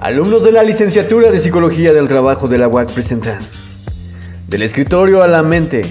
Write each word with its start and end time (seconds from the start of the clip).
Alumnos 0.00 0.44
de 0.44 0.52
la 0.52 0.62
licenciatura 0.62 1.32
de 1.32 1.40
Psicología 1.40 1.92
del 1.92 2.06
Trabajo 2.06 2.46
de 2.46 2.56
la 2.56 2.68
UAC 2.68 2.92
presentan 2.92 3.40
Del 4.46 4.62
escritorio 4.62 5.24
a 5.24 5.26
la 5.26 5.42
mente, 5.42 5.82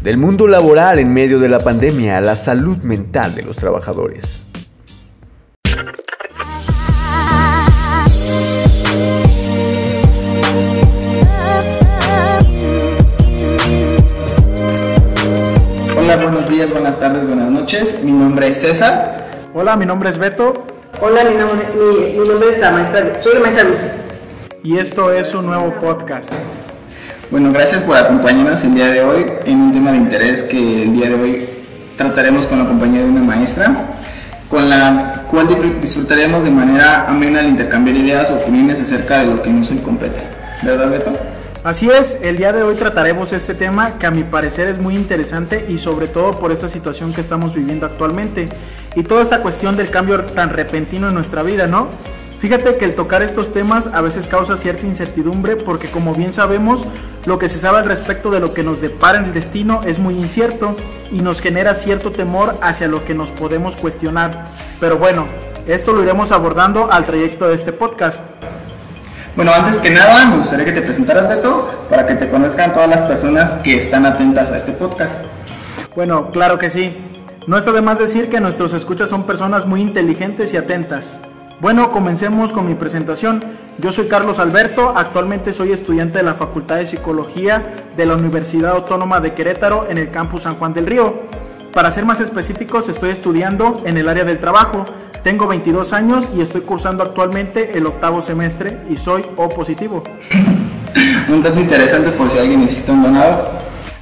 del 0.00 0.16
mundo 0.16 0.46
laboral 0.46 1.00
en 1.00 1.12
medio 1.12 1.40
de 1.40 1.48
la 1.48 1.58
pandemia 1.58 2.18
a 2.18 2.20
la 2.20 2.36
salud 2.36 2.76
mental 2.84 3.34
de 3.34 3.42
los 3.42 3.56
trabajadores. 3.56 4.46
Hola, 15.96 16.16
buenos 16.22 16.48
días, 16.48 16.70
buenas 16.70 17.00
tardes, 17.00 17.26
buenas 17.26 17.50
noches. 17.50 18.04
Mi 18.04 18.12
nombre 18.12 18.46
es 18.46 18.60
César. 18.60 19.50
Hola, 19.52 19.76
mi 19.76 19.84
nombre 19.84 20.10
es 20.10 20.16
Beto 20.16 20.71
Hola, 21.04 21.24
mi 21.24 21.34
nombre, 21.34 21.66
mi, 21.76 22.16
mi 22.18 22.28
nombre 22.28 22.50
es 22.50 22.58
la 22.58 22.70
maestra, 22.70 23.20
soy 23.20 23.34
la 23.34 23.40
maestra 23.40 23.64
Lucy. 23.64 23.86
y 24.62 24.78
esto 24.78 25.12
es 25.12 25.34
un 25.34 25.46
nuevo 25.46 25.74
podcast. 25.80 26.70
Bueno, 27.30 27.50
gracias 27.52 27.82
por 27.82 27.96
acompañarnos 27.96 28.62
el 28.62 28.74
día 28.74 28.86
de 28.86 29.02
hoy 29.02 29.26
en 29.44 29.60
un 29.60 29.72
tema 29.72 29.90
de 29.90 29.96
interés 29.96 30.42
que 30.44 30.82
el 30.84 30.92
día 30.92 31.08
de 31.08 31.14
hoy 31.14 31.48
trataremos 31.96 32.46
con 32.46 32.58
la 32.60 32.66
compañía 32.66 33.00
de 33.02 33.08
una 33.08 33.22
maestra, 33.22 33.74
con 34.48 34.68
la 34.68 35.24
cual 35.28 35.48
disfr- 35.48 35.80
disfrutaremos 35.80 36.44
de 36.44 36.50
manera 36.50 37.06
amena 37.08 37.40
al 37.40 37.48
intercambiar 37.48 37.96
ideas 37.96 38.30
o 38.30 38.34
opiniones 38.34 38.78
acerca 38.80 39.18
de 39.20 39.26
lo 39.26 39.42
que 39.42 39.50
nos 39.50 39.70
compete. 39.82 40.20
¿Verdad, 40.62 40.88
Beto? 40.90 41.12
Así 41.64 41.88
es, 41.88 42.18
el 42.22 42.38
día 42.38 42.52
de 42.52 42.64
hoy 42.64 42.74
trataremos 42.74 43.32
este 43.32 43.54
tema 43.54 43.96
que 43.96 44.06
a 44.06 44.10
mi 44.10 44.24
parecer 44.24 44.66
es 44.66 44.80
muy 44.80 44.96
interesante 44.96 45.64
y 45.68 45.78
sobre 45.78 46.08
todo 46.08 46.32
por 46.40 46.50
esta 46.50 46.66
situación 46.66 47.12
que 47.12 47.20
estamos 47.20 47.54
viviendo 47.54 47.86
actualmente 47.86 48.48
y 48.96 49.04
toda 49.04 49.22
esta 49.22 49.42
cuestión 49.42 49.76
del 49.76 49.88
cambio 49.88 50.20
tan 50.24 50.50
repentino 50.50 51.06
en 51.06 51.14
nuestra 51.14 51.44
vida, 51.44 51.68
¿no? 51.68 51.86
Fíjate 52.40 52.76
que 52.78 52.84
el 52.84 52.96
tocar 52.96 53.22
estos 53.22 53.52
temas 53.52 53.86
a 53.86 54.00
veces 54.00 54.26
causa 54.26 54.56
cierta 54.56 54.88
incertidumbre 54.88 55.54
porque 55.54 55.86
como 55.86 56.16
bien 56.16 56.32
sabemos, 56.32 56.84
lo 57.26 57.38
que 57.38 57.48
se 57.48 57.60
sabe 57.60 57.78
al 57.78 57.84
respecto 57.84 58.32
de 58.32 58.40
lo 58.40 58.54
que 58.54 58.64
nos 58.64 58.80
depara 58.80 59.20
en 59.20 59.26
el 59.26 59.32
destino 59.32 59.82
es 59.84 60.00
muy 60.00 60.14
incierto 60.14 60.74
y 61.12 61.20
nos 61.20 61.40
genera 61.40 61.74
cierto 61.74 62.10
temor 62.10 62.56
hacia 62.60 62.88
lo 62.88 63.04
que 63.04 63.14
nos 63.14 63.30
podemos 63.30 63.76
cuestionar. 63.76 64.48
Pero 64.80 64.98
bueno, 64.98 65.26
esto 65.68 65.92
lo 65.92 66.02
iremos 66.02 66.32
abordando 66.32 66.90
al 66.90 67.06
trayecto 67.06 67.46
de 67.46 67.54
este 67.54 67.72
podcast. 67.72 68.18
Bueno, 69.34 69.50
antes 69.54 69.78
que 69.78 69.90
nada, 69.90 70.26
me 70.26 70.36
gustaría 70.36 70.66
que 70.66 70.72
te 70.72 70.82
presentaras, 70.82 71.26
Beto, 71.26 71.86
para 71.88 72.06
que 72.06 72.14
te 72.16 72.28
conozcan 72.28 72.74
todas 72.74 72.88
las 72.88 73.00
personas 73.02 73.52
que 73.62 73.78
están 73.78 74.04
atentas 74.04 74.52
a 74.52 74.56
este 74.56 74.72
podcast. 74.72 75.18
Bueno, 75.96 76.30
claro 76.30 76.58
que 76.58 76.68
sí. 76.68 76.94
No 77.46 77.56
está 77.56 77.72
de 77.72 77.80
más 77.80 77.98
decir 77.98 78.28
que 78.28 78.40
nuestros 78.40 78.74
escuchas 78.74 79.08
son 79.08 79.24
personas 79.24 79.64
muy 79.64 79.80
inteligentes 79.80 80.52
y 80.52 80.58
atentas. 80.58 81.22
Bueno, 81.60 81.90
comencemos 81.90 82.52
con 82.52 82.66
mi 82.66 82.74
presentación. 82.74 83.42
Yo 83.78 83.90
soy 83.90 84.06
Carlos 84.06 84.38
Alberto, 84.38 84.92
actualmente 84.94 85.52
soy 85.52 85.72
estudiante 85.72 86.18
de 86.18 86.24
la 86.24 86.34
Facultad 86.34 86.76
de 86.76 86.86
Psicología 86.86 87.86
de 87.96 88.04
la 88.04 88.14
Universidad 88.14 88.72
Autónoma 88.72 89.20
de 89.20 89.32
Querétaro 89.32 89.86
en 89.88 89.96
el 89.96 90.10
campus 90.10 90.42
San 90.42 90.56
Juan 90.56 90.74
del 90.74 90.86
Río. 90.86 91.14
Para 91.72 91.90
ser 91.90 92.04
más 92.04 92.20
específicos, 92.20 92.90
estoy 92.90 93.10
estudiando 93.10 93.80
en 93.86 93.96
el 93.96 94.10
área 94.10 94.24
del 94.24 94.38
trabajo. 94.38 94.84
Tengo 95.22 95.46
22 95.46 95.92
años 95.92 96.28
y 96.36 96.40
estoy 96.40 96.62
cursando 96.62 97.04
actualmente 97.04 97.78
el 97.78 97.86
octavo 97.86 98.20
semestre 98.20 98.80
y 98.90 98.96
soy 98.96 99.24
O 99.36 99.48
positivo. 99.48 100.02
Un 101.28 101.42
dato 101.42 101.60
interesante 101.60 102.10
por 102.10 102.28
si 102.28 102.38
alguien 102.38 102.60
necesita 102.60 102.92
un 102.92 103.04
donado. 103.04 103.48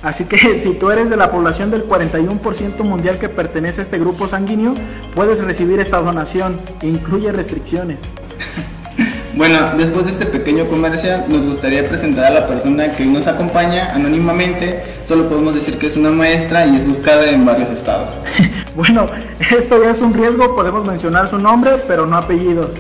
Así 0.03 0.25
que 0.25 0.39
si 0.59 0.75
tú 0.75 0.91
eres 0.91 1.11
de 1.11 1.17
la 1.17 1.31
población 1.31 1.71
del 1.71 1.87
41% 1.87 2.83
mundial 2.85 3.19
que 3.19 3.29
pertenece 3.29 3.83
a 3.83 3.85
este 3.85 3.99
grupo 3.99 4.27
sanguíneo, 4.29 4.75
puedes 5.15 5.45
recibir 5.45 5.79
esta 5.79 6.01
donación. 6.01 6.59
Incluye 6.81 7.31
restricciones. 7.33 8.03
Bueno, 9.35 9.59
después 9.77 10.07
de 10.07 10.13
este 10.13 10.27
pequeño 10.27 10.67
comercial, 10.67 11.25
nos 11.29 11.47
gustaría 11.47 11.85
presentar 11.85 12.25
a 12.25 12.31
la 12.31 12.47
persona 12.49 12.91
que 12.91 13.05
hoy 13.05 13.11
nos 13.11 13.29
acompaña 13.29 13.95
anónimamente. 13.95 14.83
Solo 15.07 15.29
podemos 15.29 15.55
decir 15.55 15.79
que 15.79 15.87
es 15.87 15.97
una 15.97 16.11
maestra 16.11 16.67
y 16.67 16.77
es 16.77 16.87
buscada 16.87 17.31
en 17.31 17.45
varios 17.45 17.71
estados. 17.71 18.11
Bueno, 18.77 19.07
esto 19.41 19.83
ya 19.83 19.91
es 19.91 20.01
un 20.01 20.15
riesgo, 20.15 20.55
podemos 20.55 20.87
mencionar 20.87 21.29
su 21.29 21.39
nombre, 21.39 21.73
pero 21.89 22.07
no 22.07 22.17
apellidos. 22.17 22.77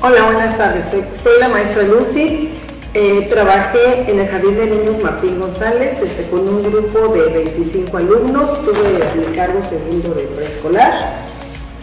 Hola, 0.00 0.24
buenas 0.24 0.56
tardes. 0.56 0.86
Soy, 1.12 1.32
la 1.38 1.50
maestra 1.50 1.82
Lucy. 1.82 2.48
Eh, 2.94 3.28
trabajé 3.30 4.10
en 4.10 4.18
el 4.18 4.26
Jardín 4.26 4.56
de 4.56 4.66
Niños 4.66 5.04
Martín 5.04 5.38
González 5.38 6.00
este, 6.00 6.24
con 6.30 6.40
un 6.40 6.62
grupo 6.62 7.12
de 7.14 7.44
25 7.44 7.96
alumnos. 7.98 8.64
Tuve 8.64 9.28
mi 9.28 9.36
cargo 9.36 9.62
segundo 9.62 10.14
de 10.14 10.22
preescolar 10.22 11.20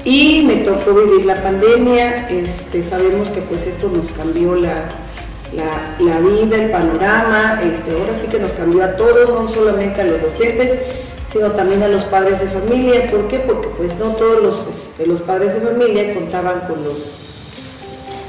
y 0.09 0.41
me 0.45 0.55
tocó 0.63 0.93
vivir 0.93 1.25
la 1.25 1.35
pandemia. 1.43 2.29
Este, 2.29 2.81
sabemos 2.81 3.27
que 3.29 3.41
pues 3.41 3.67
esto 3.67 3.89
nos 3.89 4.07
cambió 4.11 4.55
la, 4.55 4.83
la, 5.99 6.19
vida, 6.21 6.55
el 6.63 6.71
panorama. 6.71 7.59
Este, 7.61 7.91
ahora 7.91 8.15
sí 8.15 8.27
que 8.27 8.39
nos 8.39 8.53
cambió 8.53 8.85
a 8.85 8.95
todos, 8.95 9.29
no 9.29 9.47
solamente 9.49 9.99
a 10.01 10.05
los 10.05 10.21
docentes, 10.21 10.79
sino 11.29 11.51
también 11.51 11.83
a 11.83 11.89
los 11.89 12.03
padres 12.05 12.39
de 12.39 12.47
familia. 12.47 13.11
¿Por 13.11 13.27
qué? 13.27 13.39
Porque 13.39 13.67
pues 13.75 13.93
no 13.99 14.05
todos 14.11 14.41
los, 14.41 14.67
este, 14.67 15.05
los 15.05 15.19
padres 15.21 15.55
de 15.55 15.59
familia 15.59 16.13
contaban 16.13 16.61
con 16.69 16.83
los 16.85 17.17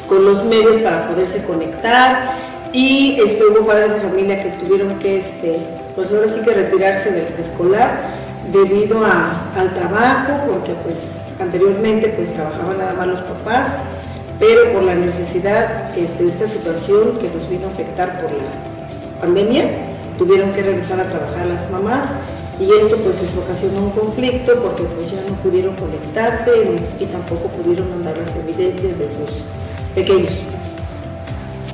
con 0.08 0.24
los 0.24 0.42
medios 0.44 0.78
para 0.78 1.06
poderse 1.06 1.44
conectar 1.44 2.32
y 2.72 3.20
este, 3.22 3.44
hubo 3.44 3.66
padres 3.66 3.92
de 3.94 4.00
familia 4.00 4.42
que 4.42 4.50
tuvieron 4.52 4.98
que, 4.98 5.18
este, 5.18 5.58
pues 5.94 6.10
ahora 6.10 6.26
sí 6.26 6.40
que 6.40 6.50
retirarse 6.50 7.12
del 7.12 7.26
preescolar 7.26 7.90
debido 8.50 9.04
a- 9.04 9.50
al 9.54 9.74
trabajo, 9.74 10.32
porque 10.50 10.72
pues 10.82 11.18
anteriormente 11.40 12.08
pues 12.16 12.32
trabajaban 12.32 12.78
nada 12.78 12.94
más 12.94 13.06
los 13.06 13.20
papás, 13.20 13.76
pero 14.38 14.70
por 14.72 14.82
la 14.82 14.94
necesidad 14.94 15.96
este, 15.96 16.24
de 16.24 16.30
esta 16.30 16.46
situación 16.46 17.18
que 17.18 17.28
nos 17.28 17.48
vino 17.48 17.66
a 17.66 17.70
afectar 17.70 18.20
por 18.20 18.30
la 18.30 19.20
pandemia, 19.20 19.64
tuvieron 20.16 20.52
que 20.52 20.62
regresar 20.62 21.00
a 21.00 21.08
trabajar 21.08 21.46
las 21.46 21.70
mamás 21.70 22.12
y 22.60 22.70
esto 22.72 22.96
pues 22.96 23.20
les 23.22 23.36
ocasionó 23.36 23.84
un 23.84 23.90
conflicto 23.90 24.60
porque 24.62 24.82
pues 24.82 25.10
ya 25.10 25.20
no 25.28 25.34
pudieron 25.36 25.74
conectarse 25.76 26.50
y, 27.00 27.04
y 27.04 27.06
tampoco 27.06 27.48
pudieron 27.48 27.90
mandar 27.90 28.16
las 28.16 28.34
evidencias 28.36 28.98
de 28.98 29.08
sus 29.08 29.44
pequeños. 29.94 30.32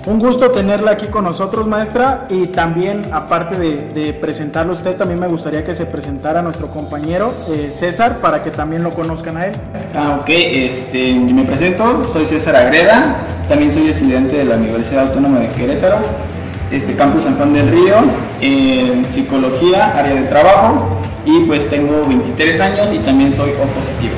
Un 0.06 0.18
gusto 0.18 0.50
tenerla 0.50 0.90
aquí 0.90 1.06
con 1.06 1.24
nosotros, 1.24 1.66
maestra, 1.66 2.26
y 2.28 2.48
también, 2.48 3.08
aparte 3.10 3.56
de, 3.56 3.88
de 3.94 4.12
presentarlo 4.12 4.74
a 4.74 4.76
usted, 4.76 4.96
también 4.96 5.18
me 5.18 5.28
gustaría 5.28 5.64
que 5.64 5.74
se 5.74 5.86
presentara 5.86 6.42
nuestro 6.42 6.70
compañero 6.70 7.32
eh, 7.48 7.70
César, 7.72 8.18
para 8.18 8.42
que 8.42 8.50
también 8.50 8.82
lo 8.82 8.90
conozcan 8.90 9.38
a 9.38 9.46
él. 9.46 9.54
Ah, 9.94 10.18
ok, 10.20 10.28
este, 10.28 11.14
me 11.14 11.44
presento, 11.44 12.06
soy 12.06 12.26
César 12.26 12.54
Agreda, 12.54 13.16
también 13.48 13.72
soy 13.72 13.88
estudiante 13.88 14.36
de 14.36 14.44
la 14.44 14.56
Universidad 14.56 15.04
Autónoma 15.08 15.40
de 15.40 15.48
Querétaro, 15.48 15.96
este, 16.70 16.94
Campus 16.96 17.22
San 17.22 17.36
Juan 17.36 17.54
del 17.54 17.70
Río, 17.70 17.94
en 18.42 19.10
psicología, 19.10 19.96
área 19.96 20.16
de 20.16 20.24
trabajo, 20.24 20.98
y 21.24 21.44
pues 21.46 21.70
tengo 21.70 22.04
23 22.06 22.60
años 22.60 22.92
y 22.92 22.98
también 22.98 23.34
soy 23.34 23.52
O 23.52 23.66
positivo. 23.68 24.12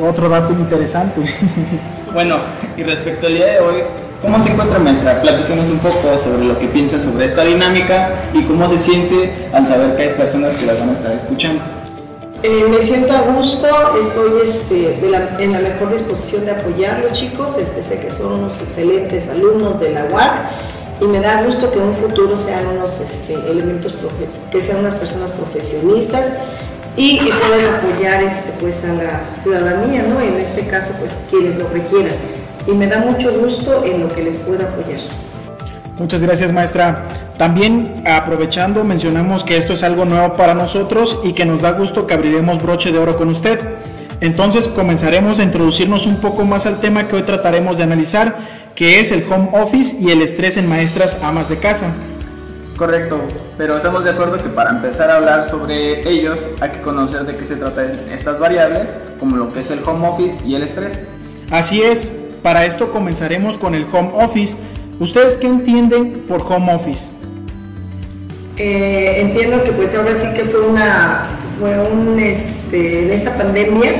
Otro 0.00 0.28
dato 0.28 0.52
interesante. 0.52 1.20
Bueno, 2.12 2.38
y 2.76 2.82
respecto 2.82 3.28
al 3.28 3.34
día 3.34 3.46
de 3.46 3.60
hoy, 3.60 3.82
¿cómo 4.20 4.40
se 4.42 4.50
encuentra 4.50 4.78
maestra? 4.78 5.20
Platícanos 5.20 5.68
un 5.68 5.78
poco 5.78 6.18
sobre 6.22 6.44
lo 6.44 6.58
que 6.58 6.66
piensa 6.66 7.00
sobre 7.00 7.26
esta 7.26 7.44
dinámica 7.44 8.10
y 8.34 8.42
cómo 8.42 8.68
se 8.68 8.78
siente 8.78 9.48
al 9.52 9.66
saber 9.66 9.96
que 9.96 10.02
hay 10.02 10.08
personas 10.10 10.54
que 10.54 10.66
la 10.66 10.74
van 10.74 10.90
a 10.90 10.92
estar 10.92 11.12
escuchando. 11.12 11.62
Eh, 12.42 12.64
me 12.70 12.80
siento 12.80 13.12
a 13.12 13.20
gusto, 13.20 13.66
estoy 13.98 14.40
este, 14.42 14.74
de 14.74 15.44
en 15.44 15.52
la 15.52 15.58
mejor 15.58 15.92
disposición 15.92 16.46
de 16.46 16.52
apoyarlos 16.52 17.12
chicos, 17.12 17.58
este, 17.58 17.82
sé 17.82 18.00
que 18.00 18.10
son 18.10 18.40
unos 18.40 18.60
excelentes 18.60 19.28
alumnos 19.28 19.78
de 19.78 19.90
la 19.90 20.06
UAC 20.06 20.32
y 21.02 21.06
me 21.06 21.20
da 21.20 21.42
gusto 21.42 21.70
que 21.70 21.78
en 21.78 21.88
un 21.88 21.94
futuro 21.94 22.38
sean 22.38 22.66
unos 22.66 22.98
este, 23.00 23.34
elementos, 23.34 23.94
que 24.50 24.60
sean 24.60 24.78
unas 24.78 24.94
personas 24.94 25.30
profesionistas 25.32 26.32
y 26.96 27.18
que 27.18 27.30
puedan 27.30 27.74
apoyar 27.74 28.22
este, 28.22 28.52
pues, 28.58 28.82
a 28.84 28.92
la 28.94 29.20
ciudadanía, 29.42 30.02
¿no? 30.04 30.20
en 30.20 30.40
este 30.40 30.66
caso 30.66 30.92
pues 30.98 31.10
quienes 31.28 31.56
lo 31.56 31.68
requieran. 31.68 32.39
Y 32.70 32.74
me 32.74 32.86
da 32.86 32.98
mucho 32.98 33.32
gusto 33.32 33.84
en 33.84 34.02
lo 34.02 34.08
que 34.08 34.22
les 34.22 34.36
pueda 34.36 34.64
apoyar. 34.64 35.00
Muchas 35.98 36.22
gracias, 36.22 36.52
maestra. 36.52 37.02
También 37.36 38.04
aprovechando, 38.06 38.84
mencionamos 38.84 39.44
que 39.44 39.56
esto 39.56 39.72
es 39.72 39.82
algo 39.82 40.04
nuevo 40.04 40.34
para 40.34 40.54
nosotros 40.54 41.20
y 41.24 41.32
que 41.32 41.44
nos 41.44 41.62
da 41.62 41.72
gusto 41.72 42.06
que 42.06 42.14
abriremos 42.14 42.62
broche 42.62 42.92
de 42.92 42.98
oro 42.98 43.16
con 43.16 43.28
usted. 43.28 43.58
Entonces 44.20 44.68
comenzaremos 44.68 45.40
a 45.40 45.42
introducirnos 45.42 46.06
un 46.06 46.16
poco 46.16 46.44
más 46.44 46.66
al 46.66 46.80
tema 46.80 47.08
que 47.08 47.16
hoy 47.16 47.22
trataremos 47.22 47.78
de 47.78 47.84
analizar, 47.84 48.36
que 48.74 49.00
es 49.00 49.12
el 49.12 49.24
home 49.30 49.50
office 49.52 49.96
y 50.00 50.10
el 50.10 50.22
estrés 50.22 50.56
en 50.56 50.68
maestras 50.68 51.20
amas 51.22 51.48
de 51.48 51.56
casa. 51.56 51.92
Correcto, 52.76 53.20
pero 53.58 53.76
estamos 53.76 54.04
de 54.04 54.10
acuerdo 54.10 54.38
que 54.38 54.48
para 54.48 54.70
empezar 54.70 55.10
a 55.10 55.16
hablar 55.16 55.50
sobre 55.50 56.08
ellos 56.08 56.46
hay 56.60 56.70
que 56.70 56.80
conocer 56.80 57.26
de 57.26 57.36
qué 57.36 57.44
se 57.44 57.56
tratan 57.56 58.08
estas 58.10 58.38
variables, 58.38 58.94
como 59.18 59.36
lo 59.36 59.52
que 59.52 59.60
es 59.60 59.70
el 59.70 59.80
home 59.86 60.08
office 60.08 60.38
y 60.46 60.54
el 60.54 60.62
estrés. 60.62 60.98
Así 61.50 61.82
es, 61.82 62.14
para 62.42 62.64
esto 62.64 62.90
comenzaremos 62.90 63.58
con 63.58 63.74
el 63.74 63.86
home 63.92 64.10
office. 64.14 64.58
¿Ustedes 64.98 65.36
qué 65.36 65.46
entienden 65.46 66.24
por 66.28 66.42
home 66.42 66.72
office? 66.74 67.12
Eh, 68.56 69.20
entiendo 69.20 69.62
que 69.64 69.72
pues 69.72 69.94
ahora 69.94 70.12
sí 70.20 70.26
que 70.34 70.44
fue 70.44 70.60
una 70.60 71.28
fue 71.58 71.78
un 71.78 72.18
este 72.18 73.04
en 73.04 73.10
esta 73.12 73.36
pandemia 73.36 73.92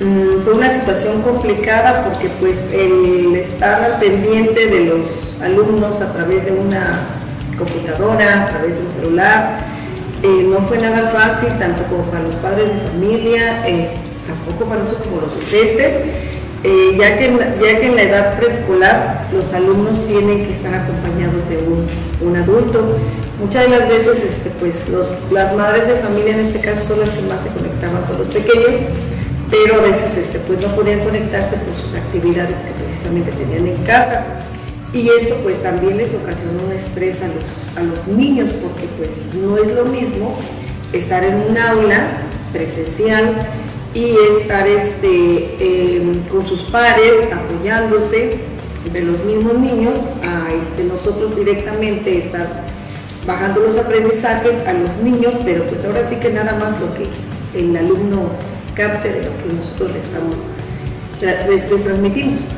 Mm, 0.00 0.40
fue 0.44 0.54
una 0.54 0.70
situación 0.70 1.20
complicada 1.20 2.04
porque 2.04 2.30
pues 2.40 2.56
el 2.72 3.36
estar 3.36 3.84
al 3.84 3.98
pendiente 3.98 4.66
de 4.66 4.86
los 4.86 5.36
alumnos 5.42 6.00
a 6.00 6.10
través 6.14 6.42
de 6.46 6.52
una 6.52 7.02
computadora, 7.58 8.44
a 8.44 8.46
través 8.46 8.76
de 8.76 8.80
un 8.80 8.92
celular, 8.92 9.58
eh, 10.22 10.46
no 10.48 10.62
fue 10.62 10.78
nada 10.78 11.02
fácil, 11.10 11.50
tanto 11.58 11.82
como 11.90 12.04
para 12.04 12.22
los 12.22 12.34
padres 12.36 12.68
de 12.72 12.80
familia, 12.92 13.68
eh, 13.68 13.90
tampoco 14.26 14.70
para 14.70 14.84
nosotros 14.84 15.06
como 15.06 15.20
los 15.20 15.34
docentes, 15.34 16.00
eh, 16.62 16.94
ya, 16.98 17.16
que, 17.16 17.30
ya 17.62 17.78
que 17.78 17.86
en 17.86 17.96
la 17.96 18.02
edad 18.02 18.38
preescolar 18.38 19.26
los 19.32 19.52
alumnos 19.54 20.06
tienen 20.06 20.44
que 20.44 20.50
estar 20.50 20.74
acompañados 20.74 21.48
de 21.48 21.58
un, 22.26 22.36
adulto. 22.36 22.98
Muchas 23.40 23.64
de 23.64 23.78
las 23.78 23.88
veces 23.88 24.22
este, 24.22 24.50
pues, 24.60 24.86
las 25.30 25.56
madres 25.56 25.88
de 25.88 25.94
familia 25.96 26.34
en 26.34 26.40
este 26.40 26.60
caso 26.60 26.88
son 26.88 27.00
las 27.00 27.10
que 27.10 27.22
más 27.22 27.40
se 27.40 27.48
conectaban 27.48 28.02
con 28.02 28.18
los 28.18 28.28
pequeños, 28.28 28.82
pero 29.50 29.76
a 29.76 29.82
veces 29.82 30.18
este, 30.18 30.38
pues, 30.40 30.60
no 30.60 30.68
podían 30.76 31.00
conectarse 31.00 31.56
por 31.56 31.74
sus 31.74 31.94
actividades 31.94 32.58
que 32.58 32.72
precisamente 32.72 33.32
tenían 33.32 33.66
en 33.66 33.82
casa. 33.84 34.24
Y 34.92 35.08
esto 35.08 35.36
pues 35.44 35.62
también 35.62 35.96
les 35.96 36.12
ocasionó 36.14 36.64
un 36.66 36.72
estrés 36.72 37.22
a 37.22 37.28
los, 37.28 37.78
a 37.78 37.82
los 37.88 38.08
niños 38.08 38.50
porque 38.60 38.88
pues 38.98 39.26
no 39.34 39.56
es 39.56 39.72
lo 39.72 39.84
mismo 39.84 40.36
estar 40.92 41.22
en 41.22 41.36
un 41.36 41.56
aula 41.56 42.04
presencial 42.52 43.46
y 43.94 44.14
estar 44.30 44.66
este, 44.66 45.96
em, 45.96 46.20
con 46.28 46.46
sus 46.46 46.62
pares 46.62 47.14
apoyándose 47.32 48.38
de 48.92 49.00
los 49.02 49.24
mismos 49.24 49.58
niños 49.58 49.98
a 50.22 50.52
este, 50.52 50.84
nosotros 50.84 51.36
directamente 51.36 52.18
estar 52.18 52.64
bajando 53.26 53.60
los 53.60 53.76
aprendizajes 53.76 54.66
a 54.66 54.72
los 54.72 54.96
niños, 54.98 55.34
pero 55.44 55.64
pues 55.64 55.84
ahora 55.84 56.08
sí 56.08 56.16
que 56.16 56.30
nada 56.30 56.54
más 56.58 56.80
lo 56.80 56.86
que 56.94 57.06
el 57.58 57.76
alumno 57.76 58.30
capte 58.74 59.08
de 59.12 59.22
lo 59.22 59.36
que 59.38 59.54
nosotros 59.54 59.92
le 59.92 59.98
estamos, 59.98 60.36
les 61.70 61.82
transmitimos. 61.82 62.48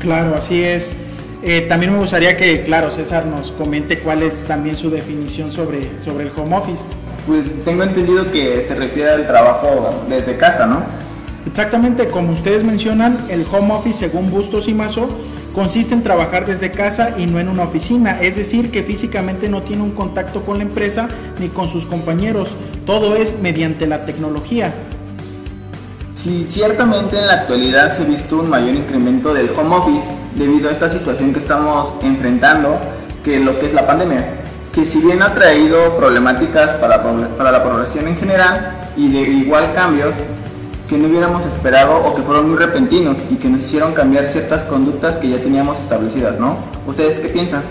Claro, 0.00 0.34
así 0.36 0.62
es. 0.62 0.96
Eh, 1.42 1.62
también 1.68 1.92
me 1.92 1.98
gustaría 1.98 2.36
que, 2.36 2.62
claro, 2.62 2.90
César 2.90 3.26
nos 3.26 3.52
comente 3.52 3.98
cuál 4.00 4.22
es 4.22 4.36
también 4.44 4.76
su 4.76 4.90
definición 4.90 5.50
sobre, 5.50 6.00
sobre 6.00 6.24
el 6.24 6.30
home 6.36 6.56
office. 6.56 6.82
Pues 7.28 7.44
tengo 7.62 7.82
entendido 7.82 8.24
que 8.26 8.62
se 8.62 8.74
refiere 8.74 9.10
al 9.10 9.26
trabajo 9.26 9.90
desde 10.08 10.38
casa, 10.38 10.66
¿no? 10.66 10.82
Exactamente, 11.46 12.08
como 12.08 12.32
ustedes 12.32 12.64
mencionan, 12.64 13.18
el 13.28 13.44
home 13.52 13.74
office, 13.74 13.98
según 13.98 14.30
Bustos 14.30 14.66
y 14.66 14.72
Mazo, 14.72 15.08
consiste 15.54 15.92
en 15.94 16.02
trabajar 16.02 16.46
desde 16.46 16.70
casa 16.70 17.16
y 17.18 17.26
no 17.26 17.38
en 17.38 17.50
una 17.50 17.64
oficina, 17.64 18.18
es 18.22 18.36
decir, 18.36 18.70
que 18.70 18.82
físicamente 18.82 19.50
no 19.50 19.60
tiene 19.60 19.82
un 19.82 19.90
contacto 19.90 20.42
con 20.42 20.56
la 20.56 20.64
empresa 20.64 21.08
ni 21.38 21.48
con 21.48 21.68
sus 21.68 21.84
compañeros, 21.84 22.56
todo 22.86 23.14
es 23.14 23.38
mediante 23.40 23.86
la 23.86 24.06
tecnología. 24.06 24.72
Sí, 26.14 26.46
ciertamente 26.48 27.18
en 27.18 27.26
la 27.26 27.34
actualidad 27.34 27.92
se 27.94 28.02
ha 28.02 28.06
visto 28.06 28.38
un 28.38 28.48
mayor 28.48 28.74
incremento 28.74 29.34
del 29.34 29.50
home 29.50 29.76
office 29.76 30.06
debido 30.34 30.70
a 30.70 30.72
esta 30.72 30.88
situación 30.88 31.34
que 31.34 31.40
estamos 31.40 31.92
enfrentando, 32.02 32.78
que 33.22 33.38
lo 33.38 33.58
que 33.60 33.66
es 33.66 33.74
la 33.74 33.86
pandemia, 33.86 34.24
que 34.72 34.86
si 34.86 35.00
bien 35.00 35.22
ha 35.22 35.34
traído 35.34 35.96
problemáticas 35.96 36.74
para, 36.74 37.02
para 37.02 37.52
la 37.52 37.62
población 37.62 38.08
en 38.08 38.16
general 38.16 38.78
y 38.96 39.10
de 39.10 39.20
igual 39.20 39.72
cambios 39.74 40.14
que 40.88 40.96
no 40.96 41.08
hubiéramos 41.08 41.44
esperado 41.44 41.96
o 42.04 42.14
que 42.14 42.22
fueron 42.22 42.48
muy 42.48 42.56
repentinos 42.56 43.18
y 43.30 43.36
que 43.36 43.48
nos 43.48 43.62
hicieron 43.62 43.92
cambiar 43.92 44.26
ciertas 44.26 44.64
conductas 44.64 45.18
que 45.18 45.28
ya 45.28 45.38
teníamos 45.38 45.78
establecidas, 45.78 46.38
¿no? 46.38 46.56
¿Ustedes 46.86 47.18
qué 47.18 47.28
piensan? 47.28 47.62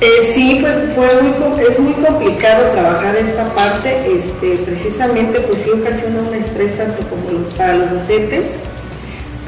Eh, 0.00 0.20
sí, 0.22 0.58
fue, 0.60 0.70
fue 0.94 1.22
muy, 1.22 1.62
es 1.62 1.78
muy 1.78 1.92
complicado 1.94 2.70
trabajar 2.70 3.16
esta 3.16 3.44
parte, 3.54 4.14
este, 4.14 4.56
precisamente 4.58 5.40
pues 5.40 5.58
sí 5.58 5.70
ocasiona 5.70 6.20
un 6.20 6.34
estrés 6.34 6.76
tanto 6.76 7.02
como 7.08 7.42
para 7.56 7.74
los 7.74 7.90
docentes 7.90 8.58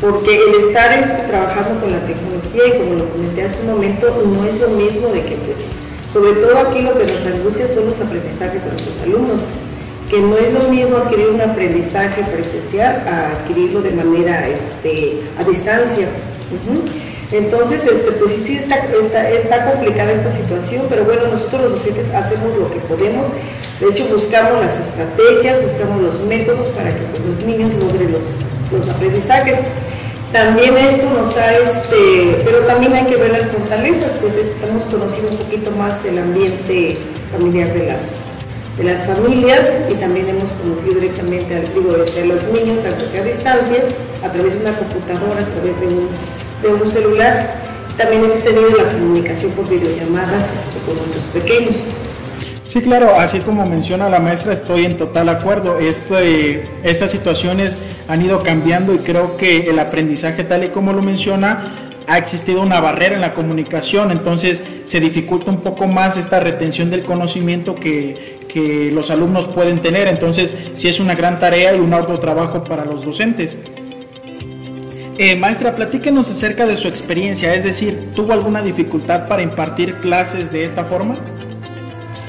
porque 0.01 0.37
el 0.37 0.55
estar 0.55 0.93
este, 0.93 1.23
trabajando 1.29 1.81
con 1.81 1.91
la 1.91 2.01
tecnología 2.01 2.63
y 2.69 2.79
como 2.79 2.95
lo 2.95 3.09
comenté 3.11 3.45
hace 3.45 3.61
un 3.63 3.69
momento, 3.69 4.09
no 4.25 4.45
es 4.45 4.61
lo 4.61 4.69
mismo 4.69 5.09
de 5.09 5.23
que 5.23 5.37
pues, 5.37 5.69
sobre 6.13 6.33
todo 6.41 6.59
aquí 6.59 6.83
lo 6.83 6.97
que 6.99 7.05
nos 7.05 7.25
angustia 7.25 7.69
son 7.69 7.87
los 7.87 8.01
aprendizajes 8.01 8.65
de 8.65 8.71
nuestros 8.71 9.01
alumnos, 9.03 9.41
que 10.11 10.21
no 10.21 10.37
es 10.37 10.53
lo 10.53 10.69
mismo 10.69 10.99
adquirir 10.99 11.29
un 11.29 11.41
aprendizaje 11.41 12.23
presencial 12.23 13.03
a 13.09 13.33
adquirirlo 13.33 13.83
de 13.83 13.91
manera 13.91 14.49
este, 14.49 15.23
a 15.39 15.45
distancia. 15.45 16.09
Entonces, 17.33 17.87
este, 17.87 18.13
pues 18.13 18.33
sí, 18.45 18.57
está, 18.57 18.77
está, 19.01 19.29
está, 19.29 19.73
complicada 19.73 20.13
esta 20.13 20.31
situación, 20.31 20.87
pero 20.89 21.05
bueno, 21.05 21.23
nosotros 21.27 21.63
los 21.63 21.73
docentes 21.73 22.11
hacemos 22.15 22.57
lo 22.57 22.71
que 22.71 22.79
podemos. 22.81 23.27
De 23.81 23.89
hecho, 23.89 24.07
buscamos 24.07 24.61
las 24.61 24.79
estrategias, 24.79 25.61
buscamos 25.61 26.03
los 26.03 26.21
métodos 26.23 26.69
para 26.69 26.95
que 26.95 27.03
pues, 27.03 27.25
los 27.25 27.45
niños 27.45 27.73
logren 27.83 28.13
los, 28.13 28.37
los 28.71 28.89
aprendizajes. 28.89 29.59
También 30.33 30.77
esto 30.77 31.09
nos 31.11 31.37
ha, 31.37 31.57
este, 31.57 32.43
pero 32.45 32.59
también 32.61 32.93
hay 32.95 33.07
que 33.07 33.17
ver 33.17 33.33
las 33.33 33.49
fortalezas, 33.49 34.13
pues 34.21 34.37
estamos 34.37 34.85
conociendo 34.85 35.31
un 35.31 35.39
poquito 35.39 35.71
más 35.73 36.05
el 36.05 36.19
ambiente 36.19 36.97
familiar 37.33 37.73
de 37.73 37.87
las, 37.87 38.13
de 38.77 38.85
las 38.85 39.07
familias 39.07 39.79
y 39.91 39.95
también 39.95 40.29
hemos 40.29 40.51
conocido 40.51 40.95
directamente 40.95 41.57
al 41.57 41.73
digo, 41.73 41.93
desde 41.93 42.27
los 42.27 42.43
niños 42.45 42.85
a, 42.85 43.19
a 43.19 43.23
distancia, 43.23 43.79
a 44.25 44.31
través 44.31 44.55
de 44.55 44.61
una 44.61 44.77
computadora, 44.77 45.41
a 45.41 45.47
través 45.47 45.81
de 45.81 45.87
un, 45.87 46.09
de 46.63 46.69
un 46.69 46.87
celular. 46.87 47.55
También 47.97 48.25
hemos 48.25 48.43
tenido 48.43 48.71
la 48.77 48.93
comunicación 48.93 49.53
por 49.53 49.69
videollamadas 49.69 50.55
este, 50.55 50.79
con 50.87 50.97
nuestros 50.97 51.25
pequeños. 51.25 51.77
Sí, 52.67 52.83
claro, 52.83 53.15
así 53.17 53.39
como 53.41 53.65
menciona 53.65 54.09
la 54.09 54.19
maestra, 54.19 54.53
estoy 54.53 54.85
en 54.85 54.97
total 54.97 55.29
acuerdo. 55.29 55.79
Este, 55.79 56.69
estas 56.83 57.11
situaciones 57.13 57.79
han 58.09 58.23
ido 58.23 58.43
cambiando 58.43 58.93
y 58.93 58.99
creo 58.99 59.37
que 59.37 59.71
el 59.71 59.79
aprendizaje, 59.79 60.43
tal 60.43 60.65
y 60.65 60.69
como 60.71 60.93
lo 60.93 61.01
menciona, 61.01 61.93
ha 62.09 62.19
existido 62.19 62.63
una 62.63 62.81
barrera 62.81 63.15
en 63.15 63.21
la 63.21 63.35
comunicación, 63.35 64.11
entonces 64.11 64.63
se 64.85 65.01
dificulta 65.01 65.51
un 65.51 65.61
poco 65.61 65.87
más 65.87 66.17
esta 66.17 66.39
retención 66.41 66.91
del 66.91 67.05
conocimiento 67.05 67.75
que, 67.75 68.47
que 68.49 68.91
los 68.93 69.11
alumnos 69.11 69.49
pueden 69.49 69.81
tener. 69.81 70.09
Entonces, 70.09 70.55
sí 70.73 70.89
es 70.89 71.01
una 71.01 71.15
gran 71.15 71.39
tarea 71.39 71.75
y 71.75 71.81
un 71.81 71.95
arduo 71.95 72.19
trabajo 72.19 72.65
para 72.65 72.85
los 72.85 73.05
docentes. 73.05 73.59
Eh, 75.19 75.35
maestra, 75.35 75.75
platíquenos 75.75 76.31
acerca 76.31 76.67
de 76.67 76.77
su 76.77 76.89
experiencia, 76.89 77.55
es 77.55 77.65
decir, 77.65 78.13
¿tuvo 78.15 78.35
alguna 78.35 78.61
dificultad 78.61 79.27
para 79.27 79.41
impartir 79.41 79.95
clases 79.97 80.53
de 80.53 80.63
esta 80.63 80.85
forma? 80.85 81.17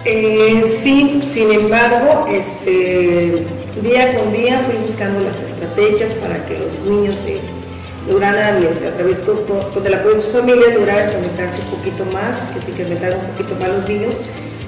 Eh, 0.06 0.63
sí, 0.81 1.22
sin 1.30 1.51
embargo, 1.51 2.28
este, 2.31 3.45
día 3.81 4.18
con 4.18 4.31
día 4.31 4.62
fui 4.62 4.75
buscando 4.81 5.19
las 5.19 5.42
estrategias 5.42 6.13
para 6.13 6.45
que 6.45 6.57
los 6.60 6.80
niños 6.86 7.16
se 7.25 7.39
lograran, 8.10 8.63
este, 8.63 8.88
a 8.88 8.94
través 8.94 9.19
con 9.19 9.85
el 9.85 9.94
apoyo 9.94 10.16
de 10.16 10.21
sus 10.21 10.31
familias, 10.31 10.73
lograran 10.76 11.12
conectarse 11.12 11.57
un 11.59 11.78
poquito 11.78 12.06
más, 12.14 12.38
que 12.54 12.62
se 12.62 12.71
incrementaran 12.71 13.19
un 13.19 13.26
poquito 13.31 13.56
más 13.59 13.69
los 13.69 13.90
niños. 13.90 14.16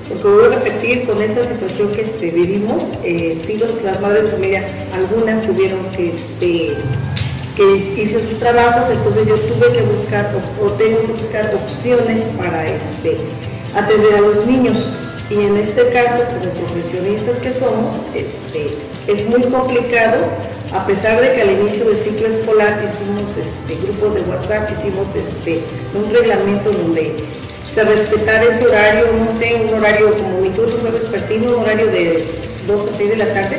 Porque 0.10 0.28
voy 0.28 0.46
a 0.46 0.50
repetir, 0.58 1.08
con 1.08 1.22
esta 1.22 1.48
situación 1.48 1.90
que 1.94 2.02
este, 2.02 2.32
vivimos, 2.32 2.84
eh, 3.06 3.40
sí, 3.46 3.62
las 3.86 4.02
madres 4.02 4.26
de 4.26 4.32
familia, 4.32 4.68
algunas 4.94 5.42
tuvieron 5.44 5.86
que, 5.96 6.10
este, 6.10 6.76
que 7.60 8.06
a 8.06 8.08
sus 8.08 8.40
trabajos, 8.40 8.90
entonces 8.90 9.28
yo 9.28 9.36
tuve 9.36 9.74
que 9.74 9.82
buscar 9.82 10.32
o, 10.62 10.68
tengo 10.72 11.00
que 11.02 11.12
buscar 11.12 11.54
opciones 11.54 12.22
para 12.38 12.66
este, 12.70 13.18
atender 13.76 14.16
a 14.16 14.22
los 14.22 14.46
niños. 14.46 14.92
Y 15.30 15.42
en 15.42 15.58
este 15.58 15.90
caso, 15.90 16.24
como 16.24 16.52
profesionistas 16.52 17.38
que 17.40 17.52
somos, 17.52 17.98
este, 18.16 18.72
es 19.08 19.28
muy 19.28 19.44
complicado, 19.44 20.16
a 20.72 20.88
pesar 20.88 21.20
de 21.20 21.34
que 21.34 21.42
al 21.42 21.52
inicio 21.52 21.86
del 21.86 21.96
ciclo 21.96 22.28
escolar 22.28 22.80
hicimos 22.82 23.36
este, 23.36 23.76
grupos 23.76 24.16
de 24.16 24.22
WhatsApp, 24.22 24.70
hicimos 24.72 25.08
este, 25.14 25.60
un 25.94 26.14
reglamento 26.14 26.72
donde 26.72 27.14
se 27.76 27.84
respetara 27.84 28.46
ese 28.46 28.68
horario, 28.68 29.06
no 29.20 29.32
sé, 29.38 29.68
un 29.68 29.74
horario 29.74 30.14
como 30.14 30.40
mi 30.40 30.50
turno 30.50 30.78
fue 30.78 30.92
vespertino, 30.92 31.58
un 31.58 31.64
horario 31.64 31.88
de 31.88 32.24
2 32.68 32.88
a 32.88 32.98
6 32.98 33.10
de 33.10 33.18
la 33.18 33.34
tarde, 33.34 33.58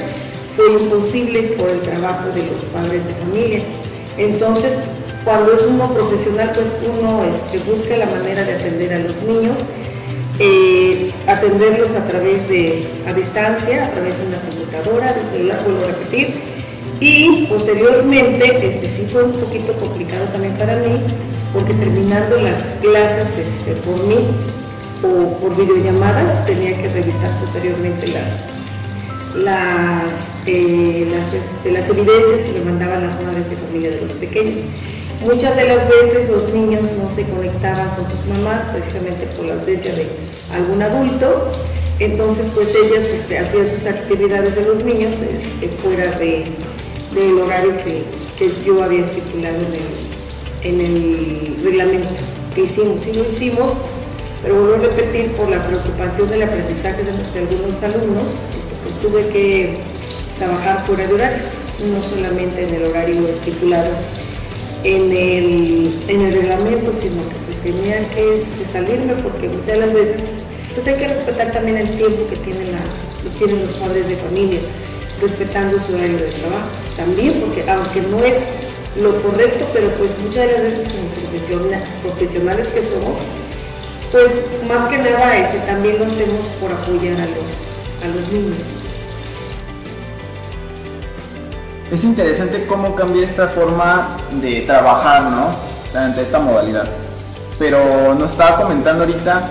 fue 0.56 0.72
imposible 0.72 1.42
por 1.58 1.68
el 1.68 1.80
trabajo 1.82 2.30
de 2.30 2.46
los 2.46 2.64
padres 2.66 3.06
de 3.06 3.14
familia. 3.14 3.60
Entonces, 4.20 4.86
cuando 5.24 5.52
es 5.52 5.62
uno 5.62 5.92
profesional, 5.92 6.52
pues 6.54 6.68
uno 6.96 7.24
este, 7.24 7.58
busca 7.70 7.96
la 7.96 8.06
manera 8.06 8.44
de 8.44 8.54
atender 8.54 8.92
a 8.94 8.98
los 9.00 9.20
niños 9.22 9.56
eh, 10.42 11.12
atenderlos 11.26 11.94
a 11.94 12.06
través 12.06 12.48
de, 12.48 12.86
a 13.06 13.12
distancia, 13.12 13.84
a 13.84 13.90
través 13.90 14.18
de 14.18 14.26
una 14.26 14.38
computadora, 14.38 15.12
de 15.12 15.20
un 15.20 15.30
celular, 15.32 15.60
vuelvo 15.64 15.84
a 15.84 15.88
repetir. 15.88 16.34
Y 16.98 17.46
posteriormente, 17.46 18.66
este 18.66 18.88
sí 18.88 19.06
fue 19.12 19.24
un 19.24 19.32
poquito 19.32 19.74
complicado 19.74 20.24
también 20.32 20.54
para 20.54 20.76
mí, 20.76 20.96
porque 21.52 21.74
terminando 21.74 22.36
las 22.36 22.58
clases 22.80 23.36
este, 23.36 23.72
por 23.82 23.96
mí 24.04 24.16
o 25.02 25.32
por 25.40 25.56
videollamadas, 25.56 26.46
tenía 26.46 26.76
que 26.76 26.88
revisar 26.88 27.30
posteriormente 27.40 28.06
las, 28.08 28.48
las, 29.36 30.30
eh, 30.46 31.06
este, 31.34 31.72
las 31.72 31.88
evidencias 31.88 32.42
que 32.42 32.58
me 32.58 32.64
mandaban 32.66 33.02
las 33.02 33.20
madres 33.22 33.48
de 33.50 33.56
familia 33.56 33.90
de 33.90 34.00
los 34.02 34.12
pequeños. 34.12 34.60
Muchas 35.24 35.54
de 35.56 35.64
las 35.64 35.86
veces 35.88 36.30
los 36.30 36.52
niños 36.52 36.82
no 36.82 37.14
se 37.14 37.24
conectaban 37.24 37.88
con 37.90 38.10
sus 38.10 38.26
mamás 38.26 38.64
precisamente 38.66 39.26
por 39.36 39.46
la 39.46 39.54
ausencia 39.54 39.94
de 39.94 40.06
algún 40.54 40.80
adulto, 40.82 41.52
entonces 41.98 42.46
pues 42.54 42.74
ellas 42.74 43.04
este, 43.04 43.38
hacían 43.38 43.66
sus 43.68 43.86
actividades 43.86 44.54
de 44.54 44.62
los 44.62 44.82
niños 44.82 45.16
este, 45.20 45.68
fuera 45.68 46.10
de, 46.18 46.46
del 47.14 47.38
horario 47.38 47.76
que, 47.84 48.02
que 48.38 48.50
yo 48.64 48.82
había 48.82 49.02
estipulado 49.02 49.56
en 49.56 49.74
el, 49.74 50.10
en 50.62 50.80
el 50.80 51.56
reglamento 51.62 52.08
que 52.54 52.62
hicimos. 52.62 53.04
Sí 53.04 53.12
lo 53.12 53.24
hicimos, 53.24 53.76
pero 54.42 54.54
vuelvo 54.54 54.74
a 54.76 54.88
repetir, 54.88 55.32
por 55.32 55.48
la 55.50 55.62
preocupación 55.66 56.30
del 56.30 56.42
aprendizaje 56.42 57.02
de, 57.04 57.38
algunos 57.38 57.82
alumnos, 57.82 58.28
tuve 59.02 59.26
que 59.28 59.76
trabajar 60.38 60.84
fuera 60.86 61.06
de 61.06 61.14
horario, 61.14 61.42
no 61.92 62.02
solamente 62.02 62.62
en 62.62 62.74
el 62.74 62.84
horario 62.84 63.28
estipulado 63.28 63.90
en 64.84 65.12
el, 65.12 65.94
en 66.08 66.20
el 66.22 66.32
reglamento, 66.32 66.92
sino 66.92 67.22
que 67.28 67.36
pues, 67.46 67.62
tenía 67.62 68.08
que 68.08 68.34
este, 68.34 68.64
salirme 68.64 69.14
porque 69.22 69.48
muchas 69.48 69.66
de 69.66 69.76
las 69.76 69.92
veces 69.92 70.24
pues 70.74 70.86
hay 70.86 70.94
que 70.94 71.08
respetar 71.08 71.52
también 71.52 71.76
el 71.76 71.90
tiempo 71.90 72.26
que 72.28 72.36
tienen, 72.36 72.68
tienen 73.38 73.60
los 73.60 73.72
padres 73.72 74.08
de 74.08 74.16
familia, 74.16 74.60
respetando 75.20 75.80
su 75.80 75.94
horario 75.94 76.16
de 76.16 76.30
trabajo. 76.30 76.68
También 76.96 77.40
porque 77.40 77.68
aunque 77.68 78.02
no 78.02 78.24
es 78.24 78.50
lo 79.00 79.14
correcto, 79.22 79.66
pero 79.72 79.88
pues 79.94 80.10
muchas 80.24 80.46
de 80.46 80.52
las 80.52 80.62
veces 80.62 80.92
como 80.92 81.10
profesionales 82.02 82.70
que 82.70 82.82
somos, 82.82 83.18
pues 84.12 84.40
más 84.68 84.88
que 84.88 84.98
nada 84.98 85.38
este, 85.38 85.58
también 85.60 85.98
lo 85.98 86.06
hacemos 86.06 86.46
por 86.60 86.72
apoyar 86.72 87.20
a 87.20 87.26
los, 87.26 87.66
a 88.02 88.08
los 88.14 88.32
niños. 88.32 88.79
Es 91.90 92.04
interesante 92.04 92.66
cómo 92.66 92.94
cambia 92.94 93.24
esta 93.24 93.48
forma 93.48 94.16
de 94.40 94.60
trabajar, 94.60 95.24
¿no? 95.24 95.48
Ante 95.98 96.22
esta 96.22 96.38
modalidad. 96.38 96.84
Pero 97.58 98.14
nos 98.14 98.30
estaba 98.30 98.58
comentando 98.62 99.02
ahorita 99.02 99.50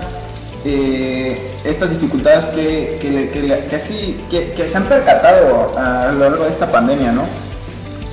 eh, 0.64 1.50
estas 1.64 1.90
dificultades 1.90 2.46
que, 2.46 2.98
que, 3.00 3.76
así, 3.76 4.24
que, 4.30 4.66
se 4.66 4.76
han 4.76 4.84
percatado 4.84 5.78
a 5.78 6.10
lo 6.12 6.18
largo 6.20 6.44
de 6.44 6.50
esta 6.50 6.66
pandemia, 6.72 7.12
¿no? 7.12 7.24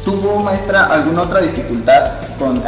¿Tuvo, 0.07 0.37
maestra, 0.37 0.85
alguna 0.85 1.23
otra 1.23 1.41
dificultad 1.41 2.13
con, 2.39 2.63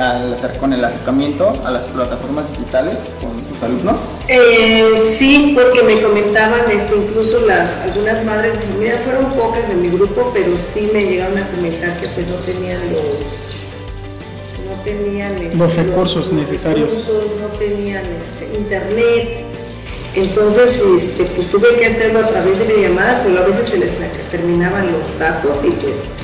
con 0.60 0.74
el 0.74 0.84
acercamiento 0.84 1.58
a 1.64 1.72
las 1.72 1.86
plataformas 1.86 2.52
digitales 2.52 3.00
con 3.22 3.32
sus 3.48 3.64
alumnos? 3.64 3.98
Eh, 4.28 4.92
sí, 4.98 5.56
porque 5.56 5.82
me 5.84 6.02
comentaban 6.02 6.70
este, 6.70 6.98
incluso 6.98 7.40
las 7.46 7.78
algunas 7.78 8.26
madres, 8.26 8.56
mira, 8.78 8.98
fueron 8.98 9.32
pocas 9.32 9.66
de 9.70 9.76
mi 9.76 9.88
grupo, 9.88 10.30
pero 10.34 10.58
sí 10.58 10.90
me 10.94 11.06
llegaron 11.06 11.38
a 11.38 11.48
comentar 11.48 11.98
que 12.02 12.08
pues 12.10 12.28
no 12.28 12.36
tenían 12.46 12.82
los 12.92 13.04
no 14.68 14.84
tenían 14.84 15.32
este, 15.38 15.56
los 15.56 15.76
recursos 15.78 16.34
necesarios, 16.34 17.06
no 17.40 17.58
tenían 17.58 18.04
este, 18.04 18.54
internet, 18.54 19.46
entonces 20.14 20.84
este, 20.94 21.24
pues, 21.24 21.50
tuve 21.50 21.74
que 21.78 21.86
hacerlo 21.86 22.20
a 22.20 22.28
través 22.28 22.60
de 22.60 22.66
videollamadas, 22.66 23.22
pero 23.24 23.40
a 23.40 23.46
veces 23.46 23.66
se 23.70 23.78
les 23.78 23.98
terminaban 24.30 24.92
los 24.92 25.18
datos 25.18 25.64
y 25.64 25.72
pues 25.72 26.19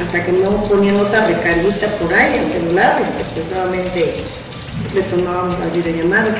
hasta 0.00 0.24
que 0.24 0.32
no 0.32 0.50
ponían 0.64 0.96
otra 0.96 1.26
recarguita 1.26 1.86
por 1.98 2.12
ahí 2.14 2.38
en 2.38 2.48
celular, 2.48 3.00
este, 3.02 3.24
pues 3.34 3.50
nuevamente 3.50 4.24
retomábamos 4.94 5.58
las 5.58 5.72
videollamadas. 5.72 6.36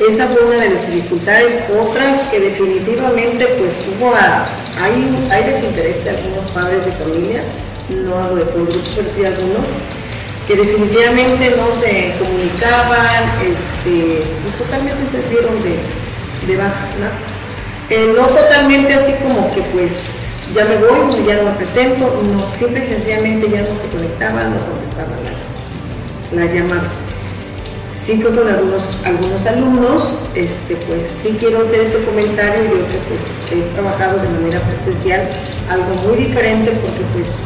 Esa 0.00 0.26
fue 0.26 0.44
una 0.44 0.58
de 0.58 0.70
las 0.70 0.90
dificultades. 0.90 1.60
Otras 1.78 2.28
que 2.28 2.40
definitivamente 2.40 3.46
pues 3.58 3.80
hubo, 3.88 4.12
hay, 4.14 5.28
hay 5.30 5.44
desinterés 5.44 6.04
de 6.04 6.10
algunos 6.10 6.50
padres 6.50 6.84
de 6.84 6.92
familia, 6.92 7.42
no 7.88 8.18
hablo 8.18 8.44
de 8.44 8.52
todo 8.52 8.66
pero 8.94 9.08
sí 9.14 9.24
algunos, 9.24 9.64
que 10.46 10.56
definitivamente 10.56 11.54
no 11.56 11.72
se 11.72 12.12
comunicaban, 12.18 13.24
este, 13.50 14.20
pues 14.42 14.58
totalmente 14.58 15.06
se 15.06 15.22
dieron 15.30 15.54
de, 15.62 15.78
de 16.46 16.56
baja, 16.56 16.86
¿no? 17.00 17.35
Eh, 17.88 18.12
no 18.16 18.26
totalmente 18.26 18.94
así 18.94 19.12
como 19.22 19.48
que 19.54 19.62
pues 19.62 20.48
ya 20.52 20.64
me 20.64 20.74
voy, 20.76 21.24
ya 21.24 21.36
no 21.36 21.50
me 21.50 21.50
presento, 21.52 22.20
no, 22.20 22.42
simple 22.58 22.82
y 22.82 22.86
sencillamente 22.86 23.48
ya 23.48 23.62
no 23.62 23.78
se 23.78 23.86
conectaban, 23.94 24.50
no 24.50 24.60
contestaban 24.66 25.14
las, 26.34 26.52
llamadas. 26.52 26.94
Sí 27.94 28.20
con 28.20 28.36
algunos, 28.36 28.98
algunos 29.04 29.46
alumnos, 29.46 30.18
este, 30.34 30.74
pues 30.88 31.06
sí 31.06 31.36
quiero 31.38 31.62
hacer 31.62 31.80
este 31.80 32.02
comentario, 32.02 32.64
yo 32.64 32.86
que 32.90 32.98
pues 33.06 33.22
este, 33.22 33.60
he 33.60 33.72
trabajado 33.74 34.18
de 34.18 34.28
manera 34.30 34.60
presencial, 34.66 35.22
algo 35.70 35.94
muy 36.08 36.16
diferente 36.24 36.72
porque 36.72 37.02
pues 37.14 37.38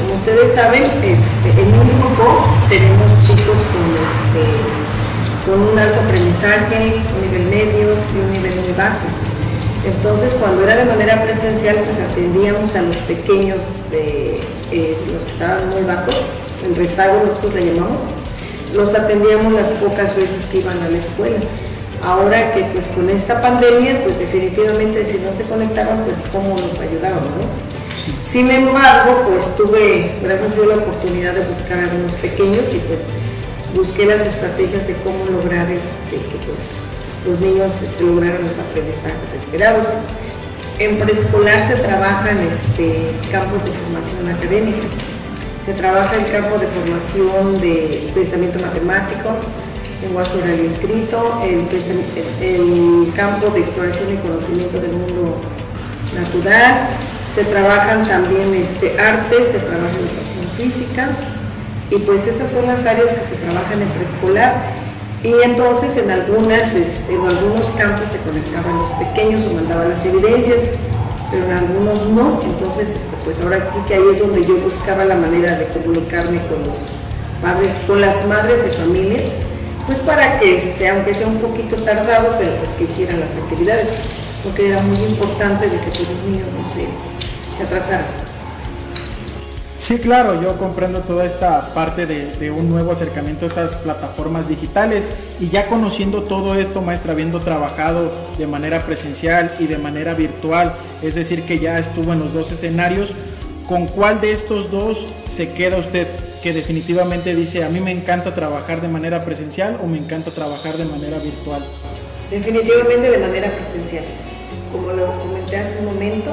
como 0.00 0.14
ustedes 0.14 0.52
saben, 0.52 0.82
este, 1.04 1.48
en 1.50 1.68
un 1.68 1.88
grupo 2.00 2.44
tenemos 2.68 3.22
chicos 3.22 3.58
con, 3.70 3.86
este, 4.02 4.42
con 5.46 5.62
un 5.62 5.78
alto 5.78 6.00
aprendizaje, 6.00 7.02
un 7.14 7.30
nivel 7.30 7.46
medio 7.46 7.94
y 7.94 8.18
un 8.18 8.32
nivel 8.32 8.54
muy 8.62 8.72
bajo. 8.76 9.29
Entonces, 9.84 10.34
cuando 10.34 10.62
era 10.62 10.76
de 10.76 10.84
manera 10.84 11.22
presencial, 11.22 11.76
pues 11.84 11.98
atendíamos 11.98 12.74
a 12.76 12.82
los 12.82 12.96
pequeños, 12.98 13.90
de, 13.90 14.40
eh, 14.72 14.96
los 15.12 15.24
que 15.24 15.32
estaban 15.32 15.70
muy 15.70 15.82
bajos, 15.82 16.14
en 16.64 16.74
rezago 16.76 17.22
nosotros 17.24 17.54
le 17.54 17.74
llamamos, 17.74 18.00
los 18.74 18.94
atendíamos 18.94 19.52
las 19.54 19.72
pocas 19.72 20.14
veces 20.16 20.46
que 20.46 20.58
iban 20.58 20.80
a 20.82 20.88
la 20.88 20.98
escuela. 20.98 21.38
Ahora 22.04 22.52
que 22.52 22.62
pues 22.72 22.88
con 22.88 23.08
esta 23.10 23.40
pandemia, 23.42 24.04
pues 24.04 24.18
definitivamente 24.18 25.04
si 25.04 25.18
no 25.18 25.32
se 25.32 25.44
conectaban, 25.44 26.04
pues 26.04 26.18
cómo 26.32 26.58
nos 26.58 26.78
ayudaban, 26.78 27.20
¿no? 27.20 27.70
Sin 28.22 28.50
embargo, 28.50 29.24
pues 29.28 29.54
tuve, 29.56 30.12
gracias 30.22 30.52
a 30.52 30.54
Dios, 30.54 30.68
la 30.68 30.76
oportunidad 30.76 31.34
de 31.34 31.40
buscar 31.40 31.78
a 31.78 31.82
algunos 31.82 32.12
pequeños 32.14 32.64
y 32.72 32.78
pues 32.88 33.02
busqué 33.74 34.06
las 34.06 34.24
estrategias 34.24 34.86
de 34.86 34.94
cómo 35.04 35.26
lograr 35.26 35.70
este, 35.70 36.16
que 36.16 36.36
pues 36.46 36.68
los 37.26 37.40
niños 37.40 37.72
se 37.72 38.04
lograran 38.04 38.42
los 38.42 38.58
aprendizajes 38.58 39.34
esperados. 39.36 39.86
En 40.78 40.98
preescolar 40.98 41.60
se 41.60 41.76
trabajan 41.76 42.38
este, 42.38 43.10
campos 43.30 43.62
de 43.64 43.70
formación 43.70 44.28
académica, 44.30 44.88
se 45.66 45.74
trabaja 45.74 46.16
el 46.16 46.30
campo 46.32 46.56
de 46.58 46.66
formación 46.68 47.60
de 47.60 48.10
pensamiento 48.14 48.58
matemático, 48.60 49.28
lenguaje 50.00 50.38
oral 50.38 50.60
y 50.62 50.66
escrito, 50.66 51.42
el, 51.44 53.12
campo 53.14 53.50
de 53.50 53.60
exploración 53.60 54.14
y 54.14 54.16
conocimiento 54.16 54.80
del 54.80 54.92
mundo 54.92 55.36
natural, 56.14 56.88
se 57.34 57.44
trabajan 57.44 58.02
también 58.04 58.54
este, 58.54 58.98
arte, 58.98 59.44
se 59.44 59.58
trabaja 59.58 59.94
educación 60.00 60.46
física, 60.56 61.10
y 61.90 61.98
pues 61.98 62.26
esas 62.26 62.50
son 62.50 62.66
las 62.66 62.86
áreas 62.86 63.12
que 63.12 63.22
se 63.22 63.34
trabajan 63.34 63.82
en 63.82 63.88
preescolar 63.88 64.79
y 65.22 65.34
entonces 65.42 65.98
en, 65.98 66.10
algunas, 66.10 66.74
este, 66.74 67.14
en 67.14 67.26
algunos 67.26 67.70
campos 67.72 68.10
se 68.10 68.18
conectaban 68.18 68.78
los 68.78 68.90
pequeños 68.92 69.42
o 69.50 69.54
mandaban 69.54 69.90
las 69.90 70.04
evidencias, 70.06 70.60
pero 71.30 71.44
en 71.44 71.50
algunos 71.52 72.06
no. 72.08 72.40
Entonces, 72.42 72.88
este, 72.88 73.16
pues 73.24 73.36
ahora 73.42 73.58
sí 73.58 73.78
que 73.86 73.94
ahí 73.94 74.04
es 74.10 74.18
donde 74.18 74.42
yo 74.42 74.56
buscaba 74.56 75.04
la 75.04 75.16
manera 75.16 75.58
de 75.58 75.66
comunicarme 75.66 76.40
con 76.48 76.60
los 76.66 76.78
padres, 77.42 77.70
con 77.86 78.00
las 78.00 78.26
madres 78.26 78.64
de 78.64 78.70
familia, 78.70 79.20
pues 79.86 79.98
para 80.00 80.38
que, 80.38 80.56
este, 80.56 80.88
aunque 80.88 81.12
sea 81.12 81.26
un 81.26 81.38
poquito 81.38 81.76
tardado, 81.76 82.36
pero 82.38 82.52
pues 82.56 82.70
que 82.78 82.84
hicieran 82.84 83.20
las 83.20 83.30
actividades, 83.44 83.90
porque 84.42 84.68
era 84.70 84.80
muy 84.80 85.04
importante 85.04 85.68
de 85.68 85.76
que 85.80 85.90
todos 85.90 86.08
los 86.08 86.30
niños 86.30 86.48
no 86.56 86.66
se, 86.66 86.86
se 87.58 87.62
atrasaran. 87.64 88.29
Sí, 89.80 89.98
claro, 89.98 90.42
yo 90.42 90.58
comprendo 90.58 91.00
toda 91.00 91.24
esta 91.24 91.72
parte 91.72 92.04
de, 92.04 92.50
un 92.50 92.68
nuevo 92.68 92.92
acercamiento 92.92 93.46
a 93.46 93.48
estas 93.48 93.76
plataformas 93.76 94.46
digitales 94.46 95.10
y 95.40 95.48
ya 95.48 95.68
conociendo 95.68 96.24
todo 96.24 96.54
esto, 96.54 96.82
maestra, 96.82 97.12
habiendo 97.12 97.40
trabajado 97.40 98.12
de 98.36 98.46
manera 98.46 98.84
presencial 98.84 99.56
y 99.58 99.66
de 99.68 99.78
manera 99.78 100.12
virtual, 100.12 100.74
es 101.00 101.14
decir, 101.14 101.44
que 101.44 101.58
ya 101.58 101.78
estuvo 101.78 102.12
en 102.12 102.18
los 102.18 102.34
dos 102.34 102.52
escenarios, 102.52 103.16
¿con 103.66 103.86
cuál 103.86 104.20
de 104.20 104.32
estos 104.32 104.70
dos 104.70 105.08
se 105.24 105.54
queda 105.54 105.78
usted? 105.78 106.08
Que 106.42 106.52
definitivamente 106.52 107.34
dice, 107.34 107.64
a 107.64 107.70
mí 107.70 107.80
me 107.80 107.90
encanta 107.90 108.34
trabajar 108.34 108.82
de 108.82 108.88
manera 108.88 109.24
presencial 109.24 109.80
o 109.82 109.86
me 109.86 109.96
encanta 109.96 110.30
trabajar 110.30 110.76
de 110.76 110.84
manera 110.84 111.16
virtual. 111.20 111.64
Definitivamente 112.30 113.12
de 113.12 113.18
manera 113.18 113.50
presencial. 113.50 114.04
Como 114.72 114.92
lo 114.92 115.06
comenté 115.20 115.56
hace 115.56 115.78
un 115.78 115.86
momento, 115.86 116.32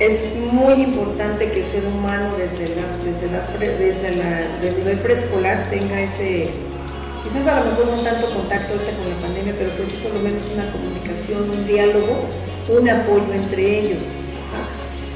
es 0.00 0.26
muy 0.52 0.74
importante 0.74 1.50
que 1.50 1.60
el 1.60 1.66
ser 1.66 1.86
humano 1.86 2.34
desde, 2.36 2.74
desde, 3.78 4.68
el 4.68 4.76
nivel 4.76 4.98
preescolar 4.98 5.70
tenga 5.70 6.00
ese, 6.00 6.48
quizás 7.22 7.46
a 7.46 7.60
lo 7.60 7.70
mejor 7.70 7.86
no 7.86 8.02
tanto 8.02 8.26
contacto 8.26 8.72
ahorita 8.72 8.90
con 8.90 9.08
la 9.08 9.16
pandemia, 9.22 9.54
pero 9.56 9.70
por 10.02 10.14
lo 10.14 10.20
menos 10.20 10.42
una 10.52 10.66
comunicación, 10.72 11.48
un 11.48 11.66
diálogo, 11.66 12.26
un 12.68 12.88
apoyo 12.88 13.32
entre 13.34 13.80
ellos. 13.80 14.02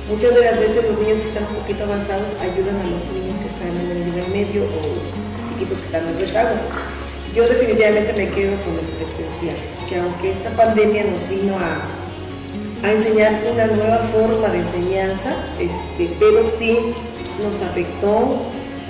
Muchas 0.08 0.35
de 0.35 0.40
las 0.40 0.58
veces 0.58 0.85
los 0.88 0.99
niños 1.00 1.20
que 1.20 1.28
están 1.28 1.44
un 1.44 1.56
poquito 1.61 1.85
avanzados 1.85 2.30
ayudan 2.40 2.76
a 2.80 2.85
los 2.85 3.04
niños 3.12 3.37
que 3.37 3.49
están 3.50 3.75
en 3.76 3.90
el 3.90 4.06
nivel 4.06 4.28
medio 4.30 4.62
o 4.62 4.80
los 4.88 5.50
chiquitos 5.50 5.78
que 5.78 5.85
están 5.85 6.02
en 6.06 6.14
el 6.14 6.20
rezago. 6.20 6.54
Yo 7.35 7.47
definitivamente 7.47 8.12
me 8.14 8.30
quedo 8.30 8.56
con 8.62 8.73
el 8.78 8.88
presencial, 8.97 9.56
que 9.87 9.97
aunque 10.00 10.30
esta 10.30 10.49
pandemia 10.56 11.04
nos 11.04 11.28
vino 11.28 11.58
a 11.58 11.98
a 12.82 12.92
enseñar 12.92 13.42
una 13.52 13.66
nueva 13.66 13.99
forma 14.12 14.49
de 14.49 14.58
enseñanza, 14.58 15.35
este, 15.58 16.14
pero 16.18 16.44
sí 16.44 16.78
nos 17.42 17.61
afectó. 17.62 18.37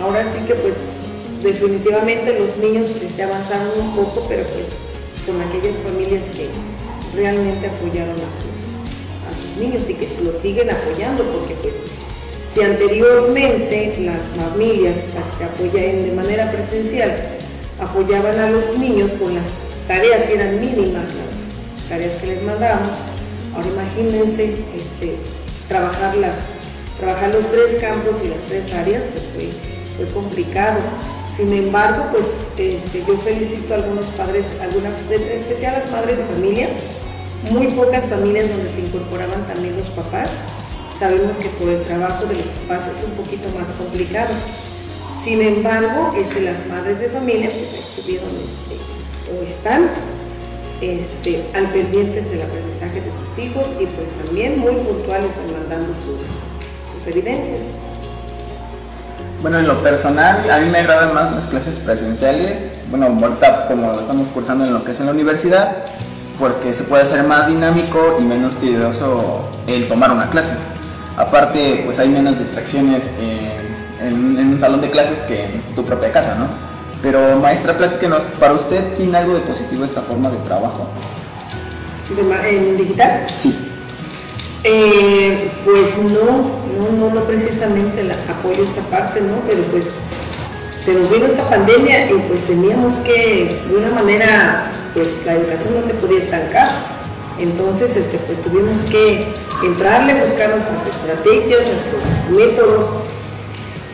Ahora 0.00 0.24
sí 0.32 0.44
que 0.46 0.54
pues 0.54 0.74
definitivamente 1.42 2.38
los 2.38 2.56
niños 2.58 2.90
este, 3.02 3.22
avanzaron 3.22 3.68
un 3.80 3.96
poco, 3.96 4.26
pero 4.28 4.44
pues 4.44 4.66
con 5.26 5.40
aquellas 5.40 5.76
familias 5.82 6.24
que 6.36 6.48
realmente 7.16 7.66
apoyaron 7.66 8.14
a 8.14 8.30
sus, 8.36 8.58
a 9.28 9.32
sus 9.34 9.60
niños 9.60 9.88
y 9.88 9.94
que 9.94 10.06
se 10.06 10.22
los 10.22 10.38
siguen 10.38 10.70
apoyando, 10.70 11.24
porque 11.24 11.54
pues 11.62 11.74
Si 12.52 12.62
anteriormente 12.62 13.96
las 14.00 14.22
familias 14.42 15.04
las 15.14 15.28
que 15.36 15.44
apoyan 15.44 16.02
de 16.02 16.12
manera 16.12 16.50
presencial 16.50 17.14
apoyaban 17.80 18.38
a 18.38 18.50
los 18.50 18.76
niños 18.78 19.12
con 19.12 19.34
las 19.34 19.46
tareas, 19.86 20.28
eran 20.28 20.60
mínimas 20.60 21.04
las 21.14 21.88
tareas 21.88 22.16
que 22.16 22.26
les 22.26 22.42
mandábamos, 22.42 22.92
ahora 23.58 23.68
imagínense 23.70 24.54
este, 24.74 25.16
trabajar, 25.68 26.14
trabajar 26.98 27.34
los 27.34 27.50
tres 27.50 27.74
campos 27.80 28.18
y 28.24 28.28
las 28.28 28.40
tres 28.46 28.72
áreas, 28.72 29.02
pues 29.12 29.24
fue, 29.34 30.04
fue 30.04 30.14
complicado. 30.14 30.78
Sin 31.36 31.52
embargo, 31.52 32.06
pues 32.12 32.26
este, 32.56 33.04
yo 33.06 33.16
felicito 33.16 33.74
a 33.74 33.76
algunos 33.78 34.06
padres, 34.06 34.44
algunas, 34.60 34.94
en 35.10 35.22
especial 35.32 35.74
las 35.80 35.90
madres 35.90 36.18
de 36.18 36.24
familia, 36.24 36.68
muy 37.50 37.68
pocas 37.68 38.06
familias 38.06 38.48
donde 38.48 38.70
se 38.70 38.80
incorporaban 38.80 39.46
también 39.46 39.76
los 39.76 39.86
papás. 39.88 40.30
Sabemos 40.98 41.36
que 41.36 41.48
por 41.50 41.68
el 41.68 41.82
trabajo 41.82 42.26
de 42.26 42.34
los 42.34 42.46
papás 42.66 42.88
es 42.88 43.04
un 43.04 43.12
poquito 43.12 43.48
más 43.56 43.68
complicado. 43.76 44.34
Sin 45.22 45.42
embargo, 45.42 46.14
este, 46.16 46.40
las 46.40 46.66
madres 46.66 47.00
de 47.00 47.08
familia 47.08 47.50
pues, 47.50 47.82
estuvieron 47.82 48.30
este, 48.30 49.34
o 49.34 49.42
están 49.44 49.90
este, 50.80 51.44
al 51.54 51.70
pendientes 51.70 52.30
del 52.30 52.42
aprendizaje 52.42 53.00
de 53.00 53.10
sus 53.10 53.44
hijos 53.44 53.66
y 53.80 53.86
pues 53.86 54.08
también 54.24 54.58
muy 54.58 54.74
puntuales 54.76 55.30
en 55.44 55.52
mandando 55.52 55.92
sus, 55.94 56.94
sus 56.94 57.06
evidencias. 57.08 57.72
Bueno, 59.40 59.58
en 59.58 59.68
lo 59.68 59.82
personal, 59.82 60.50
a 60.50 60.58
mí 60.58 60.68
me 60.68 60.78
agradan 60.78 61.14
más 61.14 61.32
las 61.32 61.46
clases 61.46 61.76
presenciales. 61.78 62.60
Bueno, 62.90 63.06
ahorita 63.06 63.66
como 63.66 63.92
lo 63.92 64.00
estamos 64.00 64.28
cursando 64.28 64.64
en 64.64 64.72
lo 64.72 64.82
que 64.82 64.90
es 64.90 65.00
en 65.00 65.06
la 65.06 65.12
universidad, 65.12 65.76
porque 66.38 66.74
se 66.74 66.84
puede 66.84 67.02
hacer 67.02 67.22
más 67.24 67.46
dinámico 67.46 68.18
y 68.20 68.24
menos 68.24 68.58
tedioso 68.58 69.48
el 69.66 69.86
tomar 69.86 70.10
una 70.10 70.28
clase. 70.30 70.56
Aparte, 71.16 71.82
pues 71.84 71.98
hay 71.98 72.08
menos 72.08 72.38
distracciones 72.38 73.10
en, 73.20 74.38
un 74.38 74.58
salón 74.58 74.80
de 74.80 74.90
clases 74.90 75.20
que 75.22 75.46
en 75.46 75.60
tu 75.74 75.84
propia 75.84 76.12
casa, 76.12 76.36
¿no? 76.36 76.67
Pero 77.02 77.36
maestra, 77.36 77.76
platíquenos, 77.76 78.22
¿para 78.40 78.54
usted 78.54 78.94
tiene 78.94 79.16
algo 79.16 79.34
de 79.34 79.40
positivo 79.40 79.84
esta 79.84 80.02
forma 80.02 80.30
de 80.30 80.38
trabajo? 80.38 80.88
¿En 82.50 82.76
digital? 82.76 83.26
Sí. 83.36 83.56
Eh, 84.64 85.50
pues 85.64 85.98
no, 85.98 86.50
no, 86.98 87.14
no, 87.14 87.24
precisamente 87.24 88.02
la, 88.02 88.14
apoyo 88.14 88.64
esta 88.64 88.80
parte, 88.90 89.20
¿no? 89.20 89.36
Pero 89.46 89.62
pues 89.70 89.84
se 90.80 90.94
nos 90.94 91.10
vino 91.10 91.26
esta 91.26 91.48
pandemia 91.48 92.10
y 92.10 92.14
pues 92.26 92.40
teníamos 92.40 92.98
que, 92.98 93.60
de 93.68 93.76
una 93.76 93.90
manera, 93.90 94.72
pues 94.94 95.24
la 95.24 95.34
educación 95.34 95.74
no 95.80 95.86
se 95.86 95.94
podía 95.94 96.18
estancar. 96.18 96.70
Entonces, 97.38 97.96
este, 97.96 98.18
pues 98.18 98.42
tuvimos 98.42 98.80
que 98.86 99.28
entrarle, 99.62 100.14
buscar 100.14 100.50
nuestras 100.50 100.86
estrategias, 100.86 101.60
nuestros 101.60 102.30
métodos, 102.30 102.86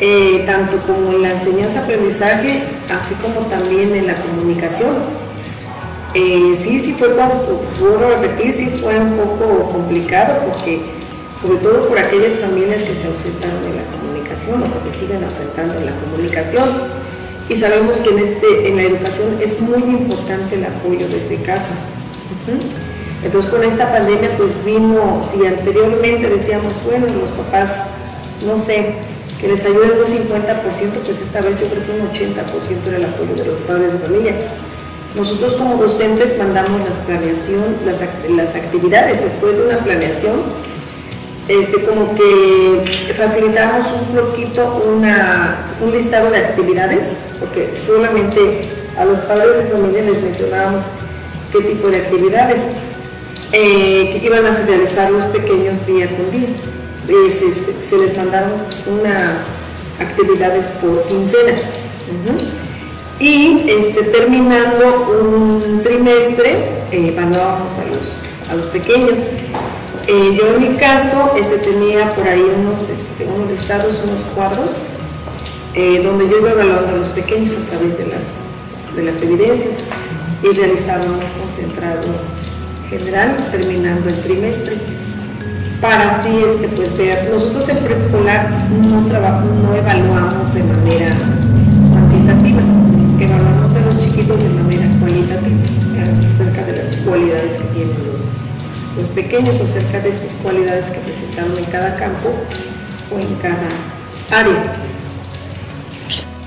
eh, 0.01 0.43
tanto 0.45 0.79
como 0.87 1.13
en 1.13 1.23
la 1.23 1.33
enseñanza-aprendizaje, 1.33 2.63
así 2.91 3.15
como 3.23 3.47
también 3.47 3.95
en 3.95 4.07
la 4.07 4.15
comunicación. 4.15 4.95
Eh, 6.15 6.55
sí, 6.57 6.81
sí 6.81 6.95
fue, 6.99 7.09
puedo 7.11 7.99
repetir, 8.11 8.55
sí 8.55 8.71
fue 8.81 8.99
un 8.99 9.17
poco 9.17 9.71
complicado 9.73 10.39
porque, 10.49 10.81
sobre 11.41 11.59
todo 11.59 11.89
por 11.89 11.99
aquellas 11.99 12.35
familias 12.35 12.83
que 12.83 12.95
se 12.95 13.07
ausentaron 13.09 13.63
de 13.63 13.75
la 13.75 13.85
comunicación 13.99 14.63
o 14.63 14.67
que 14.67 14.91
se 14.91 14.99
siguen 14.99 15.25
ausentando 15.25 15.75
de 15.75 15.85
la 15.87 15.93
comunicación. 15.97 16.69
Y 17.49 17.57
sabemos 17.57 17.99
que 17.99 18.11
en, 18.11 18.19
este, 18.19 18.69
en 18.69 18.77
la 18.77 18.83
educación 18.85 19.37
es 19.41 19.61
muy 19.61 19.83
importante 19.83 20.57
el 20.57 20.65
apoyo 20.65 21.07
desde 21.09 21.43
casa. 21.43 21.75
Entonces 23.23 23.51
con 23.51 23.63
esta 23.65 23.91
pandemia 23.93 24.37
pues 24.37 24.51
vino, 24.65 25.21
si 25.23 25.47
anteriormente 25.47 26.29
decíamos, 26.29 26.75
bueno, 26.85 27.07
los 27.07 27.31
papás, 27.31 27.87
no 28.47 28.59
sé, 28.59 28.95
que 29.41 29.49
les 29.49 29.65
ayuden 29.65 29.93
un 29.93 30.05
50%, 30.05 30.91
pues 31.05 31.21
esta 31.21 31.41
vez 31.41 31.61
yo 31.61 31.67
creo 31.67 31.85
que 31.85 31.93
un 31.93 32.09
80% 32.09 32.87
era 32.89 32.97
el 32.97 33.05
apoyo 33.05 33.35
de 33.35 33.47
los 33.47 33.59
padres 33.61 33.93
de 33.93 33.99
familia. 33.99 34.35
Nosotros 35.17 35.55
como 35.55 35.77
docentes 35.77 36.37
mandamos 36.39 36.81
las 36.89 36.99
planeación, 36.99 37.77
las, 37.85 38.01
las 38.31 38.57
actividades 38.57 39.23
después 39.23 39.57
de 39.57 39.67
una 39.67 39.77
planeación, 39.77 40.43
este, 41.47 41.83
como 41.83 42.15
que 42.15 43.13
facilitamos 43.15 43.87
un 44.01 44.17
poquito 44.17 44.83
una, 44.97 45.67
un 45.85 45.93
listado 45.93 46.31
de 46.31 46.39
actividades, 46.39 47.17
porque 47.39 47.71
solamente 47.77 48.63
a 48.97 49.05
los 49.05 49.21
padres 49.21 49.65
de 49.65 49.71
familia 49.71 50.03
les 50.03 50.23
mencionábamos 50.23 50.83
qué 51.53 51.61
tipo 51.61 51.89
de 51.89 51.99
actividades 51.99 52.69
eh, 53.53 54.19
que 54.19 54.27
iban 54.27 54.47
a 54.47 54.53
realizar 54.67 55.11
los 55.11 55.25
pequeños 55.27 55.87
día 55.87 56.09
con 56.09 56.31
día. 56.31 56.49
Este, 57.09 57.51
se 57.83 57.99
les 57.99 58.17
mandaron 58.17 58.53
unas 58.87 59.57
actividades 60.01 60.67
por 60.81 61.03
quincena. 61.05 61.53
Y 63.21 63.69
este, 63.69 64.05
terminando 64.05 65.11
un 65.23 65.83
trimestre, 65.83 66.53
eh, 66.91 67.13
evaluábamos 67.15 67.79
a 67.79 67.85
los, 67.87 68.21
a 68.51 68.55
los 68.55 68.67
pequeños. 68.67 69.19
Eh, 70.07 70.39
yo 70.39 70.55
en 70.55 70.73
mi 70.73 70.79
caso 70.79 71.33
este, 71.37 71.59
tenía 71.59 72.15
por 72.15 72.27
ahí 72.27 72.45
unos, 72.61 72.89
este, 72.89 73.27
unos 73.27 73.51
listados, 73.51 74.01
unos 74.05 74.23
cuadros, 74.35 74.79
eh, 75.75 76.01
donde 76.03 76.29
yo 76.29 76.39
iba 76.39 76.53
evaluando 76.53 76.89
a 76.89 76.97
los 76.97 77.09
pequeños 77.09 77.55
a 77.57 77.71
través 77.71 77.99
de 77.99 78.07
las, 78.07 78.45
de 78.97 79.03
las 79.03 79.23
evidencias 79.23 79.77
y 80.43 80.55
realizaba 80.55 81.05
un 81.05 81.21
concentrado 81.41 82.09
general 82.91 83.37
terminando 83.51 84.09
el 84.09 84.21
trimestre 84.23 84.77
para 85.85 86.17
así 86.17 86.43
este, 86.47 86.67
pues, 86.69 86.97
ver, 86.97 87.29
nosotros 87.31 87.69
en 87.69 87.77
preescolar 87.77 88.51
no, 88.71 89.03
no 89.03 89.75
evaluamos 89.77 90.55
de 90.55 90.63
manera 90.63 91.13
cuantitativa, 91.91 92.63
evaluamos 93.21 93.75
a 93.75 93.81
los 93.81 93.99
chiquitos 94.03 94.43
de 94.43 94.49
manera 94.49 94.89
cualitativa, 94.99 95.59
acerca 96.33 96.65
de 96.65 96.77
las 96.79 96.97
cualidades 96.97 97.57
que 97.59 97.65
tienen 97.65 97.97
los, 98.07 98.97
los 98.97 99.09
pequeños 99.15 99.61
acerca 99.61 100.01
de 100.01 100.11
sus 100.11 100.31
cualidades 100.43 100.89
que 100.89 101.01
presentaron 101.01 101.59
en 101.59 101.65
cada 101.67 101.95
campo 101.97 102.31
o 103.15 103.19
en 103.19 103.35
cada 103.43 104.41
área. 104.41 104.63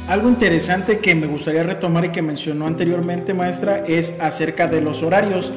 Algo 0.08 0.30
interesante 0.30 0.98
que 0.98 1.14
me 1.14 1.28
gustaría 1.28 1.62
retomar 1.62 2.06
y 2.06 2.10
que 2.10 2.24
mencionó 2.24 2.66
anteriormente, 2.66 3.36
maestra, 3.36 3.84
es 3.88 4.20
acerca 4.20 4.66
de 4.66 4.82
los 4.82 5.04
horarios. 5.04 5.54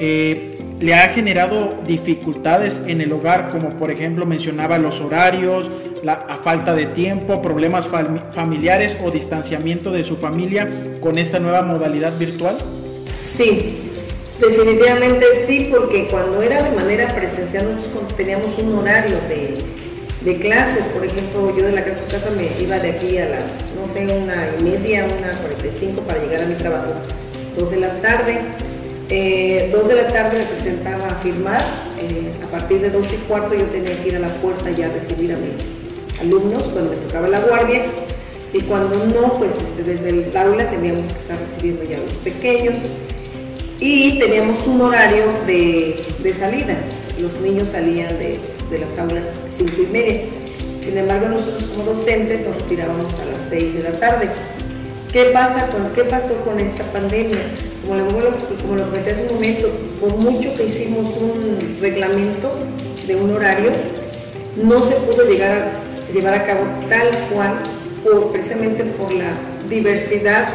Eh, 0.00 0.59
le 0.80 0.94
ha 0.94 1.08
generado 1.08 1.74
dificultades 1.86 2.80
en 2.86 3.02
el 3.02 3.12
hogar, 3.12 3.50
como 3.50 3.76
por 3.76 3.90
ejemplo 3.90 4.24
mencionaba 4.24 4.78
los 4.78 5.00
horarios, 5.00 5.70
la 6.02 6.16
falta 6.42 6.74
de 6.74 6.86
tiempo, 6.86 7.42
problemas 7.42 7.88
familiares 8.32 8.96
o 9.04 9.10
distanciamiento 9.10 9.92
de 9.92 10.02
su 10.02 10.16
familia 10.16 10.68
con 11.00 11.18
esta 11.18 11.38
nueva 11.38 11.60
modalidad 11.60 12.16
virtual? 12.18 12.56
Sí, 13.18 13.90
definitivamente 14.40 15.26
sí, 15.46 15.68
porque 15.70 16.08
cuando 16.08 16.40
era 16.40 16.62
de 16.62 16.74
manera 16.74 17.14
presencial 17.14 17.74
nosotros 17.76 18.16
teníamos 18.16 18.58
un 18.58 18.78
horario 18.78 19.16
de, 19.28 19.58
de 20.24 20.36
clases, 20.38 20.86
por 20.86 21.04
ejemplo, 21.04 21.54
yo 21.54 21.66
de 21.66 21.72
la 21.72 21.84
casa 21.84 22.06
a 22.06 22.12
casa 22.12 22.30
me 22.30 22.48
iba 22.62 22.78
de 22.78 22.92
aquí 22.92 23.18
a 23.18 23.28
las, 23.28 23.66
no 23.78 23.86
sé, 23.86 24.06
una 24.06 24.48
y 24.58 24.62
media, 24.62 25.04
una 25.04 25.32
45 25.32 26.00
para 26.00 26.20
llegar 26.20 26.44
a 26.44 26.46
mi 26.46 26.54
trabajo, 26.54 26.94
dos 27.54 27.70
de 27.70 27.80
la 27.80 27.90
tarde 28.00 28.40
eh, 29.12 29.70
dos 29.72 29.88
de 29.88 29.96
la 29.96 30.12
tarde 30.12 30.38
me 30.38 30.44
presentaba 30.44 31.08
a 31.08 31.14
firmar, 31.16 31.60
eh, 32.00 32.32
a 32.44 32.50
partir 32.50 32.80
de 32.80 32.90
dos 32.90 33.12
y 33.12 33.16
cuarto 33.26 33.56
yo 33.56 33.64
tenía 33.64 34.00
que 34.00 34.08
ir 34.08 34.16
a 34.16 34.20
la 34.20 34.34
puerta 34.36 34.70
ya 34.70 34.86
a 34.86 34.92
recibir 34.92 35.32
a 35.32 35.36
mis 35.36 36.20
alumnos 36.20 36.62
cuando 36.62 36.90
me 36.90 36.96
tocaba 36.96 37.28
la 37.28 37.40
guardia. 37.40 37.82
Y 38.52 38.60
cuando 38.62 39.04
no, 39.06 39.34
pues 39.38 39.54
este, 39.56 39.82
desde 39.82 40.10
el 40.10 40.36
aula 40.36 40.68
teníamos 40.70 41.08
que 41.08 41.18
estar 41.18 41.38
recibiendo 41.38 41.84
ya 41.84 41.96
a 41.96 42.00
los 42.00 42.12
pequeños. 42.14 42.74
Y 43.80 44.18
teníamos 44.20 44.64
un 44.66 44.80
horario 44.80 45.24
de, 45.46 45.96
salida, 46.38 46.76
los 47.18 47.40
niños 47.40 47.70
salían 47.70 48.16
de, 48.18 48.38
las 48.78 48.98
aulas 48.98 49.24
cinco 49.56 49.82
y 49.82 49.86
media, 49.86 50.20
sin 50.84 50.96
embargo 50.96 51.30
nosotros 51.30 51.64
como 51.74 51.84
docentes 51.90 52.46
nos 52.46 52.56
retirábamos 52.56 53.12
a 53.14 53.24
las 53.24 53.48
seis 53.48 53.74
de 53.74 53.82
la 53.82 53.92
tarde. 53.92 54.28
¿Qué, 55.12 55.24
pasa 55.32 55.66
con, 55.68 55.92
¿Qué 55.94 56.04
pasó 56.04 56.34
con 56.44 56.60
esta 56.60 56.84
pandemia? 56.92 57.38
Como 57.98 58.20
lo, 58.20 58.30
como 58.62 58.76
lo 58.76 58.84
comenté 58.84 59.10
hace 59.10 59.22
un 59.22 59.34
momento, 59.34 59.68
por 60.00 60.14
mucho 60.16 60.54
que 60.54 60.64
hicimos 60.64 61.06
un 61.16 61.78
reglamento 61.80 62.50
de 63.06 63.16
un 63.16 63.34
horario, 63.34 63.70
no 64.56 64.84
se 64.84 64.92
pudo 64.92 65.24
llegar 65.24 65.52
a 65.52 66.12
llevar 66.12 66.34
a 66.34 66.46
cabo 66.46 66.60
tal 66.88 67.08
cual, 67.32 67.54
por, 68.04 68.30
precisamente 68.32 68.84
por 68.84 69.12
la 69.12 69.32
diversidad 69.68 70.48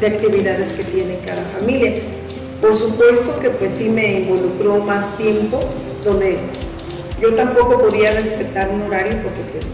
de 0.00 0.06
actividades 0.06 0.72
que 0.72 0.84
tiene 0.84 1.18
cada 1.24 1.42
familia. 1.58 1.94
Por 2.60 2.78
supuesto 2.78 3.38
que 3.40 3.50
pues 3.50 3.72
sí 3.72 3.88
me 3.88 4.20
involucró 4.20 4.78
más 4.78 5.16
tiempo, 5.16 5.60
donde 6.04 6.38
yo 7.20 7.34
tampoco 7.34 7.78
podía 7.78 8.12
respetar 8.12 8.68
un 8.70 8.82
horario 8.82 9.14
porque 9.22 9.40
pues 9.52 9.66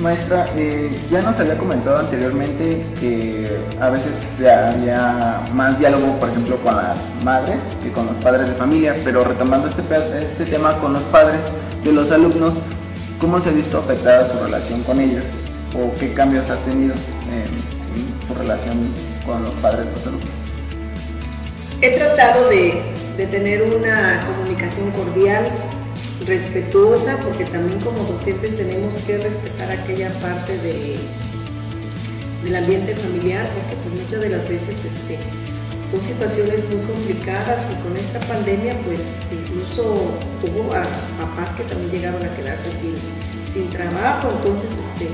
Maestra, 0.00 0.48
eh, 0.56 0.90
ya 1.10 1.22
nos 1.22 1.38
había 1.38 1.56
comentado 1.56 1.98
anteriormente 1.98 2.84
que 2.98 3.58
a 3.80 3.90
veces 3.90 4.26
había 4.40 5.44
más 5.52 5.78
diálogo, 5.78 6.18
por 6.18 6.30
ejemplo, 6.30 6.56
con 6.56 6.76
las 6.76 6.98
madres 7.22 7.60
que 7.82 7.92
con 7.92 8.06
los 8.06 8.16
padres 8.16 8.48
de 8.48 8.54
familia, 8.54 8.96
pero 9.04 9.22
retomando 9.22 9.68
este, 9.68 9.82
este 10.24 10.44
tema 10.46 10.78
con 10.78 10.94
los 10.94 11.02
padres 11.04 11.44
de 11.84 11.92
los 11.92 12.10
alumnos, 12.10 12.54
¿cómo 13.20 13.40
se 13.40 13.50
ha 13.50 13.52
visto 13.52 13.78
afectada 13.78 14.28
su 14.28 14.42
relación 14.44 14.82
con 14.82 15.00
ellos? 15.00 15.24
¿O 15.74 15.94
qué 15.98 16.12
cambios 16.12 16.50
ha 16.50 16.56
tenido 16.58 16.94
en, 16.94 17.74
su 18.26 18.34
relación 18.34 18.88
con 19.24 19.44
los 19.44 19.54
padres 19.54 19.86
de 19.86 19.92
los 19.92 20.06
alumnos? 20.06 20.28
He 21.82 21.90
tratado 21.90 22.48
de, 22.48 22.82
de 23.16 23.26
tener 23.28 23.62
una 23.62 24.24
comunicación 24.26 24.90
cordial, 24.90 25.46
respetuosa, 26.26 27.16
porque 27.18 27.44
también 27.44 27.80
como 27.80 27.98
docentes 28.04 28.56
tenemos 28.56 28.94
que 29.06 29.18
respetar 29.18 29.70
aquella 29.70 30.10
parte 30.20 30.56
de, 30.58 30.96
del 32.44 32.56
ambiente 32.56 32.94
familiar, 32.94 33.48
porque 33.54 33.76
pues 33.82 34.04
muchas 34.04 34.20
de 34.20 34.28
las 34.30 34.48
veces 34.48 34.76
este, 34.84 35.18
son 35.90 36.00
situaciones 36.00 36.64
muy 36.68 36.80
complicadas 36.86 37.66
y 37.70 37.82
con 37.82 37.96
esta 37.96 38.20
pandemia 38.20 38.76
pues 38.84 39.00
incluso 39.30 40.16
hubo 40.42 40.68
papás 40.68 41.52
que 41.56 41.64
también 41.64 41.90
llegaron 41.90 42.22
a 42.22 42.28
quedarse 42.36 42.70
sin, 42.80 42.94
sin 43.52 43.70
trabajo, 43.70 44.30
entonces 44.38 44.70
este, 44.70 45.08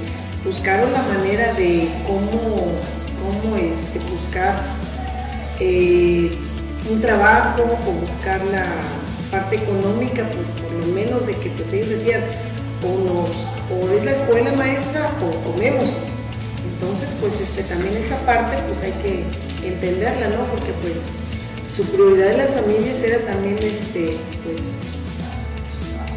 buscaron 0.45 0.93
la 0.93 1.03
manera 1.03 1.53
de 1.55 1.89
cómo, 2.07 2.73
cómo 3.21 3.57
este, 3.57 3.99
buscar 3.99 4.63
eh, 5.59 6.31
un 6.91 7.01
trabajo 7.01 7.63
o 7.87 7.93
buscar 7.93 8.43
la 8.47 8.65
parte 9.31 9.57
económica, 9.57 10.25
pues 10.25 10.47
por 10.59 10.60
lo 10.81 10.87
menos 10.87 11.27
de 11.27 11.35
que 11.37 11.51
pues 11.51 11.73
ellos 11.73 11.91
decían, 11.91 12.23
o, 12.83 13.29
o 13.75 13.91
es 13.97 14.05
la 14.05 14.13
escuela 14.13 14.53
maestra 14.53 15.11
o 15.23 15.53
comemos. 15.53 15.85
Entonces, 16.73 17.11
pues 17.21 17.41
este, 17.41 17.63
también 17.65 17.97
esa 17.97 18.17
parte 18.25 18.57
pues 18.67 18.81
hay 18.83 18.93
que 19.03 19.25
entenderla, 19.67 20.29
¿no? 20.29 20.45
Porque 20.45 20.73
pues 20.83 21.05
su 21.77 21.85
prioridad 21.85 22.31
de 22.31 22.39
las 22.39 22.51
familias 22.53 23.03
era 23.03 23.19
también 23.19 23.59
este, 23.59 24.17
pues 24.45 24.81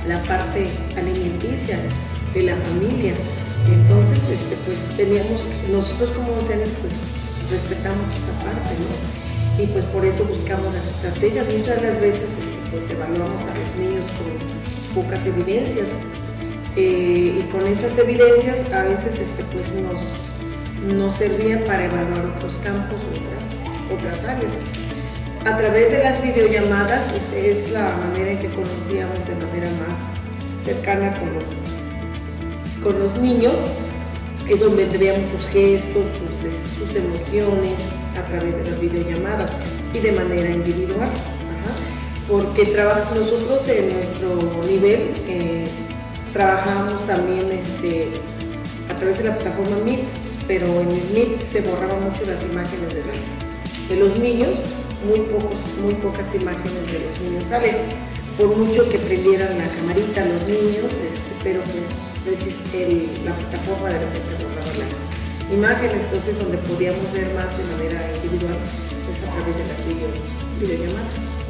la 0.08 0.21
parte 0.23 0.67
alimenticia 0.97 1.78
de 2.34 2.43
la 2.43 2.56
familia. 2.56 3.13
Entonces, 3.71 4.30
este, 4.30 4.56
pues 4.65 4.84
teníamos, 4.97 5.43
nosotros 5.71 6.12
como 6.12 6.32
docentes, 6.34 6.71
pues 6.82 6.93
respetamos 7.52 8.08
esa 8.10 8.43
parte, 8.43 8.73
¿no? 8.80 9.23
y 9.58 9.67
pues 9.67 9.86
por 9.86 10.06
eso 10.06 10.26
buscamos 10.26 10.73
las 10.73 10.88
estrategias. 10.88 11.45
Muchas 11.47 11.82
de 11.82 11.88
las 11.88 12.02
veces 12.02 12.38
este, 12.39 12.52
pues 12.73 12.89
evaluamos 12.89 13.39
a 13.41 13.57
los 13.57 13.75
niños 13.75 14.05
con 14.17 15.03
pocas 15.03 15.25
evidencias 15.27 15.99
eh, 16.75 17.39
y 17.39 17.41
con 17.51 17.65
esas 17.67 17.97
evidencias 17.99 18.65
a 18.73 18.83
veces 18.83 19.19
este, 19.19 19.43
pues 19.43 19.71
nos, 19.73 20.01
nos 20.95 21.15
servían 21.15 21.62
para 21.65 21.86
evaluar 21.86 22.25
otros 22.36 22.57
campos, 22.63 22.97
otras, 23.12 23.62
otras 23.95 24.23
áreas. 24.27 24.53
A 25.45 25.55
través 25.57 25.91
de 25.91 26.03
las 26.03 26.21
videollamadas 26.23 27.13
este, 27.13 27.51
es 27.51 27.71
la 27.71 27.95
manera 27.95 28.31
en 28.31 28.39
que 28.39 28.47
conocíamos 28.49 29.19
de 29.27 29.36
manera 29.36 29.69
más 29.88 29.99
cercana 30.65 31.13
con 31.19 31.33
los, 31.36 31.45
con 32.81 32.97
los 32.99 33.15
niños, 33.21 33.55
es 34.49 34.59
donde 34.59 34.86
veíamos 34.97 35.29
sus 35.31 35.47
gestos, 35.47 36.05
sus, 36.41 36.88
sus 36.88 36.95
emociones, 36.95 37.77
a 38.17 38.25
través 38.27 38.55
de 38.57 38.71
las 38.71 38.79
videollamadas 38.79 39.53
y 39.93 39.99
de 39.99 40.12
manera 40.12 40.49
individual. 40.49 41.09
Porque 42.27 42.63
nosotros 42.65 43.67
en 43.67 43.93
nuestro 43.93 44.65
nivel 44.65 45.13
eh, 45.27 45.65
trabajamos 46.31 47.05
también 47.05 47.51
este, 47.51 48.07
a 48.89 48.95
través 48.95 49.17
de 49.17 49.25
la 49.25 49.36
plataforma 49.36 49.77
Meet, 49.86 50.01
pero 50.47 50.65
en 50.65 50.89
el 50.89 51.03
Meet 51.13 51.43
se 51.43 51.62
borraban 51.62 52.03
mucho 52.03 52.25
las 52.25 52.41
imágenes 52.43 52.89
de, 53.89 53.95
los 53.95 54.17
niños, 54.17 54.57
muy, 55.07 55.19
pocos, 55.19 55.67
muy 55.83 55.93
pocas 55.95 56.33
imágenes 56.33 56.91
de 56.91 56.99
los 56.99 57.21
niños 57.21 57.49
salen, 57.49 57.75
por 58.38 58.55
mucho 58.57 58.88
que 58.89 58.97
prendieran 58.97 59.57
la 59.57 59.67
camarita 59.67 60.25
los 60.25 60.41
niños, 60.47 60.89
este, 61.05 61.31
pero 61.43 61.62
pues 61.62 62.03
el, 62.73 63.07
la 63.25 63.36
plataforma 63.36 63.89
de 63.89 63.99
repente 63.99 64.43
borraba 64.43 64.73
las 64.79 65.53
imágenes, 65.53 66.03
entonces 66.05 66.39
donde 66.39 66.57
podíamos 66.57 67.12
ver 67.13 67.27
más 67.36 67.51
de 67.57 67.63
manera 67.75 68.15
individual 68.15 68.57
es 69.12 69.23
a 69.23 69.29
través 69.29 69.55
de 69.57 69.65
las 69.67 70.59
videollamadas. 70.59 71.42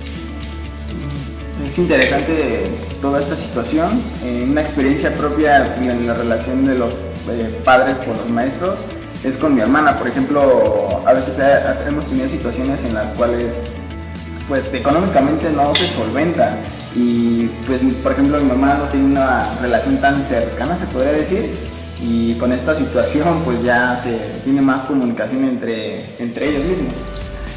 Es 1.61 1.77
interesante 1.77 2.67
toda 3.01 3.21
esta 3.21 3.35
situación, 3.35 4.01
eh, 4.23 4.45
una 4.49 4.61
experiencia 4.61 5.13
propia 5.13 5.75
en 5.75 6.07
la 6.07 6.13
relación 6.13 6.65
de 6.65 6.75
los 6.75 6.93
eh, 7.29 7.53
padres 7.63 7.97
con 7.99 8.17
los 8.17 8.29
maestros 8.29 8.79
es 9.23 9.37
con 9.37 9.55
mi 9.55 9.61
hermana, 9.61 9.97
por 9.97 10.07
ejemplo, 10.07 11.01
a 11.05 11.13
veces 11.13 11.39
hemos 11.87 12.07
tenido 12.07 12.27
situaciones 12.27 12.83
en 12.83 12.93
las 12.93 13.11
cuales 13.11 13.57
pues 14.47 14.73
económicamente 14.73 15.49
no 15.51 15.73
se 15.73 15.87
solventa 15.87 16.57
y 16.95 17.45
pues 17.65 17.81
por 18.03 18.11
ejemplo 18.11 18.39
mi 18.39 18.49
mamá 18.49 18.73
no 18.75 18.85
tiene 18.89 19.05
una 19.05 19.55
relación 19.61 19.97
tan 19.97 20.21
cercana 20.21 20.77
se 20.77 20.85
podría 20.87 21.13
decir 21.13 21.49
y 22.01 22.33
con 22.35 22.51
esta 22.51 22.75
situación 22.75 23.41
pues 23.45 23.63
ya 23.63 23.95
se 23.95 24.19
tiene 24.43 24.61
más 24.61 24.83
comunicación 24.83 25.45
entre, 25.45 26.03
entre 26.19 26.49
ellos 26.49 26.65
mismos. 26.65 26.93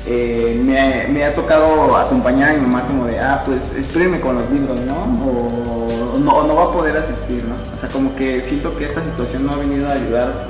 Eh, 0.09 0.63
me, 0.65 1.25
ha 1.25 1.35
tocado 1.35 1.97
acompañar 1.97 2.51
a 2.51 2.53
mi 2.55 2.61
mamá 2.61 2.87
como 2.87 3.07
de, 3.07 3.19
ah, 3.19 3.43
pues 3.45 3.73
espérenme 3.75 4.21
con 4.21 4.37
los 4.37 4.49
libros, 4.51 4.79
¿no? 4.81 4.95
O 4.95 6.19
no, 6.19 6.55
va 6.55 6.65
a 6.65 6.73
poder 6.73 6.97
asistir, 6.97 7.45
¿no? 7.45 7.57
O 7.75 7.79
sea, 7.79 7.89
como 7.89 8.15
que 8.15 8.41
siento 8.43 8.77
que 8.77 8.85
esta 8.85 9.03
situación 9.03 9.47
no 9.47 9.53
ha 9.53 9.57
venido 9.57 9.89
a 9.89 9.93
ayudar 9.93 10.47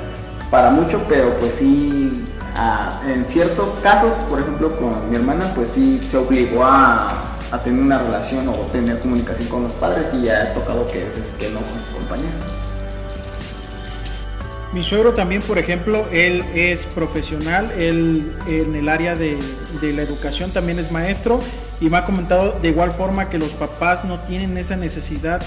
para 0.51 0.69
mucho, 0.69 1.01
pero 1.09 1.33
pues 1.39 1.53
sí, 1.55 2.23
en 3.07 3.25
ciertos 3.25 3.69
casos, 3.81 4.13
por 4.29 4.39
ejemplo 4.39 4.77
con 4.77 5.09
mi 5.09 5.15
hermana, 5.15 5.51
pues 5.55 5.71
sí 5.71 6.05
se 6.09 6.17
obligó 6.17 6.63
a, 6.63 7.23
tener 7.63 7.81
una 7.81 7.97
relación 7.97 8.47
o 8.49 8.53
tener 8.71 8.99
comunicación 8.99 9.47
con 9.47 9.63
los 9.63 9.71
padres 9.73 10.07
y 10.13 10.23
ya 10.23 10.39
ha 10.39 10.53
tocado 10.53 10.85
que 10.87 11.07
que 11.39 11.49
no 11.49 11.59
con 11.59 11.79
sus 11.79 11.95
compañeros. 11.95 12.66
Mi 14.73 14.83
suegro 14.83 15.13
también, 15.13 15.41
por 15.41 15.57
ejemplo, 15.57 16.05
él 16.11 16.43
es 16.53 16.85
profesional, 16.85 17.71
él 17.77 18.33
en 18.47 18.75
el 18.75 18.89
área 18.89 19.15
de, 19.15 19.39
la 19.81 20.01
educación 20.01 20.51
también 20.51 20.77
es 20.77 20.91
maestro 20.91 21.39
y 21.79 21.89
me 21.89 21.97
ha 21.97 22.03
comentado 22.03 22.59
de 22.61 22.67
igual 22.67 22.91
forma 22.91 23.29
que 23.29 23.37
los 23.37 23.53
papás 23.53 24.03
no 24.03 24.19
tienen 24.19 24.57
esa 24.57 24.75
necesidad 24.75 25.41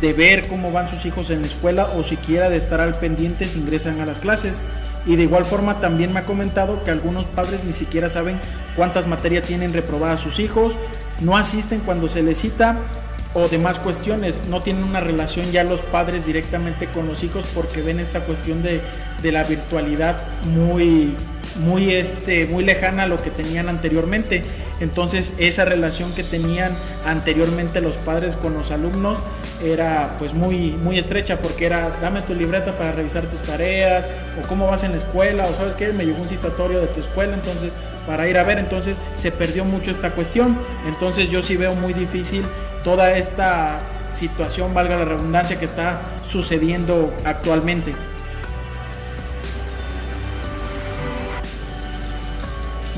de 0.00 0.12
ver 0.12 0.46
cómo 0.46 0.70
van 0.70 0.88
sus 0.88 1.04
hijos 1.04 1.30
en 1.30 1.40
la 1.40 1.48
escuela 1.48 1.88
o 1.96 2.04
siquiera 2.04 2.48
de 2.48 2.56
estar 2.56 2.80
al 2.80 2.94
pendiente 2.94 3.46
si 3.46 3.58
ingresan 3.58 4.00
a 4.00 4.06
las 4.06 4.20
clases. 4.20 4.60
Y 5.04 5.16
de 5.16 5.24
igual 5.24 5.44
forma 5.46 5.80
también 5.80 6.12
me 6.12 6.20
ha 6.20 6.24
comentado 6.24 6.84
que 6.84 6.90
algunos 6.90 7.24
padres 7.24 7.64
ni 7.64 7.72
siquiera 7.72 8.08
saben 8.08 8.38
cuántas 8.76 9.08
materias 9.08 9.46
tienen 9.46 9.72
reprobadas 9.72 10.20
sus 10.20 10.38
hijos, 10.38 10.76
no 11.20 11.36
asisten 11.36 11.80
cuando 11.80 12.06
se 12.08 12.22
les 12.22 12.38
cita 12.38 12.78
o 13.34 13.48
demás 13.48 13.78
cuestiones. 13.78 14.40
No 14.48 14.62
tienen 14.62 14.84
una 14.84 15.00
relación 15.00 15.50
ya 15.52 15.64
los 15.64 15.80
padres 15.80 16.26
directamente 16.26 16.86
con 16.86 17.06
los 17.06 17.22
hijos 17.22 17.46
porque 17.54 17.82
ven 17.82 18.00
esta 18.00 18.20
cuestión 18.20 18.62
de, 18.62 18.80
de 19.22 19.32
la 19.32 19.44
virtualidad 19.44 20.20
muy, 20.44 21.14
muy, 21.56 21.94
este, 21.94 22.46
muy 22.46 22.64
lejana 22.64 23.04
a 23.04 23.06
lo 23.06 23.18
que 23.18 23.30
tenían 23.30 23.68
anteriormente. 23.68 24.42
Entonces 24.80 25.34
esa 25.38 25.64
relación 25.64 26.12
que 26.14 26.22
tenían 26.22 26.72
anteriormente 27.06 27.80
los 27.80 27.96
padres 27.96 28.36
con 28.36 28.54
los 28.54 28.70
alumnos 28.70 29.18
era 29.62 30.16
pues 30.18 30.32
muy, 30.32 30.70
muy 30.70 30.98
estrecha 30.98 31.38
porque 31.38 31.66
era 31.66 31.98
dame 32.00 32.22
tu 32.22 32.34
libreta 32.34 32.76
para 32.78 32.92
revisar 32.92 33.24
tus 33.24 33.42
tareas 33.42 34.06
o 34.42 34.48
cómo 34.48 34.66
vas 34.66 34.84
en 34.84 34.92
la 34.92 34.96
escuela 34.96 35.46
o 35.46 35.54
sabes 35.54 35.76
qué, 35.76 35.92
me 35.92 36.06
llegó 36.06 36.22
un 36.22 36.28
citatorio 36.28 36.80
de 36.80 36.86
tu 36.86 37.00
escuela, 37.00 37.34
entonces 37.34 37.70
para 38.06 38.26
ir 38.26 38.38
a 38.38 38.42
ver, 38.42 38.58
entonces 38.58 38.96
se 39.14 39.30
perdió 39.30 39.64
mucho 39.64 39.90
esta 39.90 40.10
cuestión. 40.12 40.58
Entonces 40.86 41.28
yo 41.28 41.42
sí 41.42 41.56
veo 41.56 41.74
muy 41.74 41.92
difícil 41.92 42.42
toda 42.82 43.16
esta 43.16 43.80
situación, 44.12 44.74
valga 44.74 44.96
la 44.96 45.04
redundancia, 45.04 45.58
que 45.58 45.64
está 45.64 46.00
sucediendo 46.26 47.14
actualmente. 47.24 47.94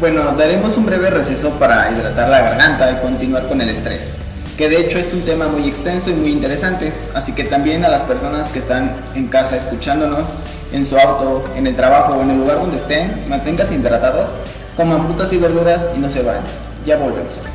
Bueno, 0.01 0.33
daremos 0.33 0.77
un 0.77 0.87
breve 0.87 1.11
receso 1.11 1.51
para 1.61 1.91
hidratar 1.91 2.29
la 2.29 2.41
garganta 2.41 2.91
y 2.91 2.97
continuar 2.97 3.47
con 3.47 3.61
el 3.61 3.69
estrés, 3.69 4.11
que 4.59 4.69
de 4.69 4.81
hecho 4.81 4.99
es 4.99 5.13
un 5.13 5.21
tema 5.23 5.47
muy 5.47 5.69
extenso 5.69 6.11
y 6.11 6.15
muy 6.15 6.33
interesante, 6.33 6.93
así 7.15 7.33
que 7.35 7.45
también 7.45 7.85
a 7.85 7.89
las 7.89 8.03
personas 8.03 8.49
que 8.49 8.59
están 8.59 8.97
en 9.15 9.29
casa 9.29 9.57
escuchándonos, 9.57 10.25
en 10.73 10.85
su 10.87 10.99
auto, 10.99 11.45
en 11.55 11.69
el 11.69 11.77
trabajo 11.77 12.15
o 12.15 12.23
en 12.23 12.31
el 12.31 12.39
lugar 12.39 12.57
donde 12.57 12.79
estén, 12.79 13.29
manténganse 13.29 13.75
hidratados, 13.75 14.29
coman 14.77 15.05
frutas 15.07 15.33
y 15.33 15.39
verduras 15.39 15.83
y 15.95 16.01
no 16.01 16.11
se 16.11 16.23
vayan. 16.23 16.43
Ya 16.85 16.97
volvemos. 16.97 17.52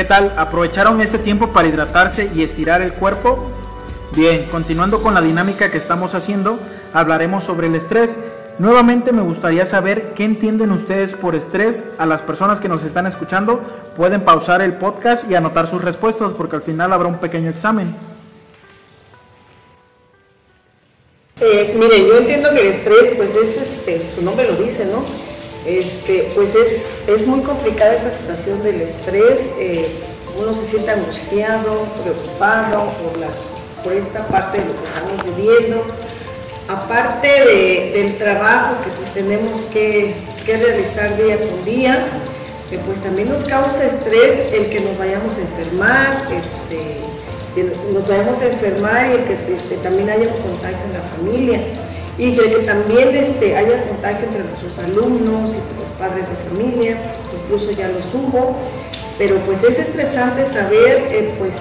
¿Qué 0.00 0.06
tal? 0.06 0.32
¿Aprovecharon 0.38 0.98
ese 1.02 1.18
tiempo 1.18 1.48
para 1.48 1.68
hidratarse 1.68 2.30
y 2.34 2.42
estirar 2.42 2.80
el 2.80 2.94
cuerpo? 2.94 3.50
Bien, 4.16 4.46
continuando 4.50 5.02
con 5.02 5.12
la 5.12 5.20
dinámica 5.20 5.70
que 5.70 5.76
estamos 5.76 6.14
haciendo, 6.14 6.58
hablaremos 6.94 7.44
sobre 7.44 7.66
el 7.66 7.74
estrés. 7.74 8.18
Nuevamente 8.58 9.12
me 9.12 9.20
gustaría 9.20 9.66
saber 9.66 10.14
qué 10.14 10.24
entienden 10.24 10.70
ustedes 10.70 11.12
por 11.12 11.34
estrés. 11.34 11.84
A 11.98 12.06
las 12.06 12.22
personas 12.22 12.60
que 12.60 12.68
nos 12.70 12.82
están 12.82 13.06
escuchando 13.06 13.60
pueden 13.94 14.22
pausar 14.22 14.62
el 14.62 14.72
podcast 14.72 15.30
y 15.30 15.34
anotar 15.34 15.66
sus 15.66 15.84
respuestas 15.84 16.32
porque 16.32 16.56
al 16.56 16.62
final 16.62 16.94
habrá 16.94 17.06
un 17.06 17.18
pequeño 17.18 17.50
examen. 17.50 17.94
Eh, 21.42 21.76
mire, 21.78 22.06
yo 22.06 22.16
entiendo 22.16 22.48
que 22.54 22.62
el 22.62 22.68
estrés, 22.68 23.12
pues 23.18 23.36
es, 23.36 23.56
este, 23.58 24.10
su 24.14 24.22
nombre 24.22 24.50
lo 24.50 24.56
dice, 24.56 24.86
¿no? 24.86 25.29
Este, 25.66 26.30
pues 26.34 26.54
es, 26.54 26.86
es 27.06 27.26
muy 27.26 27.40
complicada 27.40 27.92
esta 27.92 28.10
situación 28.10 28.62
del 28.62 28.80
estrés. 28.80 29.50
Eh, 29.58 29.88
uno 30.38 30.54
se 30.54 30.66
siente 30.66 30.90
angustiado, 30.90 31.84
preocupado 32.02 32.92
por, 33.02 33.18
la, 33.18 33.26
por 33.84 33.92
esta 33.92 34.26
parte 34.28 34.58
de 34.58 34.64
lo 34.64 34.72
que 34.72 34.84
estamos 34.84 35.36
viviendo. 35.36 35.84
Aparte 36.68 37.28
del 37.94 38.16
trabajo 38.16 38.76
que 38.84 38.90
pues 38.90 39.12
tenemos 39.12 39.62
que, 39.72 40.14
que 40.46 40.56
realizar 40.56 41.16
día 41.16 41.36
con 41.36 41.64
día, 41.64 41.98
que 42.70 42.78
pues 42.78 42.98
también 43.00 43.28
nos 43.28 43.44
causa 43.44 43.84
estrés 43.84 44.52
el 44.54 44.70
que 44.70 44.80
nos 44.80 44.96
vayamos 44.96 45.36
a 45.36 45.40
enfermar, 45.40 46.28
este, 46.30 47.00
que 47.54 47.64
nos 47.92 48.08
vayamos 48.08 48.38
a 48.38 48.46
enfermar 48.46 49.06
y 49.10 49.22
que 49.24 49.54
este, 49.54 49.76
también 49.82 50.08
haya 50.08 50.28
un 50.28 50.40
contagio 50.42 50.78
en 50.86 50.92
la 50.92 51.02
familia 51.16 51.60
y 52.20 52.32
que, 52.34 52.48
también 52.66 53.16
este, 53.16 53.56
haya 53.56 53.82
contagio 53.88 54.26
entre 54.26 54.44
nuestros 54.44 54.78
alumnos 54.78 55.52
y 55.52 55.80
los 55.80 55.90
padres 55.98 56.26
de 56.28 56.50
familia, 56.50 56.98
incluso 57.44 57.70
ya 57.70 57.88
los 57.88 58.04
hubo, 58.12 58.56
pero 59.16 59.36
pues 59.46 59.64
es 59.64 59.78
estresante 59.78 60.44
saber, 60.44 61.08
eh, 61.10 61.32
pues 61.38 61.54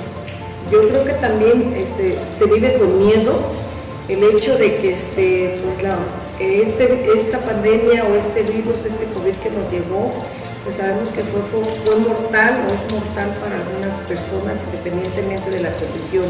yo 0.70 0.86
creo 0.90 1.06
que 1.06 1.14
también 1.14 1.74
este, 1.78 2.18
se 2.38 2.46
vive 2.46 2.78
con 2.78 3.00
miedo 3.00 3.40
el 4.10 4.22
hecho 4.36 4.58
de 4.58 4.76
que 4.76 4.92
este, 4.92 5.62
pues 5.64 5.82
la, 5.82 5.98
este, 6.42 7.10
esta 7.16 7.40
pandemia 7.40 8.04
o 8.04 8.16
este 8.16 8.42
virus, 8.44 8.84
este 8.84 9.06
COVID 9.06 9.36
que 9.36 9.52
nos 9.52 9.72
llegó, 9.72 10.12
pues 10.66 10.76
sabemos 10.76 11.14
que 11.14 11.22
fue, 11.22 11.42
fue, 11.86 11.96
mortal 11.96 12.66
o 12.68 12.74
es 12.74 12.92
mortal 12.92 13.30
para 13.42 13.56
algunas 13.56 13.96
personas 14.10 14.62
independientemente 14.66 15.50
de 15.52 15.62
la 15.62 15.72
condición 15.72 16.26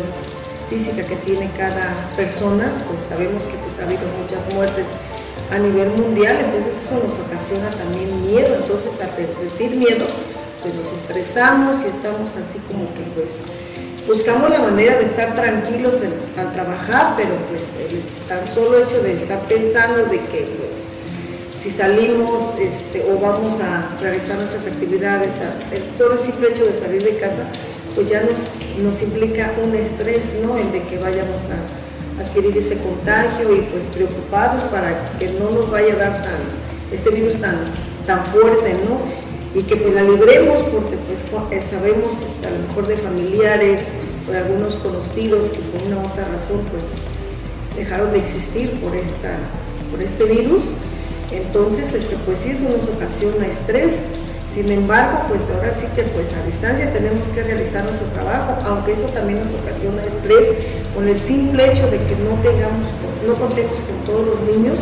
física 0.70 1.04
que 1.04 1.16
tiene 1.18 1.50
cada 1.58 1.90
persona, 2.16 2.72
pues 2.88 3.02
sabemos 3.10 3.44
que 3.44 3.58
pues, 3.58 3.80
ha 3.80 3.84
habido 3.84 4.06
muchas 4.22 4.54
muertes 4.54 4.86
a 5.52 5.58
nivel 5.58 5.90
mundial, 5.90 6.38
entonces 6.40 6.86
eso 6.86 7.02
nos 7.02 7.18
ocasiona 7.26 7.70
también 7.72 8.10
miedo, 8.22 8.56
entonces 8.56 8.92
al 9.02 9.10
sentir 9.16 9.76
miedo, 9.76 10.06
pues 10.62 10.76
nos 10.76 10.94
estresamos 10.94 11.84
y 11.84 11.88
estamos 11.90 12.30
así 12.38 12.60
como 12.68 12.86
que 12.94 13.02
pues 13.16 13.50
buscamos 14.06 14.50
la 14.50 14.60
manera 14.60 14.98
de 14.98 15.06
estar 15.06 15.36
tranquilos 15.36 15.96
al 16.38 16.52
trabajar, 16.52 17.14
pero 17.18 17.34
pues 17.50 17.74
el 17.80 18.02
tan 18.28 18.46
solo 18.54 18.78
hecho 18.78 19.02
de 19.02 19.14
estar 19.14 19.40
pensando 19.48 20.06
de 20.06 20.20
que 20.30 20.46
pues 20.60 20.90
si 21.62 21.70
salimos 21.70 22.56
este, 22.60 23.04
o 23.12 23.20
vamos 23.20 23.60
a 23.60 23.90
realizar 24.02 24.38
nuestras 24.38 24.66
actividades, 24.68 25.30
el 25.72 25.84
solo 25.98 26.18
simple 26.18 26.50
hecho 26.50 26.66
de 26.66 26.80
salir 26.80 27.04
de 27.04 27.18
casa, 27.18 27.44
pues 28.00 28.12
ya 28.12 28.22
nos, 28.22 28.40
nos 28.82 29.02
implica 29.02 29.52
un 29.62 29.76
estrés, 29.76 30.38
¿no? 30.42 30.58
El 30.58 30.72
de 30.72 30.84
que 30.84 30.98
vayamos 31.00 31.42
a 31.52 32.22
adquirir 32.22 32.58
ese 32.58 32.78
contagio 32.78 33.54
y 33.54 33.60
pues 33.60 33.88
preocupados 33.88 34.64
para 34.72 35.12
que 35.20 35.28
no 35.34 35.50
nos 35.52 35.70
vaya 35.70 35.96
a 35.96 35.98
dar 35.98 36.24
tan, 36.24 36.40
este 36.94 37.10
virus 37.10 37.36
tan, 37.42 37.58
tan 38.08 38.26
fuerte, 38.28 38.74
¿no? 38.88 39.02
Y 39.60 39.64
que 39.64 39.76
pues 39.76 39.94
la 39.94 40.04
libremos 40.04 40.64
porque 40.72 40.96
pues 40.96 41.20
eh, 41.52 41.62
sabemos 41.70 42.22
este, 42.22 42.48
a 42.48 42.52
lo 42.52 42.60
mejor 42.70 42.88
de 42.88 42.96
familiares 42.96 43.82
o 44.30 44.32
de 44.32 44.38
algunos 44.38 44.78
conocidos 44.78 45.50
que 45.50 45.60
por 45.60 45.86
una 45.86 45.98
u 45.98 46.06
otra 46.06 46.26
razón 46.30 46.62
pues 46.72 46.84
dejaron 47.76 48.14
de 48.14 48.20
existir 48.20 48.80
por, 48.80 48.96
esta, 48.96 49.36
por 49.92 50.02
este 50.02 50.24
virus 50.24 50.72
entonces, 51.32 51.94
este, 51.94 52.16
pues 52.26 52.40
sí, 52.40 52.52
eso 52.52 52.64
nos 52.64 52.88
ocasiona 52.88 53.46
estrés. 53.46 54.00
Sin 54.54 54.72
embargo, 54.72 55.30
pues 55.30 55.42
ahora 55.54 55.72
sí 55.72 55.86
que 55.96 56.04
pues 56.10 56.34
a 56.34 56.46
distancia 56.46 56.92
tenemos 56.92 57.28
que 57.30 57.44
realizar 57.44 57.84
nuestro 57.86 58.08
trabajo, 58.10 58.58
aunque 58.66 58.94
eso 58.94 59.06
también 59.14 59.40
nos 59.46 59.54
ocasiona 59.54 60.02
estrés 60.02 60.58
con 60.96 61.08
el 61.08 61.16
simple 61.16 61.70
hecho 61.70 61.86
de 61.88 61.98
que 62.02 62.18
no 62.26 62.34
tengamos, 62.42 62.90
no 63.28 63.34
contemos 63.38 63.78
con 63.78 63.98
todos 64.10 64.26
los 64.26 64.40
niños, 64.50 64.80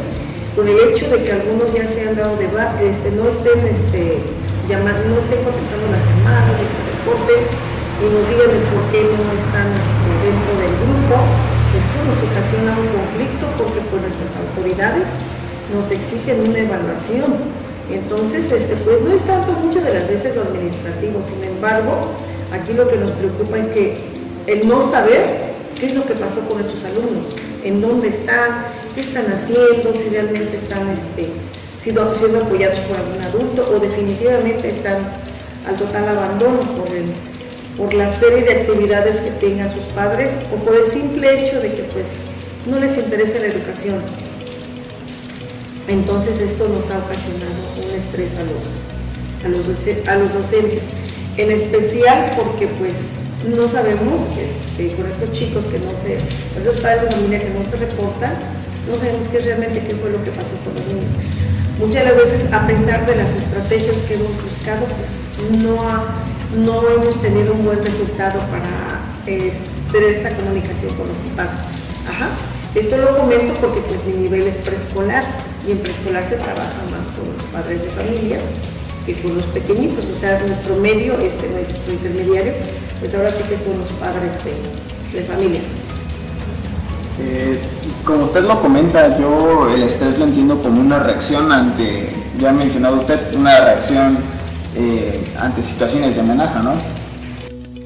con 0.56 0.68
el 0.68 0.80
hecho 0.88 1.12
de 1.12 1.22
que 1.22 1.32
algunos 1.32 1.74
ya 1.76 1.86
se 1.86 2.08
han 2.08 2.16
dado 2.16 2.38
de 2.38 2.48
este, 2.88 3.12
no 3.12 3.28
estén 3.28 3.60
este, 3.68 4.24
llamando, 4.72 5.04
no 5.12 5.20
estén 5.20 5.44
contestando 5.44 5.86
las 5.92 6.04
llamadas, 6.16 6.58
este 6.64 6.82
reporte, 7.04 7.36
y 8.00 8.06
nos 8.08 8.24
digan 8.32 8.56
por 8.72 8.84
qué 8.90 9.04
no 9.04 9.26
están 9.36 9.68
este, 9.68 10.10
dentro 10.26 10.54
del 10.64 10.74
grupo, 10.80 11.16
eso 11.76 12.00
nos 12.08 12.20
ocasiona 12.24 12.72
un 12.72 12.88
conflicto 12.96 13.46
porque 13.60 13.84
pues 13.92 14.00
nuestras 14.02 14.32
autoridades 14.48 15.12
nos 15.76 15.92
exigen 15.92 16.40
una 16.48 16.60
evaluación. 16.60 17.67
Entonces, 17.92 18.52
este, 18.52 18.76
pues 18.78 19.02
no 19.02 19.14
es 19.14 19.24
tanto 19.24 19.54
mucho 19.54 19.80
de 19.82 19.94
las 19.94 20.08
veces 20.08 20.36
lo 20.36 20.42
administrativo, 20.42 21.22
sin 21.22 21.44
embargo, 21.44 21.94
aquí 22.52 22.74
lo 22.74 22.88
que 22.88 22.98
nos 22.98 23.12
preocupa 23.12 23.58
es 23.60 23.68
que 23.68 23.98
el 24.48 24.68
no 24.68 24.82
saber 24.82 25.48
qué 25.80 25.88
es 25.88 25.96
lo 25.96 26.06
que 26.06 26.14
pasó 26.14 26.42
con 26.42 26.58
nuestros 26.58 26.84
alumnos, 26.84 27.28
en 27.64 27.82
dónde 27.82 28.10
están, 28.10 28.66
qué 28.94 29.02
están 29.02 29.32
haciendo, 29.32 29.94
si 29.94 30.10
realmente 30.10 30.58
están 30.58 30.90
este, 30.90 31.28
siendo, 31.82 32.14
siendo 32.14 32.40
apoyados 32.44 32.80
por 32.80 32.98
algún 32.98 33.22
adulto 33.22 33.70
o 33.74 33.80
definitivamente 33.80 34.70
están 34.70 34.98
al 35.68 35.78
total 35.78 36.10
abandono 36.10 36.60
por, 36.60 36.88
el, 36.96 37.06
por 37.78 37.94
la 37.94 38.10
serie 38.10 38.44
de 38.44 38.62
actividades 38.62 39.18
que 39.18 39.32
tengan 39.32 39.72
sus 39.72 39.84
padres 39.96 40.32
o 40.54 40.56
por 40.58 40.76
el 40.76 40.86
simple 40.86 41.40
hecho 41.40 41.60
de 41.62 41.74
que 41.74 41.84
pues 41.84 42.08
no 42.70 42.80
les 42.80 42.98
interesa 42.98 43.40
la 43.40 43.48
educación. 43.48 44.27
Entonces 45.88 46.42
esto 46.42 46.68
nos 46.68 46.90
ha 46.92 47.00
ocasionado 47.00 47.56
un 47.78 47.96
estrés 47.96 48.32
a 48.36 48.44
los, 48.44 48.66
a 49.46 49.48
los, 49.48 50.08
a 50.08 50.16
los 50.16 50.34
docentes, 50.34 50.84
en 51.38 51.52
especial 51.52 52.34
porque 52.36 52.68
pues 52.68 53.22
no 53.56 53.68
sabemos, 53.70 54.22
este, 54.36 54.96
con 54.96 55.06
estos 55.06 55.32
chicos 55.32 55.66
que 55.66 55.80
no 55.80 55.92
se, 56.04 56.18
estos 56.58 56.82
padres 56.82 57.04
de 57.04 57.12
familia 57.12 57.40
que 57.40 57.50
no 57.52 57.64
se 57.64 57.78
reportan, 57.78 58.34
no 58.90 58.98
sabemos 58.98 59.28
qué 59.30 59.40
realmente 59.40 59.80
qué 59.88 59.96
fue 59.96 60.10
lo 60.10 60.22
que 60.24 60.32
pasó 60.32 60.58
con 60.66 60.74
los 60.76 60.86
niños. 60.88 61.12
Muchas 61.80 62.06
de 62.06 62.12
veces, 62.12 62.52
a 62.52 62.66
pesar 62.68 63.06
de 63.06 63.16
las 63.16 63.36
estrategias 63.36 63.98
que 64.08 64.16
hemos 64.16 64.32
buscado, 64.44 64.86
pues 64.98 65.62
no, 65.62 65.78
no 66.66 66.90
hemos 66.90 67.22
tenido 67.22 67.54
un 67.54 67.64
buen 67.64 67.84
resultado 67.84 68.40
para 68.50 69.06
tener 69.26 70.12
esta 70.12 70.32
comunicación 70.32 70.94
con 70.96 71.08
los 71.08 71.18
papás. 71.30 71.60
Ajá. 72.10 72.30
Esto 72.76 72.98
lo 72.98 73.16
comento 73.16 73.54
porque 73.62 73.80
pues 73.82 74.06
mi 74.06 74.14
nivel 74.24 74.48
es 74.48 74.56
preescolar 74.58 75.24
y 75.68 75.72
en 75.72 75.78
preescolar 75.80 76.24
se 76.24 76.36
trabaja 76.38 76.82
más 76.92 77.12
con 77.12 77.28
los 77.34 77.44
padres 77.52 77.84
de 77.84 77.90
familia 77.90 78.38
que 79.06 79.14
con 79.22 79.36
los 79.36 79.44
pequeñitos, 79.46 80.06
o 80.06 80.16
sea, 80.16 80.40
nuestro 80.46 80.76
medio, 80.76 81.18
este 81.20 81.48
nuestro 81.50 81.94
intermediario, 81.94 82.54
pues 83.00 83.14
ahora 83.16 83.32
sí 83.32 83.44
que 83.48 83.56
son 83.56 83.80
los 83.80 83.88
padres 83.94 84.34
de, 85.14 85.24
familia. 85.24 85.62
Eh, 87.20 87.58
como 88.04 88.26
usted 88.26 88.44
lo 88.44 88.62
comenta, 88.62 89.18
yo 89.18 89.70
el 89.74 89.84
estrés 89.84 90.20
lo 90.20 90.26
entiendo 90.26 90.62
como 90.62 90.82
una 90.82 91.00
reacción 91.00 91.52
ante, 91.52 92.10
ya 92.38 92.50
ha 92.50 92.54
mencionado 92.54 92.98
usted, 92.98 93.34
una 93.34 93.60
reacción 93.62 94.18
eh, 94.76 95.26
ante 95.40 95.64
situaciones 95.64 96.16
de 96.16 96.22
amenaza, 96.22 96.62
¿no? 96.62 96.74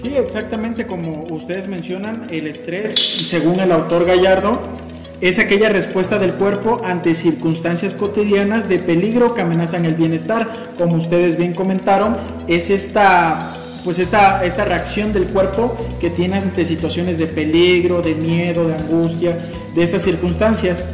Sí, 0.02 0.16
exactamente 0.16 0.88
como 0.88 1.24
ustedes 1.30 1.68
mencionan, 1.68 2.28
el 2.32 2.48
estrés, 2.48 2.96
según 3.28 3.60
el 3.60 3.72
autor 3.72 4.06
Gallardo, 4.06 4.60
es 5.22 5.38
aquella 5.38 5.70
respuesta 5.70 6.18
del 6.18 6.34
cuerpo 6.34 6.82
ante 6.84 7.14
circunstancias 7.14 7.94
cotidianas 7.94 8.68
de 8.68 8.80
peligro 8.80 9.36
que 9.36 9.42
amenazan 9.42 9.86
el 9.86 9.94
bienestar. 9.94 10.74
Como 10.80 10.96
ustedes 10.96 11.38
bien 11.38 11.54
comentaron, 11.54 12.18
es 12.48 12.72
esta 12.72 13.56
pues 13.84 13.98
esta, 13.98 14.44
esta 14.46 14.64
reacción 14.64 15.12
del 15.12 15.26
cuerpo 15.26 15.76
que 16.00 16.12
tiene 16.12 16.38
ante 16.38 16.66
situaciones 16.66 17.18
de 17.18 17.26
peligro, 17.26 18.02
de 18.02 18.14
miedo, 18.14 18.68
de 18.68 18.76
angustia, 18.76 19.40
de 19.74 19.84
estas 19.84 20.04
circunstancias. 20.04 20.86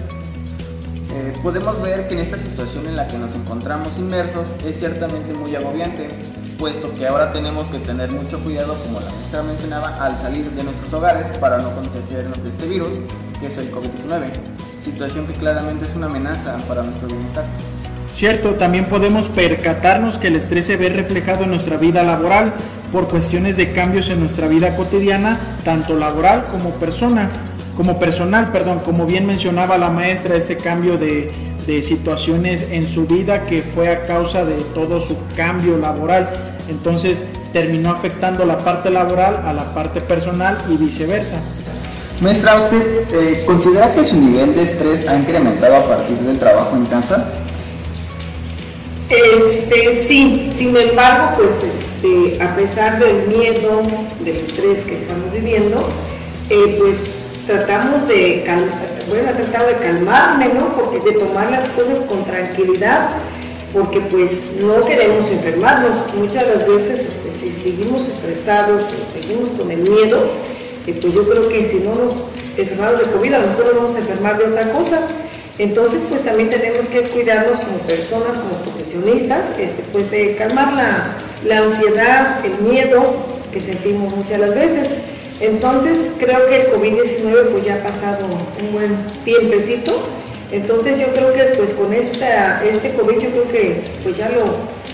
Eh, 1.13 1.34
podemos 1.44 1.82
ver 1.82 2.08
que 2.08 2.13
en 2.13 2.22
esta 2.22 2.38
situación 2.38 2.88
en 2.88 2.96
la 2.96 3.08
que 3.08 3.18
nos 3.18 3.36
encontramos 3.36 3.98
inmersos 3.98 4.46
es 4.66 4.80
ciertamente 4.80 5.34
muy 5.34 5.54
agobiante, 5.56 6.10
puesto 6.58 6.94
que 6.94 7.08
ahora 7.08 7.34
tenemos 7.34 7.68
que 7.68 7.80
tener 7.80 8.10
mucho 8.10 8.42
cuidado, 8.42 8.78
como 8.86 9.02
la 9.02 9.12
maestra 9.12 9.44
mencionaba, 9.44 9.98
al 10.02 10.18
salir 10.18 10.50
de 10.52 10.63
nuestros 10.63 10.94
hogares 10.94 11.28
para 11.40 11.58
no 11.58 11.76
contagiarnos 11.76 12.42
de 12.42 12.50
este 12.50 12.68
virus 12.68 12.92
que 13.39 13.47
es 13.47 13.58
el 13.58 13.71
COVID-19, 13.71 14.26
situación 14.84 15.28
que 15.28 15.34
claramente 15.34 15.86
es 15.86 15.95
una 15.95 16.08
amenaza 16.08 16.58
para 16.67 16.84
nuestro 16.84 17.08
bienestar. 17.08 17.45
Cierto, 18.12 18.56
también 18.56 18.86
podemos 18.86 19.30
percatarnos 19.30 20.17
que 20.17 20.28
el 20.28 20.38
estrés 20.38 20.65
se 20.65 20.78
ve 20.78 20.89
reflejado 20.89 21.43
en 21.43 21.52
nuestra 21.52 21.78
vida 21.78 22.04
laboral 22.04 22.54
por 22.91 23.08
cuestiones 23.08 23.58
de 23.58 23.73
cambios 23.73 24.10
en 24.10 24.19
nuestra 24.19 24.47
vida 24.47 24.76
cotidiana, 24.76 25.38
tanto 25.63 25.95
laboral 25.95 26.45
como 26.50 26.71
persona, 26.71 27.30
como 27.76 28.00
personal, 28.00 28.52
perdón, 28.52 28.80
como 28.84 29.06
bien 29.06 29.26
mencionaba 29.26 29.78
la 29.78 29.89
maestra, 29.89 30.36
este 30.36 30.58
cambio 30.58 30.97
de, 30.97 31.32
de 31.67 31.84
situaciones 31.84 32.65
en 32.71 32.88
su 32.88 33.06
vida 33.06 33.45
que 33.45 33.62
fue 33.62 33.89
a 33.89 34.04
causa 34.06 34.45
de 34.45 34.56
todo 34.73 35.00
su 35.00 35.15
cambio 35.36 35.78
laboral. 35.78 36.30
Entonces 36.69 37.26
terminó 37.54 37.91
afectando 37.91 38.45
la 38.45 38.58
parte 38.58 38.89
laboral 38.89 39.41
a 39.45 39.54
la 39.54 39.73
parte 39.73 40.02
personal 40.02 40.58
y 40.69 40.78
viceversa. 40.78 41.38
Maestra, 42.21 42.56
¿usted 42.56 43.03
eh, 43.13 43.43
considera 43.45 43.93
que 43.93 44.03
su 44.03 44.15
nivel 44.17 44.56
de 44.56 44.63
estrés 44.63 45.08
ha 45.08 45.15
incrementado 45.15 45.75
a 45.75 45.88
partir 45.88 46.17
del 46.17 46.39
trabajo 46.39 46.75
en 46.75 46.86
casa? 46.88 47.32
Este, 49.10 49.93
sí, 49.93 50.49
sin 50.51 50.75
embargo, 50.75 51.38
pues 51.38 51.51
este, 51.63 52.41
a 52.41 52.56
pesar 52.56 52.99
del 52.99 53.27
miedo, 53.27 53.84
del 54.21 54.36
estrés 54.36 54.80
que 54.80 54.97
estamos 54.97 55.32
viviendo, 55.32 55.88
eh, 56.49 56.75
pues 56.80 56.97
tratamos 57.45 58.08
de 58.08 58.43
bueno, 59.08 59.32
tratado 59.38 59.67
de 59.67 59.75
calmarme, 59.75 60.47
¿no? 60.56 60.75
Porque 60.75 60.99
de 60.99 61.19
tomar 61.19 61.51
las 61.51 61.65
cosas 61.69 62.01
con 62.01 62.25
tranquilidad, 62.25 63.10
porque 63.73 64.01
pues 64.01 64.53
no 64.60 64.84
queremos 64.86 65.30
enfermarnos. 65.30 66.10
Muchas 66.15 66.47
de 66.47 66.56
las 66.56 66.67
veces 66.67 67.08
este, 67.08 67.32
si 67.32 67.51
seguimos 67.51 68.10
estresados 68.10 68.84
o 68.84 69.13
seguimos 69.13 69.51
con 69.51 69.71
el 69.71 69.80
miedo, 69.80 70.32
pues 70.93 71.13
yo 71.13 71.28
creo 71.28 71.47
que 71.50 71.65
si 71.65 71.78
no 71.80 71.95
nos 71.95 72.23
enfermamos 72.58 73.00
de 73.00 73.06
COVID, 73.06 73.34
a 73.34 73.39
lo 73.39 73.47
mejor 73.47 73.65
nos 73.65 73.76
vamos 73.76 73.95
a 73.95 74.00
enfermar 74.00 74.38
de 74.38 74.45
otra 74.45 74.71
cosa. 74.71 75.02
Entonces, 75.60 76.06
pues 76.08 76.23
también 76.23 76.50
tenemos 76.50 76.88
que 76.88 77.02
cuidarnos 77.02 77.60
como 77.60 77.80
personas, 77.80 78.38
como 78.38 78.56
profesionistas, 78.63 79.52
este, 79.60 79.84
pues 79.91 80.12
de 80.12 80.36
calmar 80.36 80.73
la, 80.73 81.17
la 81.45 81.58
ansiedad, 81.60 82.45
el 82.45 82.63
miedo 82.63 83.02
que 83.52 83.60
sentimos 83.60 84.15
muchas 84.15 84.39
las 84.39 84.54
veces. 84.54 84.88
Entonces, 85.39 86.12
creo 86.19 86.45
que 86.45 86.62
el 86.62 86.67
COVID-19 86.67 87.50
pues 87.52 87.65
ya 87.65 87.76
ha 87.76 87.84
pasado 87.84 88.26
un 88.62 88.73
buen 88.73 88.95
tiempecito. 89.26 90.08
Entonces, 90.52 91.00
yo 91.00 91.08
creo 91.08 91.34
que 91.34 91.43
pues 91.58 91.73
con 91.73 91.91
esta, 91.91 92.63
este 92.63 92.91
COVID 92.93 93.19
yo 93.19 93.30
creo 93.30 93.47
que 93.50 93.82
pues 94.04 94.15
ya 94.15 94.30
lo, 94.30 94.45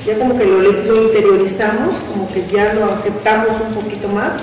ya 0.05 0.17
como 0.17 0.37
que 0.37 0.45
lo 0.45 1.03
interiorizamos, 1.03 1.95
como 2.09 2.31
que 2.31 2.43
ya 2.51 2.73
lo 2.73 2.85
aceptamos 2.85 3.49
un 3.67 3.73
poquito 3.73 4.07
más. 4.07 4.33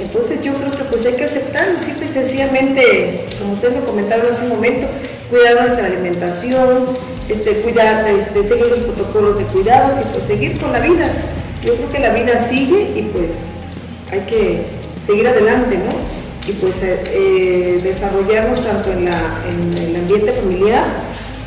Entonces 0.00 0.42
yo 0.42 0.54
creo 0.54 0.70
que 0.76 0.84
pues 0.84 1.04
hay 1.06 1.14
que 1.14 1.24
aceptarlo, 1.24 1.78
simple 1.78 2.06
y 2.06 2.08
sencillamente, 2.08 3.26
como 3.38 3.52
ustedes 3.52 3.76
lo 3.76 3.84
comentaron 3.84 4.26
hace 4.30 4.44
un 4.44 4.50
momento, 4.50 4.86
cuidar 5.30 5.60
nuestra 5.60 5.86
alimentación, 5.86 6.86
este, 7.28 7.52
cuidar, 7.60 8.08
este, 8.08 8.42
seguir 8.42 8.66
los 8.66 8.80
protocolos 8.80 9.38
de 9.38 9.44
cuidados 9.44 9.94
y 10.00 10.08
pues 10.10 10.24
seguir 10.24 10.58
con 10.58 10.72
la 10.72 10.80
vida. 10.80 11.08
Yo 11.64 11.74
creo 11.74 11.92
que 11.92 11.98
la 11.98 12.10
vida 12.10 12.38
sigue 12.38 12.92
y 12.96 13.02
pues 13.12 13.30
hay 14.10 14.20
que 14.20 14.62
seguir 15.06 15.28
adelante, 15.28 15.76
¿no? 15.76 16.50
Y 16.50 16.52
pues 16.54 16.82
eh, 16.82 17.00
eh, 17.06 17.80
desarrollarnos 17.82 18.64
tanto 18.64 18.90
en, 18.90 19.04
la, 19.04 19.20
en 19.46 19.78
el 19.78 19.96
ambiente 19.96 20.32
familiar 20.32 20.84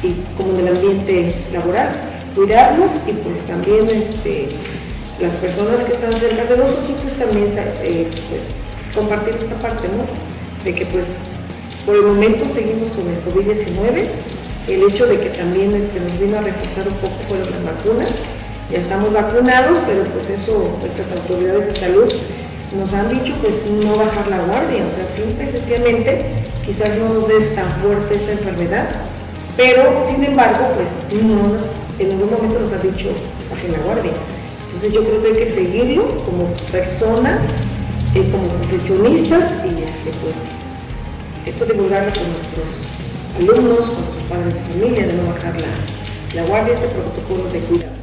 y 0.03 0.13
como 0.37 0.53
en 0.53 0.67
el 0.67 0.75
ambiente 0.75 1.33
laboral. 1.51 1.89
Cuidarnos 2.35 2.91
y 3.07 3.11
pues 3.11 3.39
también 3.41 3.87
este, 3.89 4.49
las 5.23 5.33
personas 5.35 5.85
que 5.85 5.93
están 5.93 6.11
cerca 6.19 6.43
de 6.43 6.57
nosotros 6.57 6.99
pues 7.01 7.13
también 7.15 7.47
eh, 7.81 8.07
pues, 8.27 8.43
compartir 8.93 9.35
esta 9.35 9.55
parte, 9.55 9.87
¿no? 9.87 10.03
De 10.65 10.75
que 10.75 10.85
pues 10.87 11.15
por 11.85 11.95
el 11.95 12.03
momento 12.03 12.43
seguimos 12.53 12.89
con 12.91 13.07
el 13.07 13.23
COVID-19, 13.23 14.03
el 14.67 14.83
hecho 14.83 15.05
de 15.05 15.19
que 15.19 15.29
también 15.29 15.71
que 15.71 15.99
nos 15.99 16.19
vino 16.19 16.37
a 16.37 16.41
reforzar 16.41 16.87
un 16.89 16.95
poco 16.99 17.15
fueron 17.23 17.49
las 17.51 17.63
vacunas, 17.63 18.11
ya 18.69 18.79
estamos 18.79 19.13
vacunados, 19.13 19.79
pero 19.87 20.03
pues 20.11 20.29
eso 20.29 20.77
nuestras 20.81 21.07
autoridades 21.13 21.67
de 21.67 21.79
salud 21.79 22.11
nos 22.77 22.91
han 22.91 23.07
dicho 23.07 23.33
pues 23.41 23.63
no 23.65 23.95
bajar 23.95 24.27
la 24.27 24.39
guardia, 24.43 24.83
o 24.83 24.91
sea, 24.91 25.07
simple 25.15 25.47
y 25.47 25.51
sencillamente 25.55 26.25
quizás 26.65 26.97
no 26.97 27.13
nos 27.13 27.29
dé 27.29 27.39
tan 27.55 27.71
fuerte 27.81 28.15
esta 28.15 28.33
enfermedad, 28.33 28.89
pero 29.55 30.03
sin 30.03 30.21
embargo 30.23 30.67
pues 30.75 30.89
en 31.11 32.09
ningún 32.09 32.29
momento 32.29 32.59
nos 32.59 32.71
han 32.73 32.81
dicho 32.81 33.07
bajen 33.49 33.71
la 33.71 33.79
guardia. 33.79 34.11
Entonces 34.73 34.93
yo 34.93 35.03
creo 35.07 35.21
que 35.21 35.27
hay 35.27 35.35
que 35.35 35.45
seguirlo 35.45 36.03
como 36.25 36.47
personas, 36.71 37.57
eh, 38.15 38.27
como 38.31 38.43
profesionistas 38.43 39.53
y 39.63 39.83
este 39.83 40.09
pues 40.19 40.33
esto 41.45 41.65
divulgarlo 41.65 42.11
con 42.11 42.23
nuestros 42.29 42.87
alumnos, 43.37 43.91
con 43.91 44.03
sus 44.03 44.23
padres 44.27 44.55
de 44.55 44.61
familia, 44.61 45.07
de 45.07 45.13
no 45.13 45.27
bajar 45.27 45.53
la, 45.61 46.41
la 46.41 46.47
guardia, 46.47 46.73
este 46.73 46.87
protocolo 46.87 47.43
de 47.51 47.59
cuidados. 47.59 47.93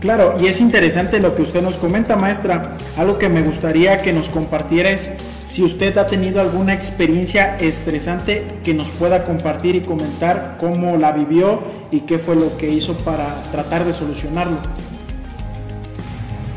Claro, 0.00 0.36
y 0.40 0.48
es 0.48 0.60
interesante 0.60 1.20
lo 1.20 1.36
que 1.36 1.42
usted 1.42 1.62
nos 1.62 1.76
comenta, 1.76 2.16
maestra. 2.16 2.76
Algo 2.96 3.18
que 3.18 3.28
me 3.28 3.42
gustaría 3.42 3.98
que 3.98 4.12
nos 4.12 4.28
compartiera 4.28 4.90
es 4.90 5.14
si 5.46 5.62
usted 5.62 5.96
ha 5.98 6.08
tenido 6.08 6.40
alguna 6.40 6.74
experiencia 6.74 7.56
estresante 7.58 8.42
que 8.64 8.74
nos 8.74 8.90
pueda 8.90 9.24
compartir 9.24 9.76
y 9.76 9.82
comentar 9.82 10.56
cómo 10.58 10.96
la 10.96 11.12
vivió 11.12 11.60
y 11.92 12.00
qué 12.00 12.18
fue 12.18 12.34
lo 12.34 12.56
que 12.56 12.68
hizo 12.70 12.94
para 12.94 13.32
tratar 13.52 13.84
de 13.84 13.92
solucionarlo. 13.92 14.56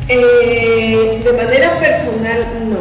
Eh, 0.07 1.21
de 1.23 1.33
manera 1.33 1.79
personal 1.79 2.45
no, 2.69 2.77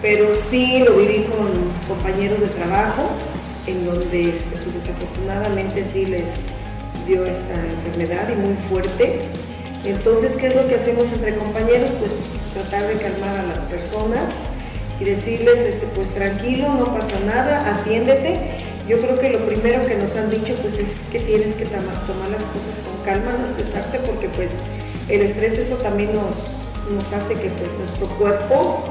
pero 0.00 0.32
sí 0.32 0.78
lo 0.84 0.94
viví 0.94 1.24
con 1.24 1.48
compañeros 1.88 2.40
de 2.40 2.46
trabajo, 2.48 3.10
en 3.66 3.84
donde 3.84 4.28
este, 4.28 4.56
pues, 4.56 4.74
desafortunadamente 4.74 5.84
sí 5.92 6.06
les 6.06 6.46
dio 7.06 7.26
esta 7.26 7.54
enfermedad 7.54 8.28
y 8.30 8.36
muy 8.36 8.54
fuerte. 8.56 9.22
Entonces, 9.84 10.36
¿qué 10.36 10.48
es 10.48 10.56
lo 10.56 10.68
que 10.68 10.76
hacemos 10.76 11.10
entre 11.12 11.34
compañeros? 11.36 11.90
Pues 11.98 12.12
tratar 12.54 12.86
de 12.86 12.94
calmar 12.94 13.36
a 13.36 13.42
las 13.46 13.64
personas 13.64 14.24
y 15.00 15.04
decirles, 15.04 15.60
este, 15.60 15.86
pues 15.94 16.10
tranquilo, 16.10 16.68
no 16.74 16.94
pasa 16.94 17.18
nada, 17.26 17.74
atiéndete. 17.74 18.38
Yo 18.88 19.00
creo 19.00 19.18
que 19.18 19.30
lo 19.30 19.40
primero 19.46 19.84
que 19.84 19.96
nos 19.96 20.16
han 20.16 20.30
dicho 20.30 20.54
pues 20.62 20.78
es 20.78 20.88
que 21.10 21.18
tienes 21.20 21.54
que 21.54 21.66
tomar, 21.66 21.84
las 22.30 22.42
cosas 22.42 22.80
con 22.84 23.04
calma, 23.04 23.36
no 23.38 23.48
estresarte, 23.48 23.98
porque 23.98 24.28
pues 24.28 24.48
el 25.08 25.22
estrés 25.22 25.58
eso 25.58 25.76
también 25.76 26.14
nos, 26.14 26.50
nos 26.90 27.12
hace 27.12 27.34
que 27.34 27.48
pues 27.50 27.76
nuestro 27.78 28.06
cuerpo 28.16 28.84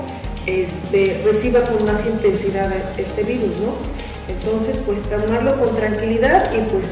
este, 0.46 1.22
reciba 1.24 1.62
con 1.62 1.86
más 1.86 2.06
intensidad 2.06 2.72
este 2.98 3.24
virus, 3.24 3.52
¿no? 3.58 3.76
Entonces, 4.34 4.80
pues 4.86 5.02
tomarlo 5.04 5.60
con 5.60 5.76
tranquilidad 5.76 6.52
y 6.54 6.60
pues 6.72 6.86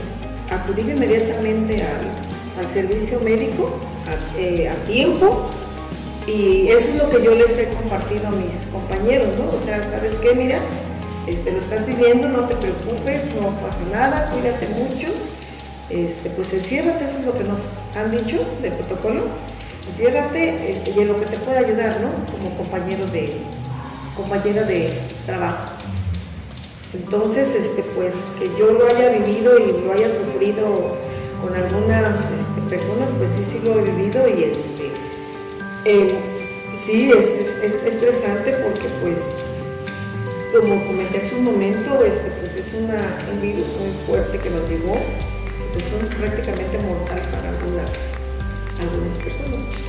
acudir 0.51 0.89
inmediatamente 0.89 1.83
al, 1.83 2.67
servicio 2.73 3.19
médico 3.19 3.69
a, 4.07 4.39
eh, 4.39 4.69
a, 4.69 4.75
tiempo. 4.87 5.47
Y 6.25 6.67
eso 6.69 6.91
es 6.91 6.95
lo 6.95 7.09
que 7.09 7.23
yo 7.23 7.35
les 7.35 7.57
he 7.57 7.67
compartido 7.69 8.27
a 8.27 8.31
mis 8.31 8.65
compañeros, 8.71 9.27
¿no? 9.37 9.51
O 9.51 9.59
sea, 9.63 9.87
¿sabes 9.89 10.13
qué? 10.21 10.33
Mira, 10.33 10.59
este, 11.27 11.51
lo 11.51 11.59
estás 11.59 11.85
viviendo, 11.85 12.27
no 12.27 12.45
te 12.47 12.55
preocupes, 12.55 13.29
no 13.39 13.49
pasa 13.61 13.79
nada, 13.91 14.31
cuídate 14.31 14.67
mucho. 14.69 15.07
Este, 15.89 16.29
pues 16.31 16.51
enciérrate, 16.53 17.05
eso 17.05 17.19
es 17.19 17.25
lo 17.25 17.37
que 17.37 17.43
nos 17.43 17.69
han 17.95 18.11
dicho 18.11 18.37
de 18.61 18.71
protocolo 18.71 19.23
enciérrate 19.89 20.69
este, 20.69 20.91
y 20.91 20.99
en 20.99 21.07
lo 21.09 21.19
que 21.19 21.25
te 21.25 21.37
pueda 21.37 21.59
ayudar, 21.59 21.99
¿no? 22.01 22.09
Como 22.31 22.55
compañero 22.57 23.05
de, 23.07 23.33
compañera 24.15 24.63
de 24.63 24.99
trabajo. 25.25 25.71
Entonces, 26.93 27.53
este, 27.55 27.83
pues 27.95 28.13
que 28.39 28.49
yo 28.57 28.71
lo 28.71 28.87
haya 28.87 29.09
vivido 29.09 29.57
y 29.59 29.85
lo 29.85 29.91
haya 29.93 30.09
sufrido 30.09 30.95
con 31.41 31.55
algunas 31.55 32.19
este, 32.31 32.61
personas, 32.69 33.09
pues 33.17 33.31
sí, 33.33 33.43
sí 33.43 33.59
lo 33.63 33.79
he 33.79 33.83
vivido 33.83 34.27
y 34.27 34.43
este, 34.43 34.91
sí, 36.85 37.11
es, 37.11 37.29
estresante 37.85 38.53
porque 38.53 38.87
pues, 39.01 39.19
como 40.53 40.85
comenté 40.85 41.17
hace 41.17 41.35
un 41.35 41.43
momento, 41.43 42.03
este, 42.05 42.31
pues 42.39 42.55
es 42.55 42.73
un 42.73 43.41
virus 43.41 43.67
muy 43.79 43.91
fuerte 44.07 44.37
que 44.37 44.49
nos 44.49 44.69
llegó, 44.69 44.95
pues 45.73 45.85
son 45.85 46.07
prácticamente 46.17 46.77
mortal 46.79 47.21
para 47.31 47.49
algunas 47.49 48.15
algunas 48.79 49.15
personas. 49.15 49.85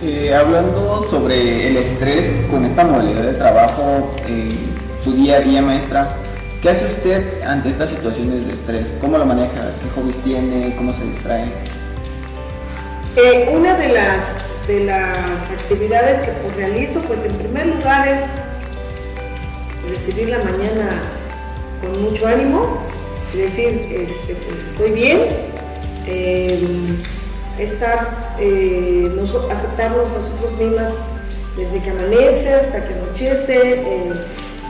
Eh, 0.00 0.32
hablando 0.32 1.04
sobre 1.10 1.66
el 1.66 1.76
estrés 1.76 2.30
con 2.50 2.64
esta 2.64 2.84
modalidad 2.84 3.22
de 3.22 3.32
trabajo, 3.32 4.14
eh, 4.28 4.56
su 5.02 5.12
día 5.12 5.38
a 5.38 5.40
día, 5.40 5.60
maestra, 5.60 6.16
¿qué 6.62 6.70
hace 6.70 6.86
usted 6.86 7.42
ante 7.42 7.68
estas 7.68 7.90
situaciones 7.90 8.46
de 8.46 8.52
estrés? 8.52 8.94
¿Cómo 9.00 9.18
lo 9.18 9.26
maneja? 9.26 9.72
¿Qué 9.82 9.90
hobbies 9.90 10.18
tiene? 10.18 10.76
¿Cómo 10.76 10.94
se 10.94 11.02
distrae? 11.04 11.46
Eh, 13.16 13.48
una 13.52 13.76
de 13.76 13.88
las, 13.88 14.36
de 14.68 14.84
las 14.84 15.50
actividades 15.50 16.20
que 16.20 16.30
pues, 16.30 16.54
realizo, 16.54 17.00
pues 17.02 17.18
en 17.24 17.32
primer 17.32 17.66
lugar 17.66 18.06
es 18.06 18.34
recibir 19.90 20.28
la 20.28 20.38
mañana 20.38 20.90
con 21.80 22.02
mucho 22.02 22.24
ánimo, 22.24 22.78
decir, 23.34 23.88
este, 23.90 24.34
pues 24.34 24.64
estoy 24.64 24.92
bien, 24.92 25.18
estar, 27.58 28.34
eh, 28.38 29.10
aceptarnos 29.50 30.08
nosotros 30.12 30.52
mismas 30.58 30.90
desde 31.56 31.82
que 31.82 31.90
amanece 31.90 32.54
hasta 32.54 32.84
que 32.84 32.94
anochece. 32.94 33.80
Eh, 33.80 34.12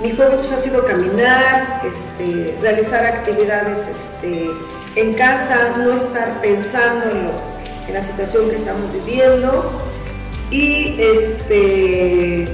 mi 0.03 0.11
hobby 0.13 0.37
pues, 0.37 0.53
ha 0.53 0.61
sido 0.61 0.85
caminar, 0.85 1.83
este, 1.85 2.57
realizar 2.61 3.05
actividades 3.05 3.87
este, 3.89 4.51
en 4.97 5.15
casa, 5.15 5.75
no 5.77 5.93
estar 5.93 6.41
pensando 6.41 7.07
en, 7.11 7.59
la 7.93 8.03
situación 8.03 8.51
que 8.51 8.57
estamos 8.57 8.93
viviendo 8.93 9.73
y 10.51 11.01
este, 11.01 12.47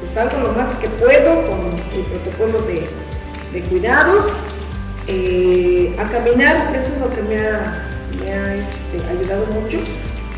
pues 0.00 0.16
algo 0.16 0.38
lo 0.38 0.52
más 0.52 0.70
que 0.76 0.88
puedo 0.88 1.46
con 1.50 1.76
el 1.94 2.02
protocolo 2.06 2.62
de, 2.62 3.60
cuidados. 3.68 4.32
Eh, 5.06 5.94
a 5.98 6.08
caminar, 6.08 6.74
eso 6.74 6.94
es 6.94 6.98
lo 6.98 7.10
que 7.10 7.20
me 7.22 7.40
ha 7.40 7.89
me 8.30 8.36
ha 8.36 8.54
este, 8.54 9.10
ayudado 9.10 9.46
mucho. 9.46 9.78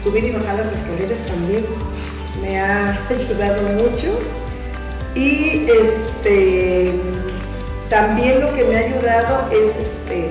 Subir 0.02 0.24
y 0.24 0.30
bajar 0.32 0.56
las 0.56 0.72
escaleras 0.72 1.20
también 1.26 1.64
me 2.40 2.60
ha 2.60 2.98
ayudado 3.10 3.62
mucho. 3.72 4.08
Y 5.14 5.68
este, 5.68 6.92
también 7.90 8.40
lo 8.40 8.52
que 8.54 8.64
me 8.64 8.76
ha 8.76 8.80
ayudado 8.80 9.50
es 9.50 9.76
este, 9.76 10.30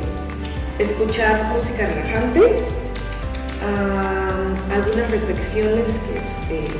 escuchar 0.80 1.54
música 1.54 1.86
relajante, 1.86 2.64
algunas 4.74 5.12
reflexiones 5.12 5.86
que, 5.86 6.18
este, 6.18 6.74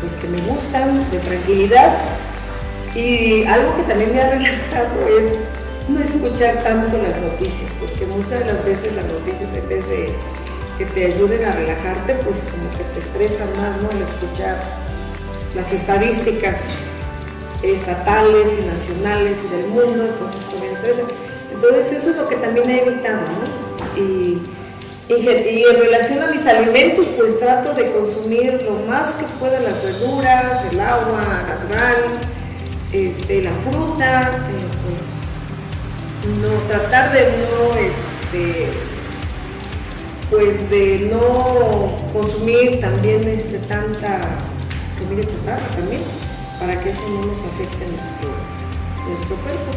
pues 0.00 0.12
que 0.20 0.28
me 0.28 0.40
gustan, 0.42 1.10
de 1.10 1.18
tranquilidad. 1.18 1.94
Y 2.94 3.44
algo 3.44 3.76
que 3.76 3.82
también 3.82 4.14
me 4.14 4.22
ha 4.22 4.30
relajado 4.34 5.08
es 5.18 5.55
no 5.88 6.00
escuchar 6.00 6.62
tanto 6.62 6.98
las 6.98 7.20
noticias, 7.20 7.70
porque 7.80 8.06
muchas 8.06 8.40
de 8.40 8.52
las 8.52 8.64
veces 8.64 8.92
las 8.94 9.06
noticias 9.06 9.48
en 9.54 9.68
vez 9.68 9.88
de 9.88 10.12
que 10.78 10.84
te 10.86 11.06
ayuden 11.06 11.44
a 11.44 11.52
relajarte, 11.52 12.14
pues 12.24 12.44
como 12.50 12.70
que 12.76 12.84
te 12.92 12.98
estresan 12.98 13.48
más, 13.56 13.80
¿no? 13.82 13.90
El 13.90 14.02
escuchar 14.02 14.56
las 15.54 15.72
estadísticas 15.72 16.78
estatales 17.62 18.48
y 18.60 18.66
nacionales 18.66 19.38
y 19.44 19.56
del 19.56 19.68
mundo, 19.68 20.06
entonces 20.06 20.44
también 20.50 20.74
estresa. 20.74 21.02
Entonces 21.52 21.92
eso 21.92 22.10
es 22.10 22.16
lo 22.16 22.28
que 22.28 22.36
también 22.36 22.68
he 22.68 22.82
evitado, 22.82 23.20
¿no? 23.20 24.00
Y, 24.00 24.42
y, 25.08 25.64
en 25.70 25.78
relación 25.78 26.22
a 26.22 26.26
mis 26.26 26.44
alimentos, 26.46 27.06
pues 27.16 27.38
trato 27.38 27.72
de 27.72 27.92
consumir 27.92 28.60
lo 28.62 28.72
más 28.90 29.12
que 29.12 29.24
pueda 29.38 29.60
las 29.60 29.82
verduras, 29.82 30.64
el 30.70 30.80
agua 30.80 31.44
natural, 31.48 31.96
este, 32.92 33.42
la 33.42 33.52
fruta, 33.62 34.22
eh, 34.22 34.66
pues, 34.82 35.05
no, 36.42 36.48
tratar 36.68 37.12
de 37.12 37.20
no, 37.22 37.76
este, 37.76 38.68
pues 40.30 40.70
de 40.70 41.08
no 41.12 41.90
consumir 42.12 42.80
también 42.80 43.26
este, 43.28 43.58
tanta 43.60 44.20
comida 44.98 45.26
chatarra 45.26 45.66
también, 45.76 46.02
para 46.58 46.80
que 46.80 46.90
eso 46.90 47.02
no 47.08 47.26
nos 47.26 47.44
afecte 47.44 47.86
nuestro, 47.86 48.28
nuestro 49.08 49.36
cuerpo. 49.36 49.72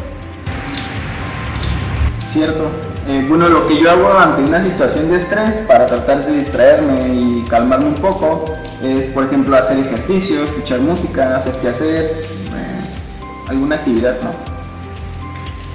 Cierto. 2.28 2.68
Eh, 3.08 3.24
bueno, 3.28 3.48
lo 3.48 3.66
que 3.66 3.80
yo 3.80 3.90
hago 3.90 4.12
ante 4.12 4.42
una 4.42 4.62
situación 4.62 5.10
de 5.10 5.16
estrés 5.16 5.54
para 5.66 5.86
tratar 5.86 6.26
de 6.26 6.36
distraerme 6.36 7.08
y 7.08 7.46
calmarme 7.48 7.86
un 7.86 7.94
poco 7.94 8.44
es, 8.82 9.06
por 9.06 9.24
ejemplo, 9.24 9.56
hacer 9.56 9.78
ejercicio, 9.78 10.44
escuchar 10.44 10.80
música, 10.80 11.36
hacer 11.36 11.54
qué 11.60 11.68
hacer, 11.68 12.04
eh, 12.04 13.48
alguna 13.48 13.76
actividad, 13.76 14.16
¿no? 14.22 14.49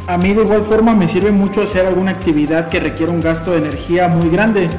A 0.07 0.17
mí 0.17 0.35
de 0.35 0.43
igual 0.43 0.61
forma 0.61 0.93
me 0.93 1.07
sirve 1.07 1.31
mucho 1.31 1.63
hacer 1.63 1.83
alguna 1.87 2.11
actividad 2.11 2.69
que 2.69 2.79
requiera 2.79 3.11
un 3.11 3.21
gasto 3.21 3.51
de 3.51 3.57
energía 3.57 4.07
muy 4.07 4.29
grande. 4.29 4.69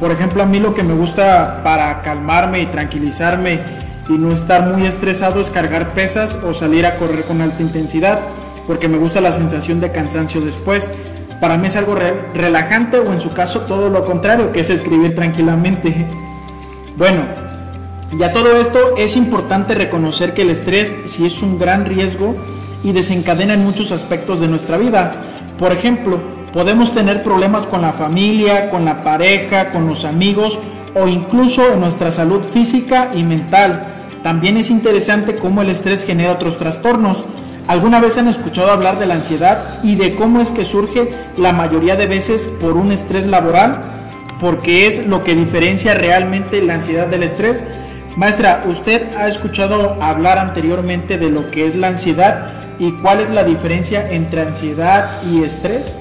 Por 0.00 0.10
ejemplo, 0.10 0.42
a 0.42 0.46
mí 0.46 0.58
lo 0.58 0.74
que 0.74 0.82
me 0.82 0.94
gusta 0.94 1.60
para 1.62 2.00
calmarme 2.00 2.60
y 2.60 2.66
tranquilizarme 2.66 3.60
y 4.08 4.14
no 4.14 4.32
estar 4.32 4.74
muy 4.74 4.86
estresado 4.86 5.38
es 5.38 5.50
cargar 5.50 5.88
pesas 5.92 6.40
o 6.42 6.54
salir 6.54 6.86
a 6.86 6.96
correr 6.96 7.24
con 7.24 7.42
alta 7.42 7.62
intensidad, 7.62 8.20
porque 8.66 8.88
me 8.88 8.96
gusta 8.96 9.20
la 9.20 9.32
sensación 9.32 9.80
de 9.80 9.92
cansancio 9.92 10.40
después. 10.40 10.90
Para 11.42 11.58
mí 11.58 11.66
es 11.66 11.76
algo 11.76 11.94
relajante 11.94 12.98
o 12.98 13.12
en 13.12 13.20
su 13.20 13.32
caso 13.34 13.62
todo 13.62 13.90
lo 13.90 14.06
contrario, 14.06 14.50
que 14.50 14.60
es 14.60 14.70
escribir 14.70 15.14
tranquilamente. 15.14 16.06
Bueno, 16.96 17.24
ya 18.20 18.32
todo 18.32 18.56
esto 18.60 18.78
es 18.96 19.16
importante 19.16 19.74
reconocer 19.74 20.32
que 20.32 20.42
el 20.42 20.50
estrés 20.50 20.94
sí 21.06 21.26
es 21.26 21.42
un 21.42 21.58
gran 21.58 21.86
riesgo 21.86 22.36
y 22.84 22.92
desencadena 22.92 23.54
en 23.54 23.64
muchos 23.64 23.90
aspectos 23.90 24.38
de 24.38 24.46
nuestra 24.46 24.76
vida. 24.76 25.16
Por 25.58 25.72
ejemplo, 25.72 26.20
podemos 26.52 26.94
tener 26.94 27.24
problemas 27.24 27.66
con 27.66 27.82
la 27.82 27.92
familia, 27.92 28.70
con 28.70 28.84
la 28.84 29.02
pareja, 29.02 29.72
con 29.72 29.88
los 29.88 30.04
amigos 30.04 30.60
o 30.94 31.08
incluso 31.08 31.72
en 31.72 31.80
nuestra 31.80 32.10
salud 32.10 32.44
física 32.44 33.10
y 33.14 33.24
mental. 33.24 33.86
También 34.22 34.56
es 34.56 34.70
interesante 34.70 35.36
cómo 35.36 35.62
el 35.62 35.70
estrés 35.70 36.04
genera 36.04 36.32
otros 36.32 36.58
trastornos. 36.58 37.24
¿Alguna 37.66 37.98
vez 37.98 38.18
han 38.18 38.28
escuchado 38.28 38.70
hablar 38.70 38.98
de 38.98 39.06
la 39.06 39.14
ansiedad 39.14 39.82
y 39.82 39.96
de 39.96 40.14
cómo 40.14 40.40
es 40.40 40.50
que 40.50 40.64
surge 40.64 41.10
la 41.38 41.52
mayoría 41.52 41.96
de 41.96 42.06
veces 42.06 42.48
por 42.60 42.76
un 42.76 42.92
estrés 42.92 43.26
laboral? 43.26 43.82
Porque 44.40 44.86
es 44.86 45.06
lo 45.06 45.24
que 45.24 45.34
diferencia 45.34 45.94
realmente 45.94 46.60
la 46.60 46.74
ansiedad 46.74 47.06
del 47.06 47.22
estrés. 47.22 47.64
Maestra, 48.16 48.64
¿usted 48.68 49.14
ha 49.16 49.28
escuchado 49.28 49.96
hablar 50.00 50.38
anteriormente 50.38 51.16
de 51.16 51.30
lo 51.30 51.50
que 51.50 51.66
es 51.66 51.74
la 51.74 51.88
ansiedad 51.88 52.63
y 52.78 52.92
cuál 53.00 53.20
es 53.20 53.30
la 53.30 53.44
diferencia 53.44 54.10
entre 54.10 54.42
ansiedad 54.42 55.22
y 55.22 55.42
estrés? 55.42 55.96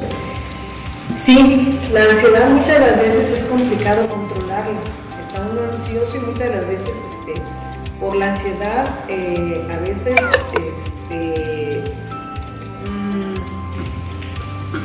Sí, 1.23 1.79
la 1.91 2.03
ansiedad 2.03 2.49
muchas 2.49 2.79
de 2.79 2.79
las 2.79 2.99
veces 2.99 3.31
es 3.31 3.43
complicado 3.43 4.07
controlarla. 4.07 4.79
Está 5.21 5.41
uno 5.51 5.61
ansioso 5.71 6.17
y 6.17 6.19
muchas 6.19 6.49
de 6.49 6.55
las 6.55 6.67
veces 6.67 6.89
este, 6.89 7.41
por 7.99 8.15
la 8.15 8.31
ansiedad 8.31 8.87
eh, 9.07 9.65
a 9.71 9.77
veces 9.79 10.19
este, 10.53 11.83
mm, 12.85 13.35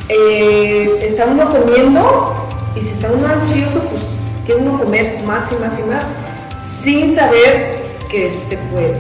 eh, 0.08 0.98
está 1.02 1.26
uno 1.26 1.50
comiendo 1.50 2.34
y 2.76 2.82
si 2.82 2.94
está 2.94 3.10
uno 3.10 3.26
ansioso 3.26 3.80
pues 3.80 4.02
quiere 4.46 4.60
uno 4.60 4.78
comer 4.78 5.20
más 5.24 5.50
y 5.50 5.56
más 5.56 5.78
y 5.78 5.82
más 5.82 6.02
sin 6.84 7.14
saber 7.14 7.82
que 8.08 8.26
este 8.26 8.58
pues 8.72 8.96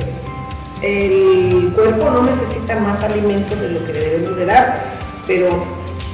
el 0.82 1.72
cuerpo 1.74 2.10
no 2.10 2.22
necesita 2.22 2.76
más 2.76 3.02
alimentos 3.02 3.60
de 3.60 3.70
lo 3.70 3.84
que 3.84 3.92
debemos 3.92 4.36
de 4.36 4.46
dar, 4.46 4.82
pero 5.26 5.64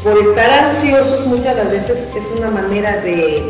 por 0.02 0.18
estar 0.18 0.50
ansiosos 0.50 1.26
muchas 1.26 1.56
de 1.56 1.64
las 1.64 1.72
veces 1.72 2.08
es 2.14 2.30
una 2.36 2.50
manera 2.50 3.00
de, 3.00 3.42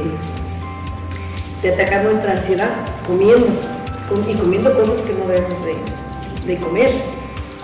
de 1.63 1.73
atacar 1.73 2.05
nuestra 2.05 2.33
ansiedad 2.33 2.71
comiendo 3.07 3.47
y 4.29 4.35
comiendo 4.35 4.75
cosas 4.75 4.99
que 5.03 5.15
no 5.15 5.27
debemos 5.27 5.59
de, 6.47 6.57
comer. 6.59 6.91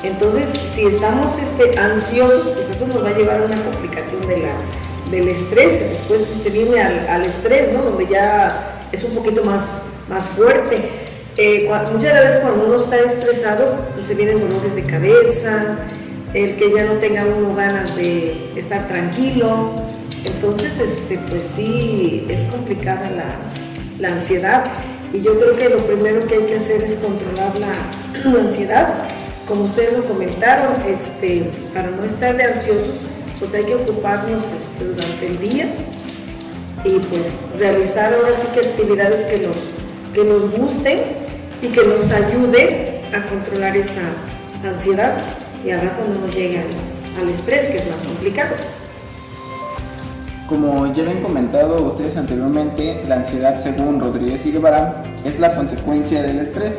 Entonces, 0.02 0.58
si 0.74 0.86
estamos 0.86 1.38
este, 1.38 1.78
ansiosos, 1.78 2.48
pues 2.54 2.70
eso 2.70 2.86
nos 2.86 3.04
va 3.04 3.10
a 3.10 3.12
llevar 3.12 3.42
a 3.42 3.44
una 3.44 3.62
complicación 3.62 4.26
de 4.26 4.38
la, 4.38 4.52
del 5.10 5.28
estrés. 5.28 5.90
Después 5.90 6.26
se 6.42 6.48
viene 6.48 6.80
al, 6.80 7.24
estrés, 7.24 7.72
¿no? 7.72 7.82
Donde 7.82 8.06
ya 8.06 8.86
es 8.90 9.04
un 9.04 9.14
poquito 9.14 9.44
más, 9.44 9.82
más 10.08 10.24
fuerte. 10.28 10.99
Eh, 11.36 11.70
muchas 11.92 12.12
veces 12.12 12.36
cuando 12.42 12.66
uno 12.66 12.76
está 12.76 12.98
estresado, 12.98 13.78
pues 13.94 14.08
se 14.08 14.14
vienen 14.14 14.40
dolores 14.40 14.74
de 14.74 14.84
cabeza, 14.84 15.78
el 16.34 16.56
que 16.56 16.72
ya 16.72 16.84
no 16.84 16.94
tenga 16.94 17.24
uno 17.24 17.54
ganas 17.54 17.96
de 17.96 18.36
estar 18.56 18.86
tranquilo. 18.88 19.72
Entonces, 20.24 20.78
este, 20.78 21.18
pues 21.18 21.42
sí, 21.56 22.26
es 22.28 22.40
complicada 22.50 23.10
la, 23.10 23.24
la 24.00 24.14
ansiedad. 24.14 24.64
Y 25.12 25.22
yo 25.22 25.38
creo 25.38 25.56
que 25.56 25.68
lo 25.68 25.78
primero 25.78 26.26
que 26.26 26.36
hay 26.36 26.42
que 26.44 26.56
hacer 26.56 26.82
es 26.82 26.94
controlar 26.94 27.52
la, 27.56 28.40
ansiedad. 28.40 28.94
Como 29.46 29.64
ustedes 29.64 29.96
lo 29.96 30.04
comentaron, 30.04 30.74
este, 30.86 31.50
para 31.74 31.90
no 31.90 32.04
estar 32.04 32.36
de 32.36 32.44
ansiosos, 32.44 33.00
pues 33.38 33.54
hay 33.54 33.64
que 33.64 33.74
ocuparnos 33.74 34.44
este, 34.44 34.84
durante 34.84 35.26
el 35.26 35.40
día 35.40 35.66
y 36.84 36.98
pues 36.98 37.26
realizar 37.58 38.14
ahora 38.14 38.30
sí 38.40 38.48
que 38.54 38.66
actividades 38.68 39.24
que 39.24 39.38
nos, 39.46 39.56
que 40.14 40.24
nos 40.24 40.50
gusten 40.56 41.00
y 41.62 41.68
que 41.68 41.84
nos 41.84 42.10
ayuden 42.10 43.00
a 43.14 43.26
controlar 43.26 43.76
esa 43.76 44.02
ansiedad 44.64 45.14
y 45.64 45.70
al 45.70 45.82
rato 45.82 46.02
no 46.08 46.26
nos 46.26 46.34
llegue 46.34 46.62
al 47.18 47.28
estrés, 47.28 47.66
que 47.66 47.78
es 47.78 47.90
más 47.90 48.02
complicado. 48.02 48.54
Como 50.48 50.92
ya 50.92 51.04
lo 51.04 51.10
han 51.10 51.22
comentado 51.22 51.82
ustedes 51.84 52.16
anteriormente, 52.16 53.02
la 53.08 53.16
ansiedad, 53.16 53.58
según 53.58 54.00
Rodríguez 54.00 54.44
y 54.46 54.52
Guevara, 54.52 55.04
es 55.24 55.38
la 55.38 55.54
consecuencia 55.54 56.22
del 56.22 56.40
estrés. 56.40 56.76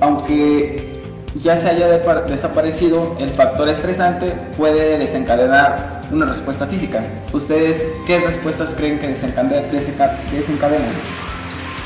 Aunque 0.00 0.92
ya 1.40 1.56
se 1.56 1.70
haya 1.70 1.88
desaparecido, 1.88 3.16
el 3.18 3.30
factor 3.30 3.68
estresante 3.68 4.32
puede 4.56 4.98
desencadenar 4.98 6.02
una 6.10 6.26
respuesta 6.26 6.66
física. 6.66 7.02
¿Ustedes 7.32 7.84
qué 8.06 8.18
respuestas 8.18 8.74
creen 8.76 8.98
que 8.98 9.08
desencadenan? 9.08 9.64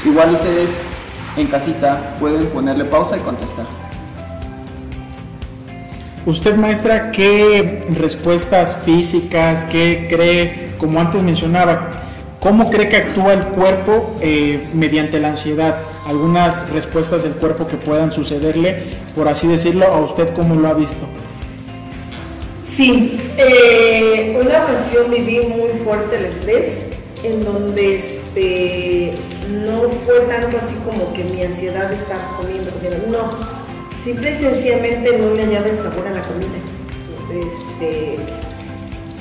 Igual 0.04 0.34
ustedes 0.34 0.70
en 1.36 1.46
casita 1.46 2.16
pueden 2.20 2.46
ponerle 2.46 2.84
pausa 2.84 3.16
y 3.16 3.20
contestar. 3.20 3.66
Usted, 6.26 6.56
maestra, 6.56 7.12
¿qué 7.12 7.84
respuestas 7.90 8.76
físicas, 8.84 9.66
qué 9.66 10.06
cree, 10.08 10.72
como 10.78 10.98
antes 10.98 11.22
mencionaba, 11.22 11.90
cómo 12.40 12.70
cree 12.70 12.88
que 12.88 12.96
actúa 12.96 13.34
el 13.34 13.44
cuerpo 13.48 14.16
eh, 14.22 14.66
mediante 14.72 15.20
la 15.20 15.28
ansiedad? 15.28 15.76
Algunas 16.06 16.70
respuestas 16.70 17.24
del 17.24 17.32
cuerpo 17.32 17.66
que 17.66 17.76
puedan 17.76 18.10
sucederle, 18.10 18.84
por 19.14 19.28
así 19.28 19.48
decirlo, 19.48 19.86
a 19.86 20.00
usted 20.00 20.32
cómo 20.34 20.54
lo 20.54 20.68
ha 20.68 20.74
visto. 20.74 21.06
Sí, 22.64 23.18
eh, 23.36 24.40
una 24.42 24.62
ocasión 24.62 25.10
viví 25.10 25.40
muy 25.40 25.74
fuerte 25.74 26.16
el 26.16 26.24
estrés, 26.24 26.88
en 27.22 27.44
donde 27.44 27.96
este, 27.96 29.14
no 29.50 29.88
fue 29.88 30.20
tanto 30.20 30.56
así 30.58 30.74
como 30.84 31.12
que 31.12 31.24
mi 31.24 31.42
ansiedad 31.42 31.92
estaba 31.92 32.36
comiendo, 32.36 32.70
no 33.10 33.64
simple 34.04 34.30
y 34.30 34.34
sencillamente 34.34 35.18
no 35.18 35.34
le 35.34 35.44
añade 35.44 35.74
sabor 35.74 36.06
a 36.06 36.10
la 36.10 36.22
comida. 36.22 36.58
Este, 37.32 38.16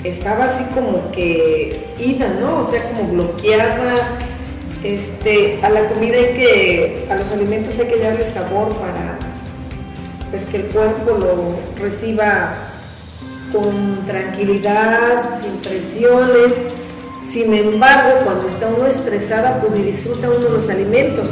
estaba 0.03 0.45
así 0.45 0.65
como 0.73 1.09
que 1.11 1.95
ida, 1.97 2.27
¿no? 2.39 2.59
O 2.59 2.65
sea, 2.65 2.83
como 2.89 3.09
bloqueada. 3.13 3.95
Este, 4.83 5.59
a 5.63 5.69
la 5.69 5.87
comida 5.87 6.17
hay 6.17 6.33
que, 6.33 7.07
a 7.09 7.15
los 7.15 7.31
alimentos 7.31 7.79
hay 7.79 7.87
que 7.87 7.99
darle 7.99 8.25
sabor 8.25 8.67
para 8.73 9.17
pues, 10.29 10.43
que 10.43 10.57
el 10.57 10.63
cuerpo 10.63 11.11
lo 11.11 11.81
reciba 11.81 12.57
con 13.53 14.05
tranquilidad, 14.05 15.41
sin 15.41 15.53
presiones. 15.59 16.53
Sin 17.33 17.51
embargo, 17.51 18.19
cuando 18.25 18.47
está 18.47 18.67
uno 18.67 18.85
estresada, 18.85 19.59
pues 19.59 19.73
ni 19.73 19.81
disfruta 19.81 20.29
uno 20.29 20.49
los 20.49 20.69
alimentos. 20.69 21.27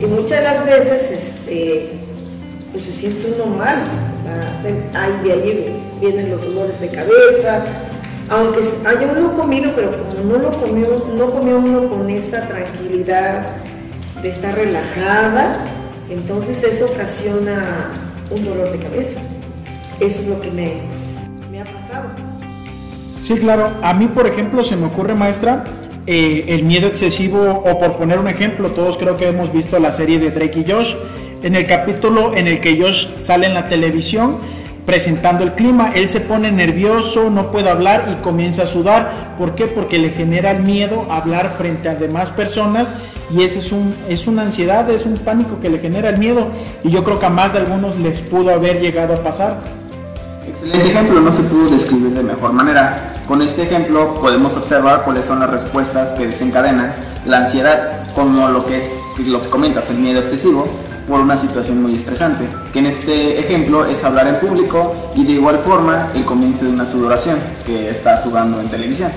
Y 0.00 0.06
muchas 0.06 0.38
de 0.38 0.44
las 0.44 0.64
veces 0.64 1.10
este, 1.10 1.90
pues 2.72 2.86
se 2.86 2.92
siente 2.92 3.34
uno 3.36 3.44
mal, 3.54 3.76
o 4.14 4.16
sea, 4.16 4.58
de 4.62 5.32
ahí 5.32 5.84
vienen 6.00 6.30
los 6.30 6.42
dolores 6.46 6.80
de 6.80 6.88
cabeza, 6.88 7.62
aunque 8.30 8.60
haya 8.86 9.06
uno 9.06 9.34
comido, 9.34 9.70
pero 9.76 9.90
como 9.98 10.14
no 10.32 10.38
lo 10.38 10.62
comió, 10.62 11.04
no 11.14 11.26
comió 11.26 11.58
uno 11.58 11.90
con 11.90 12.08
esa 12.08 12.46
tranquilidad 12.46 13.48
de 14.22 14.30
estar 14.30 14.54
relajada, 14.54 15.62
entonces 16.08 16.64
eso 16.64 16.86
ocasiona 16.86 17.90
un 18.30 18.46
dolor 18.46 18.72
de 18.72 18.78
cabeza. 18.78 19.20
Eso 20.00 20.22
es 20.22 20.28
lo 20.28 20.40
que 20.40 20.50
me. 20.52 20.97
Sí, 23.20 23.36
claro. 23.36 23.68
A 23.82 23.94
mí, 23.94 24.06
por 24.06 24.26
ejemplo, 24.26 24.62
se 24.64 24.76
me 24.76 24.86
ocurre, 24.86 25.14
maestra, 25.14 25.64
eh, 26.06 26.44
el 26.48 26.64
miedo 26.64 26.86
excesivo, 26.86 27.62
o 27.64 27.78
por 27.78 27.96
poner 27.96 28.18
un 28.18 28.28
ejemplo, 28.28 28.70
todos 28.70 28.96
creo 28.96 29.16
que 29.16 29.28
hemos 29.28 29.52
visto 29.52 29.78
la 29.78 29.92
serie 29.92 30.18
de 30.18 30.30
Drake 30.30 30.64
y 30.66 30.70
Josh, 30.70 30.94
en 31.42 31.54
el 31.54 31.66
capítulo 31.66 32.34
en 32.34 32.46
el 32.46 32.60
que 32.60 32.80
Josh 32.80 33.08
sale 33.18 33.46
en 33.46 33.54
la 33.54 33.66
televisión 33.66 34.36
presentando 34.88 35.44
el 35.44 35.52
clima, 35.52 35.92
él 35.94 36.08
se 36.08 36.22
pone 36.22 36.50
nervioso, 36.50 37.28
no 37.28 37.50
puede 37.50 37.68
hablar 37.68 38.08
y 38.10 38.22
comienza 38.22 38.62
a 38.62 38.66
sudar. 38.66 39.34
¿Por 39.36 39.54
qué? 39.54 39.66
Porque 39.66 39.98
le 39.98 40.08
genera 40.08 40.52
el 40.52 40.62
miedo 40.62 41.04
hablar 41.10 41.50
frente 41.58 41.90
a 41.90 41.94
demás 41.94 42.30
personas 42.30 42.94
y 43.30 43.42
ese 43.42 43.58
es, 43.58 43.70
un, 43.70 43.94
es 44.08 44.26
una 44.26 44.40
ansiedad, 44.40 44.88
es 44.88 45.04
un 45.04 45.18
pánico 45.18 45.60
que 45.60 45.68
le 45.68 45.78
genera 45.78 46.08
el 46.08 46.16
miedo 46.16 46.46
y 46.82 46.90
yo 46.90 47.04
creo 47.04 47.18
que 47.18 47.26
a 47.26 47.28
más 47.28 47.52
de 47.52 47.58
algunos 47.58 47.98
les 47.98 48.22
pudo 48.22 48.50
haber 48.50 48.80
llegado 48.80 49.12
a 49.12 49.22
pasar. 49.22 49.58
Excelente 50.48 50.88
ejemplo, 50.88 51.20
no 51.20 51.30
se 51.30 51.42
pudo 51.42 51.68
describir 51.68 52.10
de 52.10 52.22
mejor 52.22 52.52
manera. 52.52 53.14
Con 53.28 53.42
este 53.42 53.62
ejemplo 53.62 54.14
podemos 54.20 54.56
observar 54.56 55.04
cuáles 55.04 55.26
son 55.26 55.40
las 55.40 55.50
respuestas 55.50 56.14
que 56.14 56.26
desencadenan 56.26 56.94
la 57.26 57.38
ansiedad, 57.38 58.12
como 58.14 58.48
lo 58.48 58.64
que 58.64 58.78
es 58.78 58.98
lo 59.26 59.42
que 59.42 59.50
comentas, 59.50 59.90
el 59.90 59.98
miedo 59.98 60.20
excesivo, 60.20 60.66
por 61.06 61.20
una 61.20 61.36
situación 61.36 61.82
muy 61.82 61.94
estresante, 61.94 62.46
que 62.72 62.78
en 62.78 62.86
este 62.86 63.38
ejemplo 63.38 63.84
es 63.84 64.04
hablar 64.04 64.26
en 64.26 64.36
público 64.36 64.94
y 65.14 65.24
de 65.24 65.32
igual 65.32 65.58
forma 65.58 66.08
el 66.14 66.24
comienzo 66.24 66.64
de 66.64 66.70
una 66.70 66.86
sudoración 66.86 67.38
que 67.66 67.90
está 67.90 68.16
sudando 68.16 68.60
en 68.60 68.68
televisión. 68.68 69.10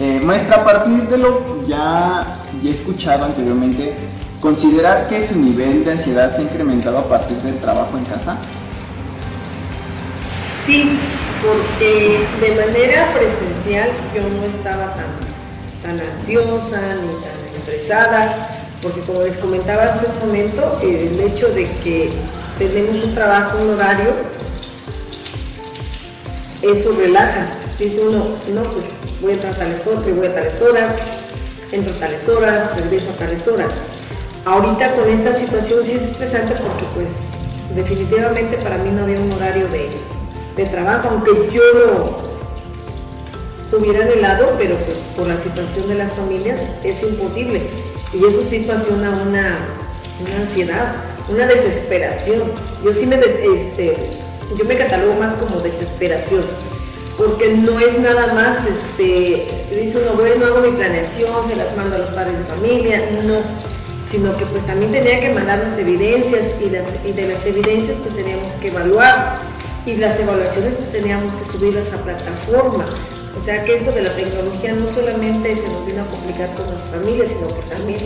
Eh, 0.00 0.20
maestra, 0.24 0.56
a 0.56 0.64
partir 0.64 1.08
de 1.08 1.18
lo 1.18 1.64
ya, 1.66 2.38
ya 2.62 2.70
escuchado 2.70 3.24
anteriormente, 3.24 3.94
¿considerar 4.40 5.08
que 5.08 5.26
su 5.28 5.36
nivel 5.36 5.84
de 5.84 5.92
ansiedad 5.92 6.34
se 6.34 6.42
ha 6.42 6.44
incrementado 6.44 6.98
a 6.98 7.08
partir 7.08 7.36
del 7.38 7.58
trabajo 7.58 7.96
en 7.96 8.04
casa? 8.04 8.36
Sí, 10.66 10.98
porque 11.42 12.20
de 12.40 12.54
manera 12.54 13.12
presencial 13.12 13.90
yo 14.14 14.22
no 14.22 14.44
estaba 14.46 14.94
tan, 14.94 15.12
tan 15.82 16.00
ansiosa 16.00 16.80
ni 16.94 17.08
tan 17.22 17.54
estresada, 17.54 18.48
porque 18.82 19.02
como 19.02 19.22
les 19.22 19.36
comentaba 19.36 19.84
hace 19.84 20.06
un 20.06 20.26
momento, 20.26 20.78
el 20.82 21.20
hecho 21.20 21.48
de 21.48 21.70
que 21.82 22.10
tenemos 22.58 23.04
un 23.04 23.14
trabajo, 23.14 23.58
un 23.62 23.74
horario, 23.74 24.10
eso 26.62 26.92
relaja. 26.98 27.46
Dice 27.78 28.00
uno, 28.00 28.24
no, 28.54 28.62
pues 28.70 28.86
voy 29.20 29.32
a 29.32 29.34
entrar 29.34 29.52
a 29.52 29.58
tales 29.58 29.86
horas, 29.86 30.02
voy 30.16 30.26
a 30.26 30.34
tales 30.34 30.62
horas, 30.62 30.94
entro 31.72 31.92
a 31.92 31.98
tales 31.98 32.26
horas, 32.26 32.74
regreso 32.76 33.10
a 33.10 33.18
tales 33.18 33.46
horas. 33.48 33.70
Ahorita 34.46 34.94
con 34.94 35.10
esta 35.10 35.34
situación 35.34 35.84
sí 35.84 35.96
es 35.96 36.04
estresante 36.04 36.54
porque 36.54 36.84
pues 36.94 37.10
definitivamente 37.74 38.56
para 38.58 38.78
mí 38.78 38.90
no 38.90 39.02
había 39.02 39.20
un 39.20 39.32
horario 39.32 39.68
de, 39.68 39.88
de 40.56 40.64
trabajo, 40.66 41.08
aunque 41.10 41.50
yo 41.52 41.62
lo 41.72 42.24
hubiera 43.78 44.04
anhelado, 44.04 44.54
pero 44.58 44.76
pues 44.76 44.98
por 45.16 45.26
la 45.26 45.36
situación 45.36 45.88
de 45.88 45.96
las 45.96 46.12
familias 46.12 46.60
es 46.82 47.02
imposible. 47.02 47.62
Y 48.12 48.24
eso 48.24 48.42
sí 48.42 48.64
ocasiona 48.64 49.10
una, 49.10 49.58
una 50.20 50.36
ansiedad, 50.40 50.94
una 51.28 51.46
desesperación. 51.46 52.42
Yo 52.84 52.92
sí 52.92 53.06
me, 53.06 53.16
este, 53.16 53.96
yo 54.56 54.64
me 54.64 54.76
catalogo 54.76 55.14
más 55.14 55.34
como 55.34 55.60
desesperación, 55.60 56.44
porque 57.16 57.54
no 57.54 57.80
es 57.80 57.98
nada 57.98 58.32
más, 58.34 58.58
este, 58.66 59.46
dice 59.74 59.98
uno, 59.98 60.14
bueno, 60.14 60.46
hago 60.46 60.60
mi 60.60 60.76
planeación, 60.76 61.30
se 61.48 61.56
las 61.56 61.76
mando 61.76 61.96
a 61.96 62.00
los 62.00 62.10
padres 62.10 62.38
de 62.38 62.44
familia, 62.44 63.04
no, 63.24 63.40
sino 64.10 64.36
que 64.36 64.46
pues 64.46 64.64
también 64.64 64.92
tenía 64.92 65.20
que 65.20 65.30
mandarnos 65.30 65.76
evidencias 65.76 66.52
y, 66.60 66.70
las, 66.70 66.86
y 67.04 67.12
de 67.12 67.28
las 67.28 67.44
evidencias 67.46 67.96
pues 68.02 68.14
teníamos 68.14 68.52
que 68.60 68.68
evaluar 68.68 69.53
y 69.86 69.96
las 69.96 70.18
evaluaciones 70.18 70.74
pues 70.74 70.92
teníamos 70.92 71.34
que 71.34 71.52
subirlas 71.52 71.92
a 71.92 71.98
plataforma. 71.98 72.86
O 73.36 73.40
sea 73.40 73.64
que 73.64 73.76
esto 73.76 73.92
de 73.92 74.02
la 74.02 74.14
tecnología 74.14 74.74
no 74.74 74.88
solamente 74.88 75.56
se 75.56 75.68
nos 75.68 75.86
vino 75.86 76.02
a 76.02 76.06
complicar 76.06 76.48
con 76.54 76.66
las 76.72 76.82
familias, 76.84 77.28
sino 77.28 77.48
que 77.48 77.62
también 77.74 78.00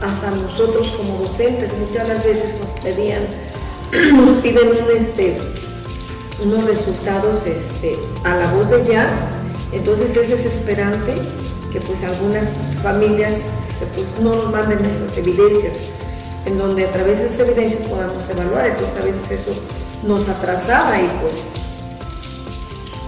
hasta 0.00 0.30
nosotros 0.30 0.88
como 0.96 1.18
docentes 1.18 1.70
muchas 1.74 2.08
las 2.08 2.24
veces 2.24 2.56
nos 2.60 2.70
pedían, 2.80 3.26
nos 4.14 4.38
piden 4.38 4.70
este, 4.94 5.36
unos 6.44 6.64
resultados 6.64 7.44
este, 7.46 7.98
a 8.24 8.36
la 8.36 8.52
voz 8.52 8.70
de 8.70 8.84
ya. 8.86 9.10
Entonces 9.72 10.16
es 10.16 10.30
desesperante 10.30 11.14
que 11.72 11.80
pues 11.80 12.02
algunas 12.02 12.54
familias 12.82 13.50
este, 13.68 13.86
pues, 13.94 14.18
no 14.20 14.44
manden 14.50 14.82
esas 14.84 15.18
evidencias, 15.18 15.84
en 16.46 16.56
donde 16.56 16.86
a 16.86 16.90
través 16.92 17.18
de 17.18 17.26
esas 17.26 17.40
evidencias 17.40 17.82
podamos 17.88 18.28
evaluar. 18.30 18.68
Entonces 18.68 18.96
a 18.98 19.04
veces 19.04 19.30
eso 19.32 19.52
nos 20.04 20.28
atrasaba 20.28 21.00
y 21.00 21.08
pues 21.20 21.58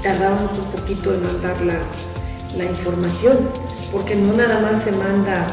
tardábamos 0.03 0.53
un 0.53 0.65
poquito 0.81 1.15
en 1.15 1.23
mandar 1.23 1.57
la, 1.63 2.65
información, 2.65 3.39
porque 3.93 4.15
no 4.15 4.33
nada 4.33 4.59
más 4.61 4.83
se 4.83 4.93
manda 4.93 5.47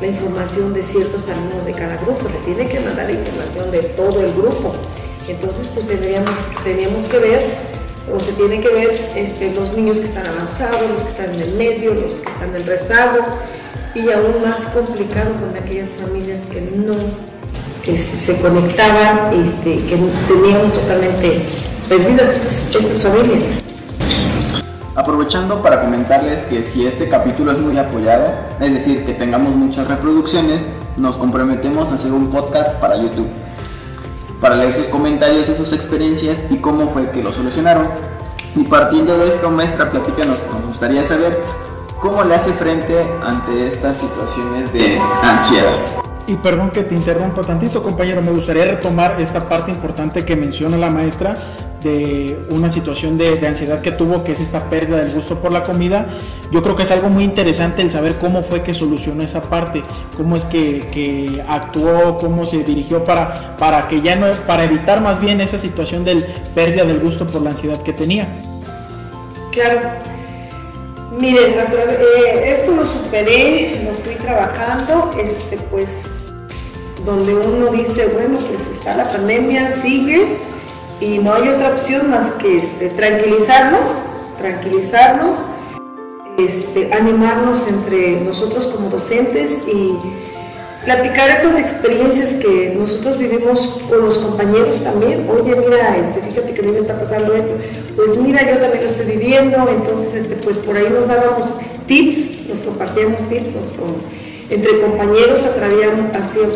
la 0.00 0.06
información 0.06 0.72
de 0.72 0.82
ciertos 0.82 1.28
alumnos 1.28 1.64
de 1.64 1.72
cada 1.72 1.96
grupo, 1.96 2.28
se 2.28 2.38
tiene 2.38 2.68
que 2.68 2.80
mandar 2.80 3.06
la 3.06 3.12
información 3.12 3.70
de 3.70 3.78
todo 3.96 4.20
el 4.20 4.32
grupo. 4.34 4.72
Entonces, 5.28 5.66
pues 5.74 5.86
teníamos 5.88 7.04
que 7.06 7.18
ver, 7.18 7.40
o 8.14 8.20
se 8.20 8.32
tiene 8.32 8.60
que 8.60 8.68
ver 8.68 8.90
este, 9.16 9.52
los 9.54 9.72
niños 9.72 9.98
que 9.98 10.06
están 10.06 10.26
avanzados, 10.26 10.90
los 10.90 11.02
que 11.02 11.08
están 11.08 11.34
en 11.34 11.40
el 11.40 11.54
medio, 11.54 11.94
los 11.94 12.18
que 12.18 12.30
están 12.30 12.50
en 12.50 12.56
el 12.56 12.66
rezago, 12.66 13.24
y 13.94 14.10
aún 14.10 14.42
más 14.42 14.60
complicado 14.74 15.32
con 15.34 15.56
aquellas 15.56 15.88
familias 15.90 16.42
que 16.46 16.60
no 16.60 16.94
este, 17.86 18.16
se 18.16 18.40
conectaban, 18.40 19.34
este, 19.34 19.84
que 19.84 19.96
tenían 20.26 20.70
totalmente 20.72 21.42
perdidas 21.88 22.72
estas, 22.74 23.02
familias. 23.02 23.62
Aprovechando 24.94 25.60
para 25.60 25.82
comentarles 25.82 26.42
que 26.42 26.64
si 26.64 26.86
este 26.86 27.08
capítulo 27.08 27.52
es 27.52 27.58
muy 27.58 27.76
apoyado, 27.76 28.26
es 28.60 28.72
decir, 28.72 29.04
que 29.04 29.12
tengamos 29.12 29.54
muchas 29.54 29.86
reproducciones, 29.88 30.66
nos 30.96 31.18
comprometemos 31.18 31.90
a 31.90 31.94
hacer 31.94 32.12
un 32.12 32.30
podcast 32.30 32.76
para 32.76 32.96
YouTube, 32.96 33.28
para 34.40 34.56
leer 34.56 34.74
sus 34.74 34.86
comentarios 34.86 35.48
y 35.48 35.54
sus 35.54 35.72
experiencias 35.72 36.42
y 36.48 36.56
cómo 36.56 36.88
fue 36.88 37.10
que 37.10 37.22
lo 37.22 37.32
solucionaron. 37.32 37.88
Y 38.54 38.64
partiendo 38.64 39.18
de 39.18 39.28
esto, 39.28 39.50
maestra, 39.50 39.90
platícanos, 39.90 40.38
nos 40.52 40.66
gustaría 40.66 41.02
saber 41.02 41.38
cómo 42.00 42.22
le 42.22 42.36
hace 42.36 42.52
frente 42.52 42.96
ante 43.24 43.66
estas 43.66 43.96
situaciones 43.96 44.72
de 44.72 44.98
ansiedad. 45.22 46.03
Y 46.26 46.36
perdón 46.36 46.70
que 46.70 46.84
te 46.84 46.94
interrumpa 46.94 47.42
tantito, 47.42 47.82
compañero, 47.82 48.22
me 48.22 48.30
gustaría 48.30 48.64
retomar 48.64 49.20
esta 49.20 49.46
parte 49.46 49.70
importante 49.70 50.24
que 50.24 50.36
menciona 50.36 50.78
la 50.78 50.88
maestra 50.88 51.36
de 51.82 52.46
una 52.48 52.70
situación 52.70 53.18
de, 53.18 53.46
ansiedad 53.46 53.82
que 53.82 53.92
tuvo, 53.92 54.24
que 54.24 54.32
es 54.32 54.40
esta 54.40 54.70
pérdida 54.70 54.96
del 54.96 55.12
gusto 55.12 55.38
por 55.40 55.52
la 55.52 55.64
comida. 55.64 56.06
Yo 56.50 56.62
creo 56.62 56.74
que 56.74 56.84
es 56.84 56.90
algo 56.90 57.10
muy 57.10 57.24
interesante 57.24 57.82
el 57.82 57.90
saber 57.90 58.14
cómo 58.18 58.42
fue 58.42 58.62
que 58.62 58.72
solucionó 58.72 59.22
esa 59.22 59.42
parte, 59.42 59.82
cómo 60.16 60.34
es 60.34 60.46
que, 60.46 61.42
actuó, 61.46 62.16
cómo 62.16 62.46
se 62.46 62.64
dirigió 62.64 63.04
para, 63.04 63.54
para 63.58 63.86
que 63.86 64.00
ya 64.00 64.16
no, 64.16 64.26
para 64.46 64.64
evitar 64.64 65.02
más 65.02 65.20
bien 65.20 65.42
esa 65.42 65.58
situación 65.58 66.04
del 66.04 66.24
pérdida 66.54 66.86
del 66.86 67.00
gusto 67.00 67.26
por 67.26 67.42
la 67.42 67.50
ansiedad 67.50 67.82
que 67.82 67.92
tenía. 67.92 68.28
Claro. 69.52 69.80
Miren, 71.20 71.52
eh, 71.52 72.56
esto 72.58 72.72
lo 72.74 72.84
superé, 72.86 73.84
lo 73.84 73.92
fui 74.02 74.14
trabajando, 74.14 75.12
este, 75.16 75.58
pues 75.70 76.06
donde 77.04 77.34
uno 77.34 77.70
dice, 77.70 78.06
bueno, 78.08 78.38
pues 78.48 78.66
está 78.68 78.96
la 78.96 79.04
pandemia, 79.04 79.68
sigue 79.68 80.38
y 81.00 81.18
no 81.18 81.34
hay 81.34 81.48
otra 81.48 81.70
opción 81.70 82.10
más 82.10 82.30
que 82.34 82.56
este, 82.56 82.88
tranquilizarnos, 82.90 83.88
tranquilizarnos, 84.38 85.36
este, 86.38 86.92
animarnos 86.92 87.68
entre 87.68 88.20
nosotros 88.22 88.66
como 88.68 88.88
docentes 88.88 89.62
y 89.68 89.96
platicar 90.84 91.30
estas 91.30 91.58
experiencias 91.58 92.34
que 92.34 92.74
nosotros 92.78 93.18
vivimos 93.18 93.82
con 93.88 94.04
los 94.04 94.18
compañeros 94.18 94.82
también. 94.82 95.28
Oye, 95.30 95.54
mira, 95.56 95.96
este, 95.96 96.20
fíjate 96.20 96.52
que 96.52 96.60
a 96.60 96.64
mí 96.64 96.72
me 96.72 96.78
está 96.78 96.98
pasando 96.98 97.34
esto. 97.34 97.52
Pues 97.96 98.18
mira, 98.18 98.42
yo 98.42 98.58
también 98.58 98.84
lo 98.84 98.90
estoy 98.90 99.06
viviendo. 99.06 99.68
Entonces, 99.68 100.14
este, 100.14 100.36
pues 100.36 100.56
por 100.58 100.76
ahí 100.76 100.88
nos 100.90 101.08
dábamos 101.08 101.56
tips, 101.86 102.48
nos 102.48 102.60
compartíamos 102.60 103.18
tips 103.28 103.72
con, 103.78 103.94
entre 104.50 104.80
compañeros, 104.80 105.48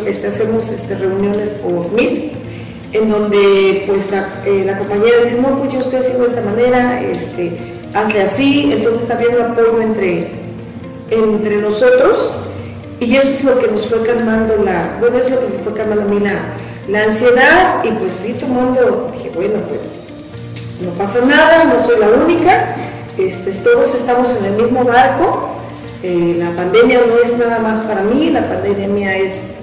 este, 0.05 0.27
hacemos 0.27 0.69
este, 0.69 0.95
reuniones 0.95 1.49
por 1.51 1.91
Meet, 1.91 2.31
en 2.93 3.09
donde 3.09 3.83
pues 3.87 4.11
la, 4.11 4.27
eh, 4.45 4.75
compañera 4.77 5.17
dice, 5.23 5.39
no, 5.41 5.57
pues 5.59 5.71
yo 5.71 5.79
estoy 5.79 5.99
haciendo 5.99 6.23
de 6.23 6.29
esta 6.29 6.41
manera, 6.41 7.01
este, 7.01 7.57
hazle 7.93 8.21
así. 8.21 8.69
Entonces 8.71 9.09
había 9.09 9.29
un 9.29 9.51
apoyo 9.51 9.81
entre, 9.81 10.27
entre 11.09 11.57
nosotros 11.57 12.35
y 12.99 13.15
eso 13.15 13.29
es 13.29 13.43
lo 13.45 13.57
que 13.57 13.67
nos 13.67 13.87
fue 13.87 14.03
calmando 14.03 14.57
la, 14.57 14.97
bueno, 14.99 15.17
es 15.19 15.29
lo 15.29 15.39
que 15.39 15.47
me 15.47 15.59
fue 15.63 15.73
calmando 15.73 16.03
a 16.03 16.07
mí 16.07 16.19
la, 16.19 16.39
la 16.89 17.03
ansiedad 17.05 17.83
y 17.83 17.91
pues 17.91 18.15
fui 18.15 18.33
tomando, 18.33 19.11
dije, 19.13 19.31
bueno, 19.33 19.59
pues 19.69 19.83
no 20.83 20.91
pasa 20.91 21.19
nada, 21.25 21.63
no 21.65 21.83
soy 21.83 21.99
la 21.99 22.09
única, 22.09 22.75
este, 23.17 23.51
todos 23.53 23.95
estamos 23.95 24.35
en 24.37 24.45
el 24.45 24.53
mismo 24.53 24.83
barco, 24.83 25.49
eh, 26.01 26.35
la 26.39 26.55
pandemia 26.55 27.01
no 27.05 27.17
es 27.21 27.37
nada 27.37 27.59
más 27.59 27.79
para 27.79 28.03
mí, 28.03 28.29
la 28.29 28.47
pandemia 28.47 29.17
es 29.17 29.59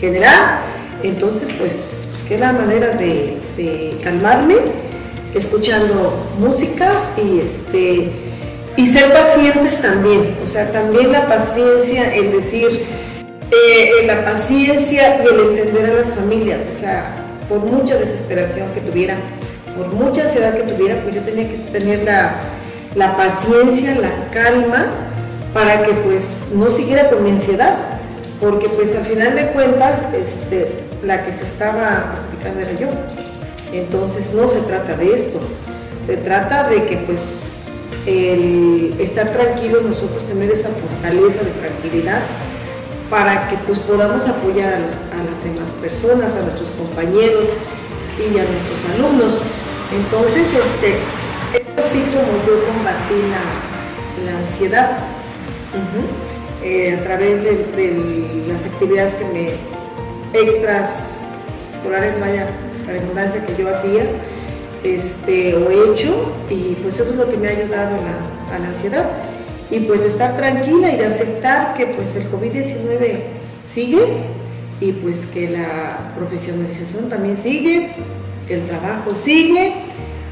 general, 0.00 0.60
entonces 1.02 1.48
pues 1.58 1.88
busqué 2.12 2.38
la 2.38 2.52
manera 2.52 2.90
de, 2.90 3.36
calmarme, 4.04 4.54
escuchando 5.34 6.14
música 6.38 6.92
y 7.16 7.40
este 7.40 8.12
y 8.76 8.86
ser 8.86 9.12
pacientes 9.12 9.82
también, 9.82 10.36
o 10.40 10.46
sea, 10.46 10.70
también 10.70 11.10
la 11.10 11.26
paciencia, 11.26 12.14
el 12.14 12.30
decir, 12.30 12.84
eh, 13.50 14.06
la 14.06 14.24
paciencia 14.24 15.20
y 15.20 15.26
el 15.26 15.40
entender 15.40 15.90
a 15.90 15.94
las 15.94 16.14
familias, 16.14 16.66
o 16.72 16.76
sea, 16.76 17.16
por 17.48 17.58
mucha 17.58 17.96
desesperación 17.96 18.68
que 18.74 18.80
tuvieran, 18.80 19.18
por 19.76 19.92
mucha 19.92 20.22
ansiedad 20.22 20.54
que 20.54 20.62
tuviera, 20.62 21.02
pues 21.02 21.16
yo 21.16 21.22
tenía 21.22 21.48
que 21.48 21.56
tener 21.72 22.04
la, 22.04 22.36
la 22.94 23.16
paciencia, 23.16 23.96
la 23.96 24.30
calma, 24.30 25.07
para 25.54 25.82
que 25.82 25.92
pues 25.92 26.46
no 26.54 26.70
siguiera 26.70 27.08
con 27.10 27.24
mi 27.24 27.30
ansiedad, 27.30 27.76
porque 28.40 28.68
pues 28.68 28.94
al 28.94 29.04
final 29.04 29.34
de 29.34 29.48
cuentas 29.48 30.04
este, 30.14 30.84
la 31.04 31.24
que 31.24 31.32
se 31.32 31.44
estaba 31.44 32.12
practicando 32.12 32.60
era 32.60 32.72
yo. 32.72 32.88
Entonces 33.72 34.32
no 34.32 34.48
se 34.48 34.60
trata 34.60 34.96
de 34.96 35.12
esto, 35.12 35.40
se 36.06 36.16
trata 36.16 36.68
de 36.68 36.84
que 36.84 36.96
pues 36.98 37.44
el 38.06 38.94
estar 38.98 39.30
tranquilos 39.32 39.84
nosotros 39.84 40.26
tener 40.26 40.50
esa 40.50 40.70
fortaleza 40.70 41.42
de 41.42 41.50
tranquilidad 41.50 42.20
para 43.10 43.48
que 43.48 43.56
pues 43.66 43.78
podamos 43.78 44.26
apoyar 44.28 44.74
a, 44.74 44.78
las 44.78 45.44
demás 45.44 45.72
personas, 45.80 46.34
a 46.34 46.42
nuestros 46.42 46.70
compañeros 46.70 47.44
y 48.18 48.38
a 48.38 48.44
nuestros 48.44 48.94
alumnos. 48.94 49.40
Entonces, 49.94 50.52
este, 50.52 50.98
es 51.58 51.84
así 51.84 52.00
como 52.00 52.32
yo 52.46 52.64
combatí 52.66 53.20
la, 53.30 54.30
la 54.30 54.38
ansiedad. 54.38 54.98
Eh, 56.62 56.96
a 56.98 57.04
través 57.04 57.44
de, 57.44 58.44
las 58.48 58.64
actividades 58.64 59.14
que 59.14 59.24
me 59.26 60.38
extras 60.38 61.20
escolares, 61.72 62.18
vaya, 62.18 62.46
la 62.86 62.92
redundancia 62.92 63.44
que 63.44 63.54
yo 63.56 63.68
hacía 63.70 64.04
este, 64.82 65.54
o 65.54 65.70
he 65.70 65.92
hecho 65.92 66.32
y 66.50 66.74
pues 66.82 66.98
eso 66.98 67.10
es 67.10 67.16
lo 67.16 67.28
que 67.28 67.36
me 67.36 67.48
ha 67.48 67.50
ayudado 67.52 67.96
a 67.96 68.58
la, 68.58 68.68
ansiedad. 68.68 69.08
Y 69.70 69.80
pues 69.80 70.00
de 70.00 70.08
estar 70.08 70.36
tranquila 70.36 70.90
y 70.90 70.96
de 70.96 71.06
aceptar 71.06 71.74
que 71.74 71.86
pues 71.86 72.16
el 72.16 72.30
COVID-19 72.30 73.18
sigue 73.70 74.00
y 74.80 74.92
pues 74.92 75.26
que 75.26 75.50
la 75.50 76.12
profesionalización 76.16 77.10
también 77.10 77.36
sigue, 77.36 77.90
que 78.46 78.54
el 78.54 78.66
trabajo 78.66 79.14
sigue 79.14 79.74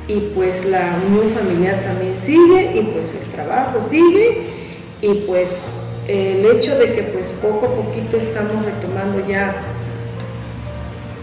y 0.09 0.21
pues 0.35 0.65
la 0.65 0.99
unión 1.09 1.29
familiar 1.29 1.83
también 1.83 2.15
sigue 2.19 2.79
y 2.79 2.83
pues 2.95 3.13
el 3.13 3.31
trabajo 3.33 3.81
sigue 3.81 4.56
y 5.03 5.15
pues 5.27 5.73
el 6.09 6.47
hecho 6.47 6.79
de 6.79 6.93
que 6.93 7.03
pues 7.03 7.33
poco 7.43 7.67
a 7.67 7.71
poquito 7.71 8.17
estamos 8.17 8.65
retomando 8.65 9.27
ya 9.27 9.55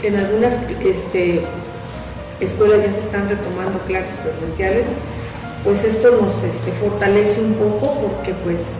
en 0.03 0.17
algunas 0.17 0.57
este, 0.83 1.41
escuelas 2.39 2.83
ya 2.83 2.91
se 2.91 2.99
están 2.99 3.29
retomando 3.29 3.79
clases 3.87 4.15
presenciales, 4.17 4.87
pues 5.63 5.85
esto 5.85 6.19
nos 6.21 6.43
este, 6.43 6.71
fortalece 6.73 7.41
un 7.41 7.53
poco 7.53 7.93
porque 8.01 8.33
pues 8.43 8.75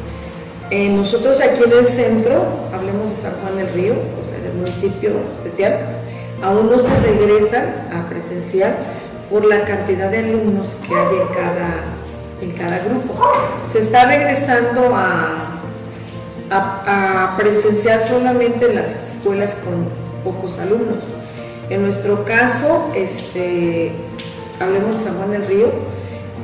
eh, 0.70 0.90
nosotros 0.90 1.40
aquí 1.40 1.64
en 1.64 1.72
el 1.72 1.86
centro, 1.86 2.46
hablemos 2.74 3.10
de 3.10 3.16
San 3.16 3.34
Juan 3.36 3.58
del 3.58 3.70
Río, 3.70 3.94
o 3.94 4.30
sea, 4.30 4.40
del 4.40 4.54
municipio 4.54 5.12
especial, 5.38 5.78
aún 6.42 6.70
no 6.70 6.78
se 6.78 6.90
regresa 7.00 7.88
a 7.94 8.10
presencial 8.10 8.76
por 9.30 9.46
la 9.46 9.64
cantidad 9.64 10.12
de 10.12 10.20
alumnos 10.20 10.76
que 10.86 10.94
hay 10.94 11.16
en 11.22 11.28
cada, 11.28 11.84
en 12.44 12.52
cada 12.52 12.80
grupo. 12.80 13.16
Se 13.66 13.80
está 13.80 14.06
regresando 14.06 14.96
a, 14.96 15.62
a, 16.52 17.36
presenciar 17.38 18.02
solamente 18.02 18.66
en 18.66 18.76
las 18.76 19.16
escuelas 19.16 19.56
con 19.56 19.86
pocos 20.24 20.60
alumnos. 20.60 21.06
En 21.70 21.82
nuestro 21.84 22.24
caso, 22.26 22.92
este, 22.96 23.92
hablemos 24.60 25.00
de 25.00 25.06
San 25.06 25.18
Juan 25.18 25.32
del 25.32 25.48
Río, 25.48 25.72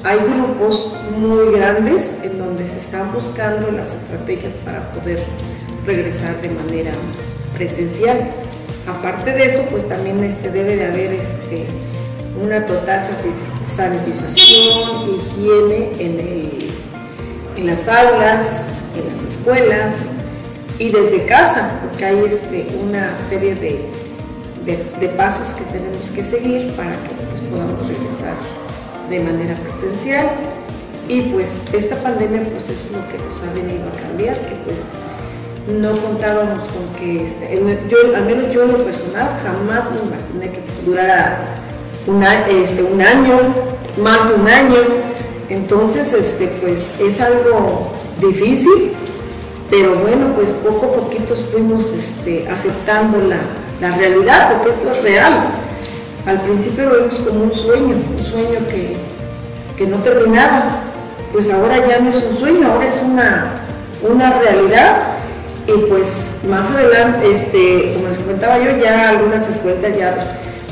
hay 0.03 0.17
grupos 0.19 0.93
muy 1.17 1.51
grandes 1.51 2.15
en 2.23 2.39
donde 2.39 2.65
se 2.65 2.77
están 2.77 3.11
buscando 3.13 3.69
las 3.69 3.93
estrategias 3.93 4.53
para 4.65 4.81
poder 4.91 5.21
regresar 5.85 6.41
de 6.41 6.49
manera 6.49 6.91
presencial. 7.53 8.31
Aparte 8.87 9.33
de 9.33 9.45
eso, 9.45 9.61
pues 9.69 9.87
también 9.89 10.23
este, 10.23 10.49
debe 10.49 10.77
de 10.77 10.85
haber 10.85 11.13
este, 11.13 11.67
una 12.41 12.65
total 12.65 13.01
sanitización, 13.65 15.15
higiene 15.15 15.91
en, 17.57 17.65
las 17.65 17.87
aulas, 17.87 18.81
en 18.95 19.11
las 19.11 19.25
escuelas 19.25 20.05
y 20.77 20.91
desde 20.91 21.25
casa, 21.25 21.79
porque 21.83 22.05
hay 22.05 22.23
este, 22.25 22.67
una 22.81 23.11
serie 23.29 23.55
de, 23.55 23.85
de, 24.65 25.09
pasos 25.09 25.53
que 25.53 25.63
tenemos 25.65 26.09
que 26.09 26.23
seguir 26.23 26.71
para 26.73 26.91
que 26.91 27.09
pues, 27.29 27.41
podamos 27.41 27.87
regresar 27.87 28.35
de 29.09 29.19
manera 29.19 29.55
presencial. 29.55 30.29
Y 31.09 31.21
pues 31.21 31.63
esta 31.73 31.95
pandemia 31.97 32.43
pues 32.51 32.69
es 32.69 32.91
lo 32.91 32.99
que 33.09 33.17
nos 33.17 33.41
ha 33.41 33.51
venido 33.53 33.81
a 33.89 33.99
cambiar, 33.99 34.39
que 34.41 34.55
pues 34.63 34.77
no 35.81 35.91
contábamos 35.91 36.63
con 36.65 36.87
que, 36.99 37.23
este, 37.23 37.59
yo, 37.89 38.15
al 38.15 38.25
menos 38.25 38.53
yo 38.53 38.63
en 38.63 38.71
lo 38.73 38.83
personal 38.85 39.27
jamás 39.43 39.85
me 39.91 39.97
imaginé 40.07 40.51
que 40.51 40.61
durara 40.85 41.58
este, 42.49 42.83
un 42.83 43.01
año, 43.01 43.37
más 44.01 44.29
de 44.29 44.35
un 44.35 44.47
año. 44.47 44.77
Entonces, 45.49 46.13
este, 46.13 46.47
pues 46.61 46.95
es 46.99 47.21
algo 47.21 47.91
difícil, 48.19 48.93
pero 49.69 49.95
bueno, 49.95 50.33
pues 50.35 50.53
poco 50.53 50.87
a 50.87 50.91
poquito 50.93 51.35
fuimos 51.35 51.93
este, 51.93 52.47
aceptando 52.47 53.19
la, 53.19 53.37
la, 53.81 53.95
realidad, 53.95 54.53
porque 54.53 54.69
esto 54.69 54.91
es 54.91 55.03
real. 55.03 55.33
Al 56.25 56.41
principio 56.41 56.89
lo 56.89 56.95
vimos 56.97 57.19
como 57.19 57.43
un 57.43 57.53
sueño, 57.53 57.95
un 57.95 58.17
sueño 58.17 58.59
que, 58.69 58.95
que 59.77 59.87
no 59.87 59.97
terminaba. 59.97 60.83
Pues 61.31 61.51
ahora 61.51 61.77
ya 61.87 61.99
no 61.99 62.09
es 62.09 62.27
un 62.31 62.37
sueño, 62.37 62.71
ahora 62.71 62.85
es 62.85 63.03
una, 63.03 63.61
una 64.07 64.39
realidad. 64.39 64.97
Y 65.67 65.77
pues 65.87 66.37
más 66.49 66.71
adelante, 66.71 67.31
este, 67.31 67.93
como 67.93 68.07
les 68.07 68.19
comentaba 68.19 68.57
yo, 68.57 68.77
ya 68.77 69.09
algunas 69.09 69.47
escuelas 69.47 69.95
ya 69.95 70.15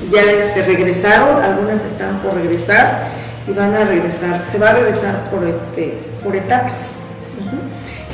ya 0.10 0.22
este, 0.22 0.64
regresaron, 0.64 1.41
algunas 1.41 1.84
están 1.84 2.20
por 2.20 2.34
regresar 2.34 3.10
y 3.47 3.53
van 3.53 3.74
a 3.74 3.86
regresar, 3.86 4.43
se 4.49 4.58
va 4.58 4.70
a 4.70 4.74
regresar 4.74 5.24
por, 5.30 5.45
este, 5.47 5.97
por 6.24 6.36
etapas. 6.36 6.95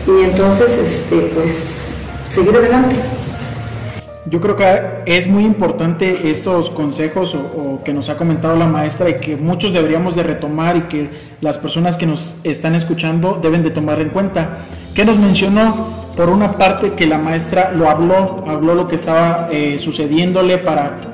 Y 0.06 0.24
entonces, 0.24 0.78
este, 0.78 1.32
pues, 1.34 1.86
seguir 2.30 2.56
adelante. 2.56 2.96
Yo 4.26 4.42
creo 4.42 4.56
que 4.56 5.04
es 5.06 5.28
muy 5.28 5.44
importante 5.44 6.30
estos 6.30 6.70
consejos 6.70 7.36
o, 7.36 7.82
que 7.84 7.94
nos 7.94 8.10
ha 8.10 8.18
comentado 8.18 8.56
la 8.56 8.68
maestra 8.68 9.10
y 9.10 9.16
que 9.16 9.36
muchos 9.36 9.74
deberíamos 9.74 10.16
de 10.16 10.24
retomar 10.24 10.76
y 10.78 10.82
que 10.84 11.10
las 11.42 11.58
personas 11.58 11.98
que 11.98 12.06
nos 12.06 12.38
están 12.44 12.74
escuchando 12.74 13.40
deben 13.42 13.64
de 13.64 13.70
tomar 13.70 14.00
en 14.00 14.10
cuenta. 14.10 14.60
¿Qué 14.96 15.06
nos 15.06 15.18
mencionó? 15.18 15.88
Por 16.16 16.30
una 16.30 16.54
parte 16.54 16.94
que 16.94 17.06
la 17.06 17.18
maestra 17.18 17.72
lo 17.72 17.90
habló, 17.90 18.44
habló 18.48 18.76
lo 18.76 18.88
que 18.88 18.96
estaba 18.96 19.50
eh, 19.52 19.78
sucediéndole 19.78 20.58
para 20.58 21.13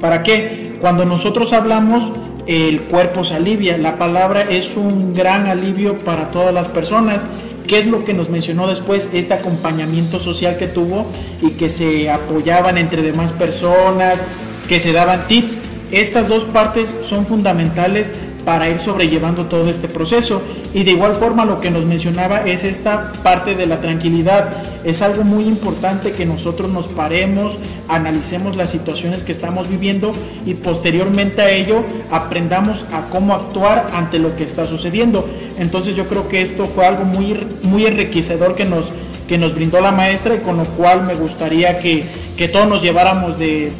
¿Para 0.00 0.22
qué? 0.22 0.76
Cuando 0.80 1.04
nosotros 1.04 1.52
hablamos, 1.52 2.10
el 2.46 2.82
cuerpo 2.84 3.22
se 3.22 3.34
alivia. 3.34 3.76
La 3.76 3.98
palabra 3.98 4.42
es 4.42 4.76
un 4.76 5.14
gran 5.14 5.46
alivio 5.46 5.98
para 5.98 6.30
todas 6.30 6.54
las 6.54 6.68
personas. 6.68 7.26
¿Qué 7.66 7.78
es 7.78 7.86
lo 7.86 8.04
que 8.04 8.14
nos 8.14 8.30
mencionó 8.30 8.66
después? 8.66 9.10
Este 9.12 9.34
acompañamiento 9.34 10.18
social 10.18 10.56
que 10.56 10.66
tuvo 10.66 11.06
y 11.42 11.50
que 11.50 11.68
se 11.68 12.10
apoyaban 12.10 12.78
entre 12.78 13.02
demás 13.02 13.32
personas, 13.32 14.24
que 14.68 14.80
se 14.80 14.92
daban 14.92 15.28
tips. 15.28 15.58
Estas 15.92 16.28
dos 16.28 16.44
partes 16.44 16.94
son 17.02 17.26
fundamentales 17.26 18.12
para 18.44 18.68
ir 18.68 18.78
sobrellevando 18.78 19.46
todo 19.46 19.68
este 19.68 19.88
proceso. 19.88 20.42
Y 20.72 20.84
de 20.84 20.92
igual 20.92 21.14
forma 21.14 21.44
lo 21.44 21.60
que 21.60 21.70
nos 21.70 21.84
mencionaba 21.84 22.38
es 22.38 22.64
esta 22.64 23.12
parte 23.22 23.54
de 23.54 23.66
la 23.66 23.80
tranquilidad. 23.80 24.50
Es 24.84 25.02
algo 25.02 25.24
muy 25.24 25.44
importante 25.44 26.12
que 26.12 26.24
nosotros 26.26 26.70
nos 26.70 26.88
paremos, 26.88 27.58
analicemos 27.88 28.56
las 28.56 28.70
situaciones 28.70 29.24
que 29.24 29.32
estamos 29.32 29.68
viviendo 29.68 30.12
y 30.46 30.54
posteriormente 30.54 31.42
a 31.42 31.50
ello 31.50 31.82
aprendamos 32.10 32.84
a 32.92 33.02
cómo 33.10 33.34
actuar 33.34 33.88
ante 33.94 34.18
lo 34.18 34.36
que 34.36 34.44
está 34.44 34.66
sucediendo. 34.66 35.28
Entonces 35.58 35.94
yo 35.96 36.06
creo 36.06 36.28
que 36.28 36.42
esto 36.42 36.66
fue 36.66 36.86
algo 36.86 37.04
muy, 37.04 37.38
muy 37.62 37.86
enriquecedor 37.86 38.54
que 38.54 38.64
nos, 38.64 38.90
que 39.28 39.38
nos 39.38 39.54
brindó 39.54 39.80
la 39.80 39.92
maestra 39.92 40.34
y 40.34 40.38
con 40.38 40.56
lo 40.56 40.64
cual 40.64 41.04
me 41.04 41.14
gustaría 41.14 41.78
que, 41.78 42.04
que 42.36 42.48
todos 42.48 42.68
nos 42.68 42.82
lleváramos 42.82 43.38
de, 43.38 43.72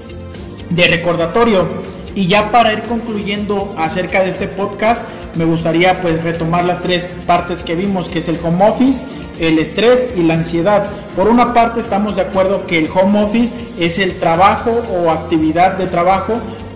de 0.70 0.86
recordatorio. 0.86 1.89
Y 2.14 2.26
ya 2.26 2.50
para 2.50 2.72
ir 2.72 2.82
concluyendo 2.82 3.74
acerca 3.76 4.22
de 4.22 4.30
este 4.30 4.48
podcast, 4.48 5.04
me 5.36 5.44
gustaría 5.44 6.00
pues 6.00 6.22
retomar 6.22 6.64
las 6.64 6.82
tres 6.82 7.10
partes 7.26 7.62
que 7.62 7.74
vimos, 7.74 8.08
que 8.08 8.18
es 8.18 8.28
el 8.28 8.38
home 8.42 8.68
office, 8.68 9.04
el 9.38 9.58
estrés 9.58 10.10
y 10.16 10.22
la 10.22 10.34
ansiedad. 10.34 10.86
Por 11.16 11.28
una 11.28 11.54
parte 11.54 11.80
estamos 11.80 12.16
de 12.16 12.22
acuerdo 12.22 12.66
que 12.66 12.78
el 12.78 12.88
home 12.92 13.22
office 13.22 13.54
es 13.78 13.98
el 13.98 14.18
trabajo 14.18 14.70
o 14.70 15.10
actividad 15.10 15.78
de 15.78 15.86
trabajo 15.86 16.34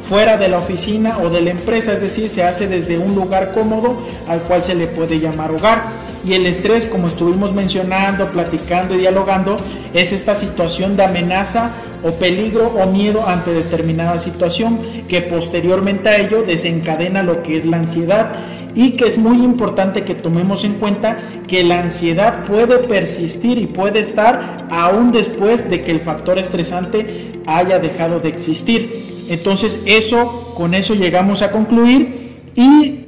fuera 0.08 0.36
de 0.36 0.48
la 0.48 0.58
oficina 0.58 1.18
o 1.18 1.30
de 1.30 1.40
la 1.40 1.50
empresa, 1.50 1.92
es 1.92 2.00
decir, 2.00 2.28
se 2.28 2.42
hace 2.42 2.68
desde 2.68 2.98
un 2.98 3.14
lugar 3.14 3.52
cómodo 3.52 3.96
al 4.28 4.40
cual 4.42 4.62
se 4.62 4.74
le 4.74 4.86
puede 4.86 5.18
llamar 5.18 5.50
hogar. 5.50 5.82
Y 6.24 6.34
el 6.34 6.46
estrés, 6.46 6.86
como 6.86 7.08
estuvimos 7.08 7.52
mencionando, 7.52 8.28
platicando 8.28 8.94
y 8.94 8.98
dialogando, 8.98 9.58
es 9.92 10.12
esta 10.12 10.34
situación 10.34 10.96
de 10.96 11.04
amenaza 11.04 11.70
o 12.04 12.12
peligro 12.12 12.66
o 12.66 12.86
miedo 12.86 13.26
ante 13.26 13.52
determinada 13.52 14.18
situación 14.18 14.78
que 15.08 15.22
posteriormente 15.22 16.10
a 16.10 16.18
ello 16.18 16.42
desencadena 16.42 17.22
lo 17.22 17.42
que 17.42 17.56
es 17.56 17.64
la 17.64 17.78
ansiedad. 17.78 18.32
Y 18.76 18.92
que 18.92 19.06
es 19.06 19.18
muy 19.18 19.36
importante 19.36 20.02
que 20.02 20.16
tomemos 20.16 20.64
en 20.64 20.74
cuenta 20.74 21.16
que 21.46 21.62
la 21.62 21.78
ansiedad 21.78 22.44
puede 22.44 22.78
persistir 22.78 23.56
y 23.56 23.66
puede 23.66 24.00
estar 24.00 24.66
aún 24.68 25.12
después 25.12 25.70
de 25.70 25.84
que 25.84 25.92
el 25.92 26.00
factor 26.00 26.40
estresante 26.40 27.40
haya 27.46 27.78
dejado 27.78 28.18
de 28.18 28.30
existir. 28.30 29.24
Entonces 29.28 29.82
eso, 29.86 30.52
con 30.56 30.74
eso 30.74 30.94
llegamos 30.94 31.42
a 31.42 31.52
concluir. 31.52 32.40
Y 32.56 33.04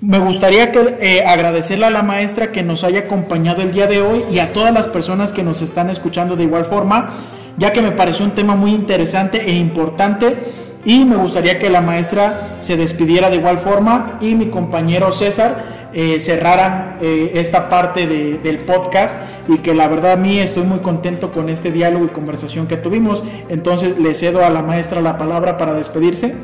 me 0.00 0.18
gustaría 0.18 0.70
que, 0.70 0.96
eh, 1.00 1.24
agradecerle 1.24 1.86
a 1.86 1.90
la 1.90 2.02
maestra 2.02 2.52
que 2.52 2.62
nos 2.62 2.84
haya 2.84 3.00
acompañado 3.00 3.62
el 3.62 3.72
día 3.72 3.86
de 3.86 4.02
hoy 4.02 4.22
y 4.30 4.38
a 4.40 4.52
todas 4.52 4.74
las 4.74 4.86
personas 4.88 5.32
que 5.32 5.42
nos 5.42 5.62
están 5.62 5.88
escuchando 5.88 6.36
de 6.36 6.42
igual 6.42 6.64
forma, 6.66 7.14
ya 7.56 7.72
que 7.72 7.82
me 7.82 7.92
pareció 7.92 8.24
un 8.24 8.32
tema 8.32 8.56
muy 8.56 8.72
interesante 8.72 9.42
e 9.44 9.52
importante 9.52 10.36
y 10.84 11.04
me 11.04 11.16
gustaría 11.16 11.58
que 11.58 11.70
la 11.70 11.80
maestra 11.80 12.56
se 12.60 12.76
despidiera 12.76 13.30
de 13.30 13.36
igual 13.36 13.58
forma 13.58 14.18
y 14.20 14.34
mi 14.34 14.50
compañero 14.50 15.12
César 15.12 15.74
eh, 15.96 16.18
cerrara 16.18 16.98
eh, 17.00 17.32
esta 17.34 17.68
parte 17.68 18.06
del 18.06 18.58
podcast 18.60 19.16
y 19.46 19.58
que 19.58 19.74
la 19.74 19.86
verdad 19.86 20.12
a 20.12 20.16
mí 20.16 20.40
estoy 20.40 20.64
muy 20.64 20.80
contento 20.80 21.30
con 21.32 21.48
este 21.48 21.70
diálogo 21.70 22.04
y 22.04 22.08
conversación 22.08 22.66
que 22.66 22.76
tuvimos. 22.76 23.22
Entonces 23.48 23.98
le 23.98 24.12
cedo 24.14 24.44
a 24.44 24.50
la 24.50 24.62
maestra 24.62 25.00
la 25.00 25.16
palabra 25.16 25.56
para 25.56 25.72
despedirse. 25.72 26.34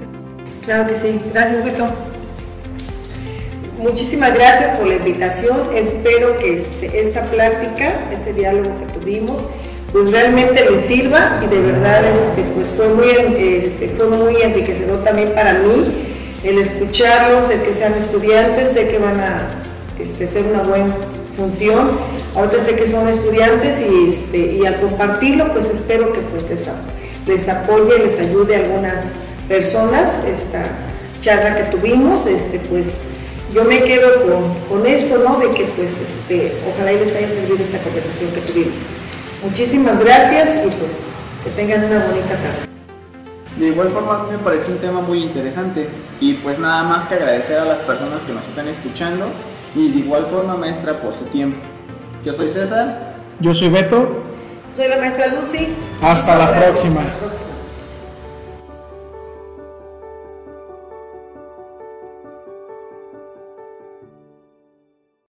Claro 0.65 0.87
que 0.87 0.95
sí, 0.95 1.21
gracias 1.33 1.65
Beto. 1.65 1.89
Muchísimas 3.79 4.35
gracias 4.35 4.77
por 4.77 4.87
la 4.87 4.95
invitación. 4.97 5.59
Espero 5.75 6.39
que 6.39 6.55
este, 6.55 7.01
esta 7.01 7.25
plática, 7.25 7.93
este 8.13 8.33
diálogo 8.35 8.71
que 8.79 8.99
tuvimos, 8.99 9.43
pues 9.93 10.11
realmente 10.11 10.71
les 10.71 10.83
sirva 10.83 11.41
y 11.45 11.49
de 11.49 11.61
verdad 11.61 12.05
este, 12.05 12.43
pues 12.55 12.73
fue 12.73 12.89
muy, 12.89 13.09
este, 13.39 13.89
fue 13.89 14.07
muy 14.07 14.41
enriquecedor 14.41 15.03
también 15.03 15.33
para 15.35 15.55
mí 15.55 15.85
el 16.45 16.59
escucharlos, 16.59 17.51
el 17.51 17.61
que 17.61 17.75
sean 17.75 17.95
estudiantes, 17.95 18.71
sé 18.71 18.89
que 18.89 18.99
van 18.99 19.21
a 19.21 19.49
este, 19.99 20.25
hacer 20.25 20.47
una 20.47 20.63
buena 20.63 20.95
función, 21.37 21.91
ahorita 22.35 22.65
sé 22.65 22.77
que 22.77 22.87
son 22.87 23.09
estudiantes 23.09 23.81
y, 23.81 24.07
este, 24.07 24.39
y 24.39 24.67
al 24.67 24.81
compartirlo 24.81 25.53
pues 25.53 25.67
espero 25.67 26.13
que 26.13 26.21
pues 26.21 26.45
les, 27.27 27.49
apoye, 27.49 27.99
les 27.99 28.19
ayude 28.19 28.57
a 28.57 28.59
algunas 28.61 29.15
personas 29.49 30.19
esta 30.25 30.63
charla 31.21 31.57
que 31.57 31.65
tuvimos, 31.77 32.27
este, 32.27 32.59
pues 32.71 32.99
yo 33.53 33.65
me 33.65 33.83
quedo 33.83 34.09
con, 34.23 34.79
con 34.79 34.87
esto, 34.87 35.19
¿no? 35.19 35.39
De 35.39 35.51
que 35.51 35.65
pues 35.77 35.91
este, 36.07 36.53
ojalá 36.73 36.93
les 36.93 37.15
haya 37.15 37.29
servido 37.29 37.57
esta 37.65 37.79
conversación 37.79 38.31
que 38.33 38.41
tuvimos. 38.43 38.77
Muchísimas 39.43 39.99
gracias 39.99 40.63
y 40.67 40.69
pues 40.69 40.91
que 41.45 41.51
tengan 41.51 41.85
una 41.85 42.05
bonita 42.07 42.29
tarde. 42.29 42.69
De 43.57 43.67
igual 43.67 43.89
forma 43.89 44.27
me 44.31 44.39
parece 44.39 44.71
un 44.71 44.79
tema 44.79 45.01
muy 45.01 45.23
interesante 45.23 45.89
y 46.21 46.35
pues 46.35 46.59
nada 46.59 46.83
más 46.85 47.05
que 47.07 47.15
agradecer 47.15 47.59
a 47.59 47.65
las 47.65 47.79
personas 47.79 48.21
que 48.27 48.33
nos 48.33 48.47
están 48.47 48.69
escuchando 48.69 49.27
y 49.75 49.93
de 49.93 49.99
igual 50.01 50.27
forma 50.31 50.57
maestra 50.57 51.01
por 51.01 51.15
su 51.15 51.25
tiempo. 51.25 51.59
Yo 52.25 52.35
soy 52.35 52.51
César. 52.51 53.13
Yo 53.41 53.55
soy 53.55 53.71
Beto. 53.71 54.13
Soy 54.77 54.89
la 54.89 54.99
maestra 54.99 55.29
Lucy. 55.29 55.69
Hasta 56.03 56.37
la 56.37 56.53
próxima. 56.53 57.01